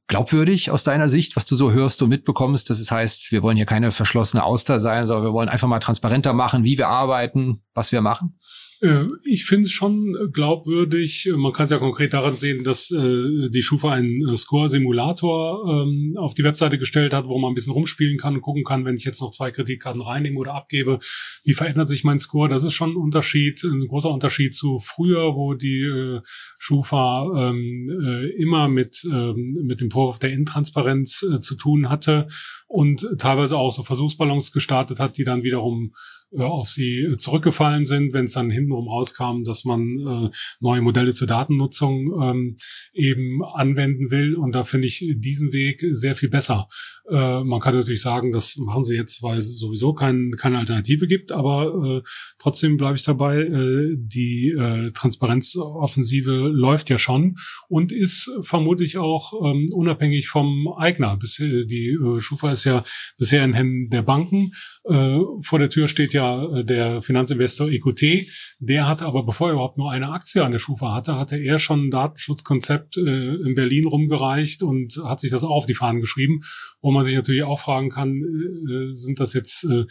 Glaubwürdig 0.08 0.72
aus 0.72 0.86
deiner 0.86 1.10
Sicht, 1.10 1.36
was 1.36 1.46
du 1.46 1.58
so 1.58 1.72
hörst 1.72 2.02
und 2.02 2.10
mitbekommst, 2.10 2.70
dass 2.70 2.80
es 2.80 2.92
heißt, 2.92 3.34
wir 3.34 3.44
wollen 3.44 3.58
hier 3.58 3.66
keine 3.66 3.92
verschlossene 3.92 4.44
Auster 4.44 4.80
sein, 4.80 5.06
sondern 5.06 5.26
wir 5.26 5.34
wollen 5.34 5.50
einfach 5.50 5.68
mal 5.68 5.80
transparenter 5.80 6.32
machen, 6.32 6.64
wie 6.64 6.78
wir 6.78 6.88
arbeiten, 6.88 7.64
was 7.74 7.92
wir 7.92 8.02
machen? 8.02 8.38
Äh, 8.82 9.06
ich 9.24 9.46
finde 9.46 9.68
es 9.68 9.72
schon 9.72 10.32
glaubwürdig. 10.34 11.30
Man 11.36 11.54
kann 11.54 11.66
es 11.66 11.72
ja 11.72 11.78
konkret 11.78 12.14
daran 12.14 12.38
sehen, 12.38 12.64
dass 12.64 12.92
äh, 12.92 13.50
die 13.50 13.62
Schufa 13.62 13.92
einen 13.92 14.28
äh, 14.28 14.36
Score-Simulator 14.36 15.86
ähm, 15.86 16.16
auf 16.18 16.34
die 16.34 16.44
Webseite 16.44 16.78
gestellt 16.78 17.14
hat, 17.14 17.28
wo 17.28 17.38
man 17.38 17.52
ein 17.52 17.54
bisschen 17.54 17.74
rumspielen 17.74 18.18
kann 18.18 18.36
und 18.36 18.42
gucken 18.42 18.64
kann, 18.64 18.84
wenn 18.84 18.96
ich 18.96 19.06
jetzt 19.06 19.22
noch 19.22 19.32
zwei 19.32 19.52
Kreditkarten 19.52 20.02
reinnehme 20.02 20.40
oder 20.40 20.56
abgebe, 20.56 21.00
wie 21.44 21.54
verändert 21.54 21.88
sich 21.88 22.04
mein 22.04 22.20
Score. 22.20 22.50
Das 22.50 22.64
ist 22.64 22.74
schon 22.74 22.92
ein 22.92 22.98
Unterschied, 22.98 23.64
ein 23.64 23.88
großer 23.88 24.10
Unterschied 24.10 24.56
zu 24.56 24.80
früher, 24.80 25.36
wo 25.36 25.54
die 25.54 25.84
äh, 25.84 26.22
Schufa 26.58 27.50
ähm, 27.50 27.90
äh, 28.04 28.30
immer 28.42 28.68
mit, 28.68 29.06
ähm, 29.06 29.46
mit 29.64 29.82
dem 29.82 29.92
Vorwurf 29.92 30.20
der 30.20 30.32
Intransparenz 30.32 31.24
äh, 31.24 31.40
zu 31.40 31.56
tun 31.56 31.90
hatte 31.90 32.28
und 32.68 33.06
teilweise 33.20 33.58
auch 33.58 33.72
so 33.72 33.84
Versuchsballons 33.84 34.52
gestartet 34.52 35.00
hat, 35.00 35.18
die 35.18 35.24
dann 35.24 35.44
wiederum 35.44 35.94
äh, 35.94 36.21
auf 36.38 36.70
sie 36.70 37.14
zurückgefallen 37.18 37.86
sind, 37.86 38.14
wenn 38.14 38.26
es 38.26 38.34
dann 38.34 38.50
hintenrum 38.50 38.88
rauskam, 38.88 39.44
dass 39.44 39.66
man 39.66 39.82
äh, 40.00 40.30
neue 40.60 40.82
Modelle 40.82 41.14
zur 41.14 41.28
Datennutzung 41.28 42.12
ähm, 42.22 42.56
eben 42.94 43.44
anwenden 43.44 44.12
will. 44.12 44.36
Und 44.36 44.56
da 44.56 44.64
finde 44.64 44.88
ich 44.88 45.06
diesen 45.18 45.52
Weg 45.52 45.84
sehr 45.92 46.16
viel 46.16 46.30
besser. 46.30 46.68
Äh, 47.10 47.44
man 47.44 47.60
kann 47.60 47.76
natürlich 47.76 48.02
sagen, 48.02 48.32
das 48.32 48.56
machen 48.58 48.84
sie 48.84 48.96
jetzt, 48.96 49.22
weil 49.24 49.38
es 49.40 49.58
sowieso 49.58 49.94
kein, 49.94 50.32
keine 50.38 50.60
Alternative 50.60 51.08
gibt, 51.08 51.32
aber 51.32 52.02
äh, 52.04 52.10
trotzdem 52.38 52.78
bleibe 52.78 52.96
ich 52.96 53.04
dabei, 53.04 53.40
äh, 53.40 53.96
die 53.98 54.52
äh, 54.52 54.92
Transparenzoffensive 54.92 56.32
läuft 56.32 56.90
ja 56.90 56.98
schon 56.98 57.36
und 57.68 57.92
ist 57.92 58.32
vermutlich 58.42 58.98
auch 58.98 59.34
ähm, 59.44 59.68
unabhängig 59.74 60.28
vom 60.30 60.74
Eigner. 60.78 61.18
Bisher, 61.18 61.66
die 61.66 61.90
äh, 61.90 62.20
Schufa 62.22 62.52
ist 62.52 62.64
ja 62.64 62.84
bisher 63.18 63.44
in 63.44 63.54
Händen 63.54 63.90
der 63.90 64.04
Banken. 64.04 64.52
Äh, 64.86 65.20
vor 65.42 65.60
der 65.60 65.70
Tür 65.70 65.88
steht 65.88 66.14
ja 66.14 66.21
äh, 66.22 66.64
der 66.64 67.02
Finanzinvestor 67.02 67.70
EQT. 67.70 68.28
Der 68.60 68.88
hatte 68.88 69.06
aber, 69.06 69.26
bevor 69.26 69.50
er 69.50 69.54
überhaupt 69.54 69.78
nur 69.78 69.92
eine 69.92 70.12
Aktie 70.12 70.44
an 70.44 70.52
der 70.52 70.60
Schufa 70.60 70.94
hatte, 70.94 71.18
hatte 71.18 71.38
er 71.38 71.60
schon 71.60 71.88
ein 71.88 71.92
Datenschutzkonzept 71.92 72.98
äh, 72.98 73.36
in 73.36 73.56
Berlin 73.56 73.88
rumgereicht 73.88 74.64
und 74.64 75.02
hat 75.04 75.20
sich 75.20 75.32
das 75.32 75.44
auch 75.44 75.50
auf 75.50 75.66
die 75.66 75.74
Fahnen 75.74 76.00
geschrieben, 76.00 76.42
wo 76.82 76.92
man 76.92 77.04
sich 77.04 77.16
natürlich 77.16 77.44
auch 77.44 77.60
fragen 77.60 77.90
kann, 77.90 78.22
äh, 78.22 78.94
sind 78.94 79.20
das 79.20 79.34
jetzt 79.34 79.64
äh, 79.66 79.86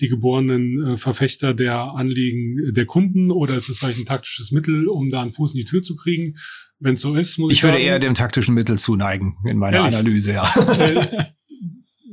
die 0.00 0.08
geborenen 0.08 0.92
äh, 0.92 0.96
Verfechter 0.96 1.54
der 1.54 1.94
Anliegen 1.94 2.72
der 2.72 2.86
Kunden 2.86 3.30
oder 3.30 3.56
ist 3.56 3.68
es 3.68 3.78
vielleicht 3.78 3.98
ein 3.98 4.06
taktisches 4.06 4.52
Mittel, 4.52 4.88
um 4.88 5.08
da 5.08 5.22
einen 5.22 5.30
Fuß 5.30 5.54
in 5.54 5.58
die 5.58 5.64
Tür 5.64 5.82
zu 5.82 5.96
kriegen? 5.96 6.34
Wenn 6.78 6.96
so 6.96 7.14
ist, 7.14 7.38
muss 7.38 7.52
ich. 7.52 7.58
Ich 7.58 7.62
würde 7.62 7.78
sagen, 7.78 7.86
eher 7.86 7.98
dem 7.98 8.14
taktischen 8.14 8.54
Mittel 8.54 8.78
zuneigen 8.78 9.36
in 9.48 9.58
meiner 9.58 9.78
ehrlich? 9.78 9.96
Analyse, 9.96 10.32
ja. 10.32 11.26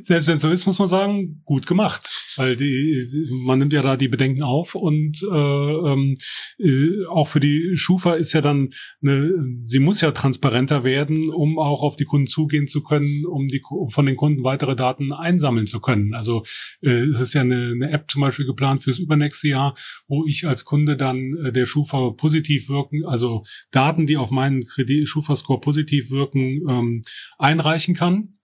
Selbst 0.06 0.28
wenn 0.28 0.38
es 0.38 0.42
so 0.42 0.52
ist, 0.52 0.66
muss 0.66 0.80
man 0.80 0.88
sagen, 0.88 1.42
gut 1.46 1.66
gemacht. 1.66 2.10
Weil 2.36 2.56
die, 2.56 3.08
man 3.46 3.60
nimmt 3.60 3.74
ja 3.74 3.82
da 3.82 3.96
die 3.96 4.08
Bedenken 4.08 4.42
auf 4.44 4.76
und 4.76 5.22
äh, 5.24 5.36
ähm, 5.36 6.16
äh, 6.58 7.06
auch 7.10 7.28
für 7.28 7.40
die 7.40 7.76
Schufa 7.76 8.14
ist 8.14 8.34
ja 8.34 8.42
dann 8.42 8.70
eine, 9.02 9.32
sie 9.62 9.80
muss 9.80 10.02
ja 10.02 10.12
transparenter 10.12 10.84
werden, 10.84 11.30
um 11.30 11.60
auch 11.60 11.84
auf 11.84 11.96
die 11.96 12.06
Kunden 12.06 12.28
zugehen 12.28 12.68
zu 12.68 12.82
können, 12.82 13.26
um 13.26 13.48
die 13.48 13.62
von 13.88 14.06
den 14.06 14.16
Kunden 14.16 14.44
weitere 14.44 14.76
Daten 14.76 15.14
einsammeln 15.14 15.68
zu 15.68 15.80
können. 15.80 16.14
Also 16.14 16.44
äh, 16.82 17.06
es 17.06 17.20
ist 17.20 17.34
ja 17.34 17.42
eine, 17.42 17.72
eine 17.76 17.92
App 17.92 18.10
zum 18.10 18.22
Beispiel 18.22 18.46
geplant 18.46 18.84
fürs 18.84 19.00
übernächste 19.00 19.50
Jahr, 19.50 19.76
wo 20.08 20.26
ich 20.26 20.48
als 20.48 20.66
Kunde 20.66 20.98
dann 20.98 21.38
äh, 21.38 21.52
der 21.52 21.66
Schufa 21.66 22.10
positiv 22.12 22.68
wirken, 22.68 23.06
also 23.06 23.44
Daten, 23.72 24.06
die 24.06 24.18
auf 24.18 24.32
meinen 24.32 24.64
Kredit 24.64 25.08
Schufa-Score 25.08 25.62
positiv 25.62 26.10
wirken, 26.10 26.62
ähm, 26.68 27.02
einreichen 27.38 27.94
kann 27.94 28.40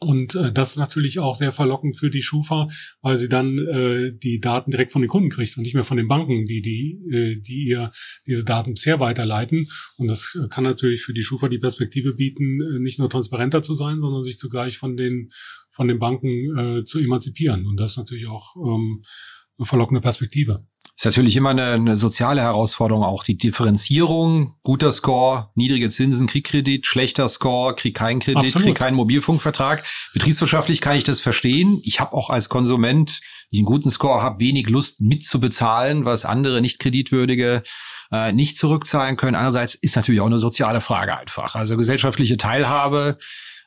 und 0.00 0.36
äh, 0.36 0.52
das 0.52 0.70
ist 0.70 0.76
natürlich 0.76 1.18
auch 1.18 1.34
sehr 1.34 1.50
verlockend 1.50 1.96
für 1.96 2.10
die 2.10 2.22
Schufa, 2.22 2.68
weil 3.02 3.16
sie 3.16 3.28
dann 3.28 3.58
äh, 3.58 4.12
die 4.12 4.40
Daten 4.40 4.70
direkt 4.70 4.92
von 4.92 5.02
den 5.02 5.08
Kunden 5.08 5.28
kriegt 5.28 5.56
und 5.56 5.64
nicht 5.64 5.74
mehr 5.74 5.84
von 5.84 5.96
den 5.96 6.06
Banken, 6.06 6.44
die 6.44 6.62
die 6.62 7.00
äh, 7.12 7.40
die 7.40 7.68
ihr 7.68 7.90
diese 8.26 8.44
Daten 8.44 8.74
bisher 8.74 9.00
weiterleiten. 9.00 9.68
Und 9.96 10.08
das 10.08 10.38
kann 10.50 10.64
natürlich 10.64 11.02
für 11.02 11.14
die 11.14 11.22
Schufa 11.22 11.48
die 11.48 11.58
Perspektive 11.58 12.14
bieten, 12.14 12.60
äh, 12.60 12.78
nicht 12.78 12.98
nur 13.00 13.10
transparenter 13.10 13.60
zu 13.62 13.74
sein, 13.74 14.00
sondern 14.00 14.22
sich 14.22 14.38
zugleich 14.38 14.78
von 14.78 14.96
den 14.96 15.30
von 15.70 15.88
den 15.88 15.98
Banken 15.98 16.78
äh, 16.78 16.84
zu 16.84 17.00
emanzipieren. 17.00 17.66
Und 17.66 17.80
das 17.80 17.92
ist 17.92 17.98
natürlich 17.98 18.28
auch 18.28 18.54
ähm, 18.56 19.02
eine 19.58 19.66
verlockende 19.66 20.00
Perspektive. 20.00 20.64
Ist 20.98 21.04
natürlich 21.04 21.36
immer 21.36 21.50
eine, 21.50 21.74
eine 21.74 21.96
soziale 21.96 22.40
Herausforderung, 22.40 23.04
auch 23.04 23.22
die 23.22 23.36
Differenzierung, 23.36 24.56
guter 24.64 24.90
Score, 24.90 25.48
niedrige 25.54 25.90
Zinsen, 25.90 26.26
krieg 26.26 26.44
Kredit, 26.44 26.86
schlechter 26.86 27.28
Score, 27.28 27.76
krieg 27.76 27.94
keinen 27.94 28.18
Kredit, 28.18 28.42
Absolut. 28.42 28.66
krieg 28.66 28.76
keinen 28.76 28.96
Mobilfunkvertrag. 28.96 29.84
Betriebswirtschaftlich 30.12 30.80
kann 30.80 30.96
ich 30.96 31.04
das 31.04 31.20
verstehen. 31.20 31.80
Ich 31.84 32.00
habe 32.00 32.14
auch 32.14 32.30
als 32.30 32.48
Konsument, 32.48 33.20
die 33.52 33.58
einen 33.58 33.66
guten 33.66 33.90
Score 33.90 34.22
habe, 34.22 34.40
wenig 34.40 34.68
Lust 34.70 35.00
mitzubezahlen, 35.00 36.04
was 36.04 36.24
andere 36.24 36.60
nicht 36.60 36.80
kreditwürdige 36.80 37.62
äh, 38.10 38.32
nicht 38.32 38.56
zurückzahlen 38.56 39.16
können. 39.16 39.36
Andererseits 39.36 39.76
ist 39.76 39.94
natürlich 39.94 40.20
auch 40.20 40.26
eine 40.26 40.40
soziale 40.40 40.80
Frage 40.80 41.16
einfach. 41.16 41.54
Also 41.54 41.76
gesellschaftliche 41.76 42.38
Teilhabe 42.38 43.18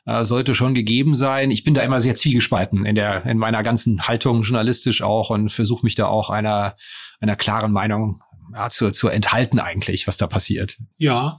äh, 0.04 0.24
sollte 0.24 0.54
schon 0.54 0.74
gegeben 0.74 1.14
sein. 1.14 1.50
Ich 1.50 1.64
bin 1.64 1.74
da 1.74 1.82
immer 1.82 2.00
sehr 2.00 2.16
zwiegespalten 2.16 2.84
in 2.84 2.94
der 2.94 3.24
in 3.26 3.38
meiner 3.38 3.62
ganzen 3.62 4.06
Haltung 4.06 4.42
journalistisch 4.42 5.02
auch 5.02 5.30
und 5.30 5.50
versuche 5.50 5.84
mich 5.84 5.94
da 5.94 6.06
auch 6.06 6.30
einer 6.30 6.76
einer 7.20 7.36
klaren 7.36 7.72
Meinung 7.72 8.22
ja, 8.52 8.70
zu, 8.70 8.90
zu 8.90 9.08
enthalten 9.08 9.58
eigentlich, 9.58 10.06
was 10.06 10.16
da 10.16 10.26
passiert. 10.26 10.76
Ja, 10.96 11.38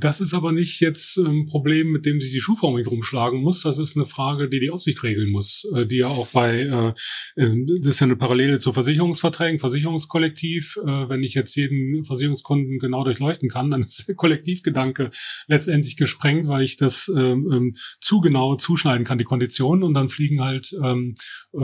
das 0.00 0.20
ist 0.20 0.34
aber 0.34 0.52
nicht 0.52 0.80
jetzt 0.80 1.16
ein 1.16 1.46
Problem, 1.46 1.90
mit 1.90 2.06
dem 2.06 2.20
sich 2.20 2.32
die 2.32 2.40
Schuhform 2.40 2.76
nicht 2.76 2.90
rumschlagen 2.90 3.40
muss. 3.40 3.62
Das 3.62 3.78
ist 3.78 3.96
eine 3.96 4.06
Frage, 4.06 4.48
die 4.48 4.60
die 4.60 4.70
Aufsicht 4.70 5.02
regeln 5.02 5.30
muss, 5.30 5.66
äh, 5.74 5.86
die 5.86 5.96
ja 5.96 6.08
auch 6.08 6.28
bei, 6.28 6.60
äh, 6.60 6.92
das 7.36 7.86
ist 7.86 8.00
ja 8.00 8.06
eine 8.06 8.16
Parallele 8.16 8.58
zu 8.58 8.72
Versicherungsverträgen, 8.72 9.58
Versicherungskollektiv. 9.58 10.78
Wenn 10.84 11.22
ich 11.22 11.34
jetzt 11.34 11.54
jeden 11.56 12.04
Versicherungskunden 12.04 12.78
genau 12.78 13.04
durchleuchten 13.04 13.48
kann, 13.48 13.70
dann 13.70 13.82
ist 13.88 14.08
der 14.08 14.14
Kollektivgedanke 14.14 15.10
letztendlich 15.46 15.96
gesprengt, 15.96 16.46
weil 16.46 16.62
ich 16.62 16.76
das 16.76 17.10
ähm, 17.14 17.50
ähm, 17.52 17.74
zu 18.00 18.20
genau 18.20 18.56
zuschneiden 18.56 19.04
kann, 19.04 19.18
die 19.18 19.24
Konditionen, 19.24 19.82
und 19.82 19.94
dann 19.94 20.08
fliegen 20.08 20.40
halt, 20.40 20.74
ähm, 20.82 21.14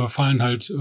fallen 0.09 0.43
halt 0.43 0.73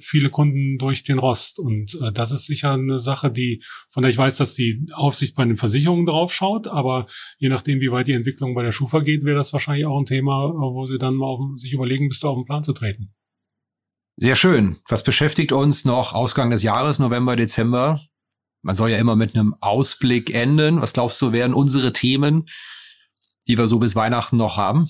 viele 0.00 0.30
Kunden 0.30 0.78
durch 0.78 1.02
den 1.02 1.18
Rost. 1.18 1.58
Und 1.58 1.98
das 2.14 2.32
ist 2.32 2.46
sicher 2.46 2.72
eine 2.72 2.98
Sache, 2.98 3.30
die, 3.30 3.62
von 3.88 4.02
der 4.02 4.10
ich 4.10 4.18
weiß, 4.18 4.36
dass 4.36 4.54
die 4.54 4.86
Aufsicht 4.92 5.34
bei 5.34 5.44
den 5.44 5.56
Versicherungen 5.56 6.06
draufschaut 6.06 6.47
anschaut. 6.48 6.68
Aber 6.68 7.06
je 7.38 7.48
nachdem, 7.48 7.80
wie 7.80 7.90
weit 7.92 8.08
die 8.08 8.12
Entwicklung 8.12 8.54
bei 8.54 8.62
der 8.62 8.72
Schufa 8.72 9.00
geht, 9.00 9.24
wäre 9.24 9.36
das 9.36 9.52
wahrscheinlich 9.52 9.86
auch 9.86 9.98
ein 9.98 10.04
Thema, 10.04 10.52
wo 10.52 10.86
sie 10.86 10.98
dann 10.98 11.14
mal 11.14 11.26
auf, 11.26 11.40
sich 11.56 11.72
überlegen, 11.72 12.08
bis 12.08 12.20
da 12.20 12.28
auf 12.28 12.36
den 12.36 12.44
Plan 12.44 12.62
zu 12.62 12.72
treten. 12.72 13.14
Sehr 14.16 14.36
schön. 14.36 14.78
Was 14.88 15.04
beschäftigt 15.04 15.52
uns 15.52 15.84
noch 15.84 16.12
Ausgang 16.12 16.50
des 16.50 16.62
Jahres, 16.62 16.98
November, 16.98 17.36
Dezember? 17.36 18.00
Man 18.62 18.74
soll 18.74 18.90
ja 18.90 18.98
immer 18.98 19.14
mit 19.14 19.34
einem 19.34 19.54
Ausblick 19.60 20.34
enden. 20.34 20.80
Was 20.80 20.92
glaubst 20.92 21.22
du, 21.22 21.32
wären 21.32 21.54
unsere 21.54 21.92
Themen, 21.92 22.48
die 23.46 23.56
wir 23.56 23.68
so 23.68 23.78
bis 23.78 23.94
Weihnachten 23.94 24.36
noch 24.36 24.56
haben? 24.56 24.88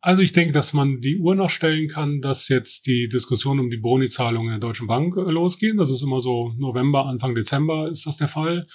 Also 0.00 0.22
ich 0.22 0.32
denke, 0.32 0.52
dass 0.52 0.72
man 0.72 1.00
die 1.00 1.18
Uhr 1.18 1.34
noch 1.34 1.50
stellen 1.50 1.88
kann, 1.88 2.20
dass 2.20 2.48
jetzt 2.48 2.86
die 2.86 3.08
Diskussion 3.08 3.58
um 3.58 3.68
die 3.68 3.78
Boni-Zahlungen 3.78 4.50
der 4.50 4.60
Deutschen 4.60 4.86
Bank 4.86 5.16
äh, 5.16 5.30
losgehen. 5.30 5.76
Das 5.76 5.90
ist 5.90 6.02
immer 6.02 6.20
so 6.20 6.52
November, 6.56 7.06
Anfang 7.06 7.34
Dezember 7.34 7.90
ist 7.90 8.06
das 8.06 8.16
der 8.16 8.28
Fall. 8.28 8.66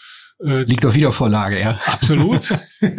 Äh, 0.44 0.64
Liegt 0.64 0.86
auf 0.86 0.96
Wiedervorlage, 0.96 1.60
ja. 1.60 1.80
Absolut. 1.86 2.54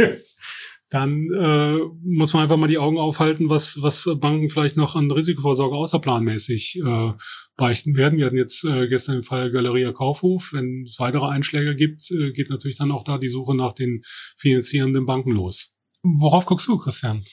Dann 0.91 1.29
äh, 1.35 1.79
muss 2.03 2.33
man 2.33 2.45
einfach 2.45 2.57
mal 2.57 2.69
die 2.69 2.79
Augen 2.79 2.99
aufhalten, 2.99 3.51
was, 3.51 3.83
was 3.83 4.09
Banken 4.21 4.49
vielleicht 4.49 4.77
noch 4.77 4.95
an 4.95 5.11
Risikovorsorge 5.11 5.75
außerplanmäßig 5.75 6.81
äh, 6.85 7.13
beichten 7.57 7.97
werden. 7.97 8.19
Wir 8.19 8.27
hatten 8.27 8.37
jetzt 8.37 8.65
äh, 8.65 8.87
gestern 8.87 9.17
den 9.17 9.23
Fall 9.23 9.51
Galeria 9.51 9.93
Kaufhof. 9.93 10.53
Wenn 10.53 10.85
es 10.85 10.99
weitere 10.99 11.27
Einschläge 11.27 11.75
gibt, 11.75 12.11
äh, 12.11 12.31
geht 12.33 12.49
natürlich 12.49 12.79
dann 12.79 12.93
auch 12.93 13.03
da 13.03 13.19
die 13.19 13.29
Suche 13.29 13.57
nach 13.57 13.73
den 13.73 14.03
finanzierenden 14.37 15.05
Banken 15.05 15.33
los. 15.33 15.75
Worauf 16.03 16.47
guckst 16.47 16.69
du, 16.69 16.79
Christian? 16.79 17.25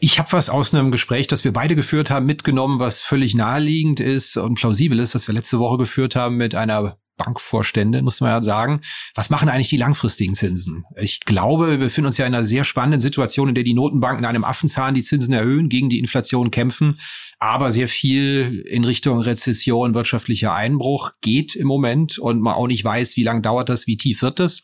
Ich 0.00 0.18
habe 0.18 0.32
was 0.32 0.50
aus 0.50 0.74
einem 0.74 0.90
Gespräch, 0.90 1.26
das 1.26 1.44
wir 1.44 1.52
beide 1.52 1.74
geführt 1.74 2.10
haben, 2.10 2.26
mitgenommen, 2.26 2.80
was 2.80 3.00
völlig 3.00 3.34
naheliegend 3.34 3.98
ist 3.98 4.36
und 4.36 4.56
plausibel 4.56 4.98
ist, 4.98 5.14
was 5.14 5.26
wir 5.26 5.34
letzte 5.34 5.58
Woche 5.58 5.78
geführt 5.78 6.16
haben 6.16 6.36
mit 6.36 6.54
einer 6.54 6.98
Bankvorstände, 7.16 8.02
muss 8.02 8.20
man 8.20 8.30
ja 8.30 8.42
sagen. 8.42 8.80
Was 9.14 9.30
machen 9.30 9.48
eigentlich 9.48 9.68
die 9.68 9.76
langfristigen 9.76 10.34
Zinsen? 10.34 10.84
Ich 10.96 11.20
glaube, 11.20 11.70
wir 11.70 11.78
befinden 11.78 12.08
uns 12.08 12.18
ja 12.18 12.26
in 12.26 12.34
einer 12.34 12.44
sehr 12.44 12.64
spannenden 12.64 13.00
Situation, 13.00 13.48
in 13.48 13.54
der 13.54 13.64
die 13.64 13.74
Notenbanken 13.74 14.24
einem 14.24 14.44
Affenzahn 14.44 14.94
die 14.94 15.02
Zinsen 15.02 15.34
erhöhen, 15.34 15.68
gegen 15.68 15.90
die 15.90 15.98
Inflation 15.98 16.50
kämpfen, 16.50 16.98
aber 17.38 17.72
sehr 17.72 17.88
viel 17.88 18.64
in 18.66 18.84
Richtung 18.84 19.20
Rezession, 19.20 19.94
wirtschaftlicher 19.94 20.54
Einbruch 20.54 21.12
geht 21.20 21.54
im 21.56 21.66
Moment 21.66 22.18
und 22.18 22.40
man 22.40 22.54
auch 22.54 22.66
nicht 22.66 22.84
weiß, 22.84 23.16
wie 23.16 23.24
lang 23.24 23.42
dauert 23.42 23.68
das, 23.68 23.86
wie 23.86 23.96
tief 23.96 24.22
wird 24.22 24.38
das. 24.38 24.62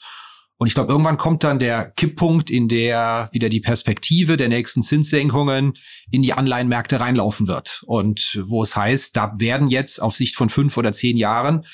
Und 0.59 0.69
ich 0.69 0.75
glaube, 0.75 0.91
irgendwann 0.91 1.19
kommt 1.19 1.45
dann 1.45 1.59
der 1.59 1.91
Kipppunkt, 1.91 2.51
in 2.51 2.69
der 2.69 3.29
wieder 3.33 3.49
die 3.49 3.61
Perspektive 3.61 4.37
der 4.37 4.49
nächsten 4.49 4.83
Zinssenkungen 4.83 5.75
in 6.11 6.23
die 6.23 6.33
Anleihenmärkte 6.33 6.99
reinlaufen 6.99 7.47
wird. 7.47 7.83
Und 7.87 8.43
wo 8.47 8.63
es 8.63 8.75
heißt, 8.75 9.15
da 9.17 9.35
werden 9.39 9.69
jetzt 9.69 10.01
auf 10.01 10.17
Sicht 10.17 10.35
von 10.35 10.49
fünf 10.49 10.77
oder 10.77 10.93
zehn 10.93 11.17
Jahren 11.17 11.67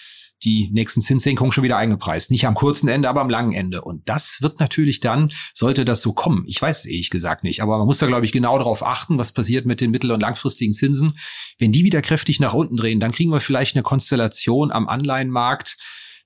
die 0.45 0.71
nächsten 0.73 1.03
Zinssenkungen 1.03 1.53
schon 1.53 1.65
wieder 1.65 1.77
eingepreist. 1.77 2.31
Nicht 2.31 2.47
am 2.47 2.55
kurzen 2.55 2.89
Ende, 2.89 3.09
aber 3.09 3.21
am 3.21 3.31
langen 3.31 3.53
Ende. 3.53 3.83
Und 3.83 4.09
das 4.09 4.39
wird 4.41 4.61
natürlich 4.61 5.01
dann, 5.01 5.31
sollte 5.55 5.85
das 5.85 6.03
so 6.03 6.13
kommen, 6.13 6.45
ich 6.49 6.61
weiß 6.61 6.81
es 6.81 6.87
ehrlich 6.87 7.11
gesagt 7.11 7.45
nicht, 7.45 7.63
aber 7.63 7.79
man 7.79 7.87
muss 7.87 7.99
da, 7.99 8.07
glaube 8.07 8.27
ich, 8.27 8.33
genau 8.33 8.59
darauf 8.59 8.85
achten, 8.85 9.19
was 9.19 9.33
passiert 9.33 9.67
mit 9.67 9.81
den 9.81 9.91
mittel- 9.91 10.11
und 10.11 10.21
langfristigen 10.21 10.73
Zinsen. 10.73 11.17
Wenn 11.59 11.73
die 11.73 11.85
wieder 11.85 12.03
kräftig 12.03 12.41
nach 12.41 12.55
unten 12.55 12.77
drehen, 12.77 12.99
dann 13.01 13.13
kriegen 13.13 13.31
wir 13.31 13.41
vielleicht 13.41 13.77
eine 13.77 13.83
Konstellation 13.83 14.73
am 14.73 14.89
Anleihenmarkt, 14.89 15.77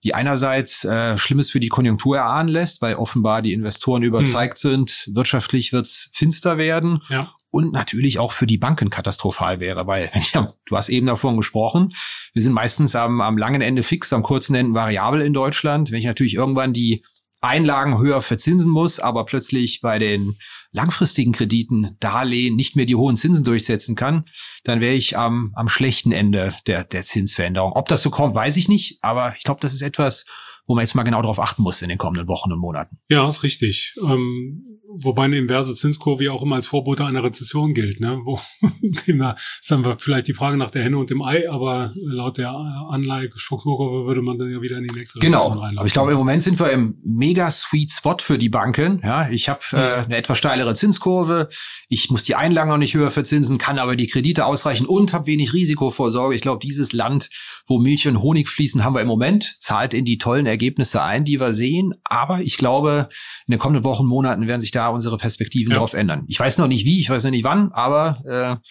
die 0.05 0.15
einerseits 0.15 0.85
äh, 0.85 1.19
Schlimmes 1.19 1.51
für 1.51 1.61
die 1.61 1.69
Konjunktur 1.69 2.17
erahnen 2.17 2.49
lässt, 2.49 2.83
weil 2.83 2.97
offenbar 2.97 3.43
die 3.43 3.53
Investoren 3.53 4.03
überzeugt 4.03 4.59
hm. 4.59 4.71
sind, 4.71 5.11
wirtschaftlich 5.13 5.73
wird's 5.73 6.11
finster 6.13 6.59
werden. 6.59 7.03
Ja 7.09 7.33
und 7.57 7.73
natürlich 7.73 8.19
auch 8.19 8.33
für 8.33 8.47
die 8.47 8.59
Banken 8.59 8.91
katastrophal 8.91 9.61
wäre, 9.61 9.87
weil 9.87 10.11
ja, 10.35 10.53
du 10.67 10.77
hast 10.77 10.91
eben 10.91 11.07
davon 11.07 11.39
gesprochen, 11.39 11.95
wir 12.35 12.43
sind 12.43 12.53
meistens 12.53 12.95
am, 12.95 13.23
am 13.23 13.39
langen 13.39 13.63
Ende 13.63 13.83
fix, 13.83 14.13
am 14.13 14.23
kurzen 14.23 14.55
Ende 14.55 14.75
variabel 14.75 15.23
in 15.23 15.33
Deutschland. 15.33 15.91
Wenn 15.91 15.99
ich 15.99 16.05
natürlich 16.05 16.35
irgendwann 16.35 16.75
die 16.75 17.03
Einlagen 17.41 17.99
höher 17.99 18.22
verzinsen 18.22 18.70
muss, 18.70 18.99
aber 18.99 19.24
plötzlich 19.24 19.80
bei 19.80 19.99
den 19.99 20.37
langfristigen 20.72 21.32
Krediten, 21.32 21.97
Darlehen 22.01 22.57
nicht 22.57 22.76
mehr 22.76 22.87
die 22.87 22.97
hohen 22.97 23.16
Zinsen 23.16 23.45
durchsetzen 23.45 23.95
kann, 23.97 24.24
dann 24.64 24.80
wäre 24.80 24.95
ich 24.95 25.16
am, 25.16 25.53
am 25.55 25.68
schlechten 25.68 26.12
Ende 26.12 26.55
der, 26.66 26.84
der 26.84 27.03
Zinsveränderung. 27.03 27.72
Ob 27.72 27.89
das 27.89 28.03
so 28.03 28.11
kommt, 28.11 28.34
weiß 28.34 28.57
ich 28.57 28.68
nicht, 28.68 28.99
aber 29.03 29.34
ich 29.37 29.45
glaube, 29.45 29.61
das 29.61 29.72
ist 29.72 29.82
etwas, 29.82 30.26
wo 30.66 30.74
man 30.74 30.82
jetzt 30.82 30.95
mal 30.95 31.05
genau 31.05 31.22
darauf 31.22 31.39
achten 31.39 31.62
muss 31.62 31.82
in 31.82 31.89
den 31.89 31.99
kommenden 31.99 32.28
Wochen 32.28 32.53
und 32.53 32.59
Monaten. 32.59 32.99
Ja, 33.09 33.28
ist 33.28 33.43
richtig. 33.43 33.95
Ähm 34.03 34.76
wobei 34.89 35.24
eine 35.24 35.39
inverse 35.39 35.74
Zinskurve 35.74 36.24
ja 36.24 36.32
auch 36.32 36.43
immer 36.43 36.57
als 36.57 36.66
Vorbote 36.66 37.05
einer 37.05 37.22
Rezession 37.22 37.74
gilt, 37.74 38.01
ne? 38.01 38.20
Wo 38.24 38.41
demnach 39.07 39.37
ist 39.37 39.70
dann 39.70 39.84
vielleicht 39.99 40.28
die 40.28 40.34
Frage 40.34 40.57
nach 40.57 40.70
der 40.70 40.84
Henne 40.84 40.99
und 40.99 41.11
dem 41.11 41.22
Ei, 41.22 41.51
aber 41.51 41.93
laut 41.97 42.39
der 42.39 42.51
Anleihestrukturkurve 42.51 44.07
würde 44.07 44.22
man 44.22 44.39
dann 44.39 44.51
ja 44.51 44.61
wieder 44.61 44.78
in 44.78 44.84
die 44.84 44.95
nächste 44.95 45.18
genau. 45.18 45.39
Rezession 45.39 45.59
reinlaufen. 45.59 45.78
Aber 45.78 45.87
ich 45.87 45.93
glaube, 45.93 46.12
im 46.12 46.18
Moment 46.18 46.43
sind 46.43 46.59
wir 46.59 46.70
im 46.70 46.99
mega 47.05 47.51
sweet 47.51 47.91
Spot 47.93 48.16
für 48.20 48.39
die 48.39 48.49
Banken. 48.49 49.01
Ja, 49.03 49.28
ich 49.28 49.49
habe 49.49 49.61
äh, 49.72 50.05
eine 50.05 50.16
etwas 50.16 50.39
steilere 50.39 50.74
Zinskurve, 50.74 51.49
ich 51.89 52.11
muss 52.11 52.24
die 52.24 52.34
Einlagen 52.34 52.70
auch 52.70 52.78
nicht 52.78 52.95
höher 52.95 53.11
verzinsen, 53.11 53.59
kann 53.59 53.78
aber 53.78 53.95
die 53.97 54.09
Kredite 54.09 54.47
ausreichen 54.47 54.87
und 54.87 55.12
habe 55.12 55.26
wenig 55.26 55.53
Risikovorsorge. 55.53 56.34
Ich 56.34 56.41
glaube, 56.41 56.59
dieses 56.61 56.93
Land, 56.93 57.30
wo 57.66 57.78
Milch 57.78 58.09
und 58.09 58.20
Honig 58.22 58.49
fließen, 58.49 58.84
haben 58.84 58.95
wir 58.95 59.03
im 59.03 59.09
Moment, 59.09 59.57
zahlt 59.61 59.95
in 59.95 60.05
die 60.05 60.18
tollen 60.18 60.47
Ergebnisse 60.47 61.03
ein, 61.03 61.24
die 61.24 61.39
wir 61.39 61.53
sehen. 61.53 61.95
Aber 62.05 62.41
ich 62.41 62.57
glaube, 62.57 63.09
in 63.47 63.53
den 63.53 63.61
kommenden 63.61 63.84
Wochen, 63.84 64.07
Monaten 64.07 64.49
werden 64.49 64.61
sich 64.61 64.72
da 64.77 64.89
unsere 64.89 65.18
Perspektiven 65.18 65.72
ja. 65.72 65.79
drauf 65.79 65.95
ändern. 65.95 66.24
Ich 66.29 66.39
weiß 66.39 66.59
noch 66.59 66.68
nicht 66.68 66.85
wie, 66.85 67.01
ich 67.01 67.11
weiß 67.11 67.24
noch 67.24 67.31
nicht 67.31 67.45
wann, 67.45 67.72
aber 67.72 68.61
äh, 68.62 68.68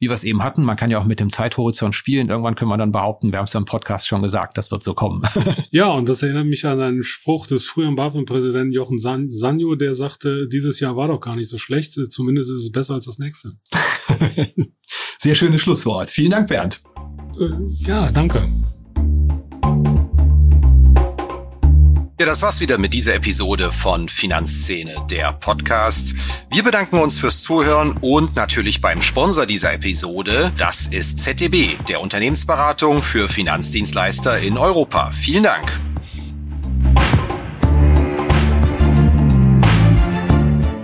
wie 0.00 0.08
wir 0.08 0.14
es 0.14 0.24
eben 0.24 0.44
hatten, 0.44 0.62
man 0.62 0.76
kann 0.76 0.90
ja 0.90 0.98
auch 0.98 1.04
mit 1.04 1.18
dem 1.18 1.28
Zeithorizont 1.28 1.94
spielen. 1.94 2.28
Irgendwann 2.28 2.54
können 2.54 2.70
wir 2.70 2.76
dann 2.76 2.92
behaupten, 2.92 3.32
wir 3.32 3.38
haben 3.38 3.46
es 3.46 3.52
ja 3.52 3.58
im 3.58 3.66
Podcast 3.66 4.06
schon 4.06 4.22
gesagt, 4.22 4.56
das 4.56 4.70
wird 4.70 4.82
so 4.82 4.94
kommen. 4.94 5.22
ja, 5.70 5.88
und 5.88 6.08
das 6.08 6.22
erinnert 6.22 6.46
mich 6.46 6.64
an 6.64 6.80
einen 6.80 7.02
Spruch 7.02 7.46
des 7.46 7.64
früheren 7.64 7.96
BaFin-Präsidenten 7.96 8.72
Jochen 8.72 8.98
San 8.98 9.28
Sanjo, 9.28 9.74
der 9.74 9.94
sagte, 9.94 10.46
dieses 10.48 10.78
Jahr 10.78 10.96
war 10.96 11.08
doch 11.08 11.20
gar 11.20 11.34
nicht 11.34 11.48
so 11.48 11.58
schlecht, 11.58 11.92
zumindest 11.92 12.50
ist 12.50 12.62
es 12.62 12.72
besser 12.72 12.94
als 12.94 13.06
das 13.06 13.18
nächste. 13.18 13.54
Sehr 15.18 15.34
schönes 15.34 15.60
Schlusswort. 15.60 16.10
Vielen 16.10 16.30
Dank, 16.30 16.48
Bernd. 16.48 16.80
Äh, 17.40 17.50
ja, 17.84 18.10
danke. 18.12 18.48
Ja, 22.20 22.26
das 22.26 22.42
war's 22.42 22.60
wieder 22.60 22.78
mit 22.78 22.94
dieser 22.94 23.14
Episode 23.14 23.70
von 23.70 24.08
Finanzszene, 24.08 24.92
der 25.08 25.32
Podcast. 25.34 26.16
Wir 26.50 26.64
bedanken 26.64 26.98
uns 26.98 27.16
fürs 27.16 27.44
Zuhören 27.44 27.96
und 28.00 28.34
natürlich 28.34 28.80
beim 28.80 29.00
Sponsor 29.02 29.46
dieser 29.46 29.72
Episode. 29.72 30.50
Das 30.56 30.88
ist 30.88 31.20
ZDB, 31.20 31.76
der 31.86 32.00
Unternehmensberatung 32.00 33.02
für 33.02 33.28
Finanzdienstleister 33.28 34.40
in 34.40 34.58
Europa. 34.58 35.12
Vielen 35.12 35.44
Dank. 35.44 35.70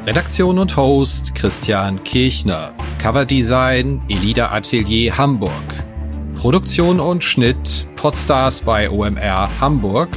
Redaktion 0.07 0.61
und 0.61 0.77
Host 0.77 1.35
Christian 1.35 2.05
Kirchner. 2.05 2.73
Coverdesign 3.03 4.03
Elida 4.09 4.53
Atelier 4.53 5.19
Hamburg. 5.19 5.51
Produktion 6.37 7.01
und 7.01 7.25
Schnitt 7.25 7.89
Podstars 7.97 8.61
bei 8.61 8.89
OMR 8.89 9.51
Hamburg. 9.59 10.17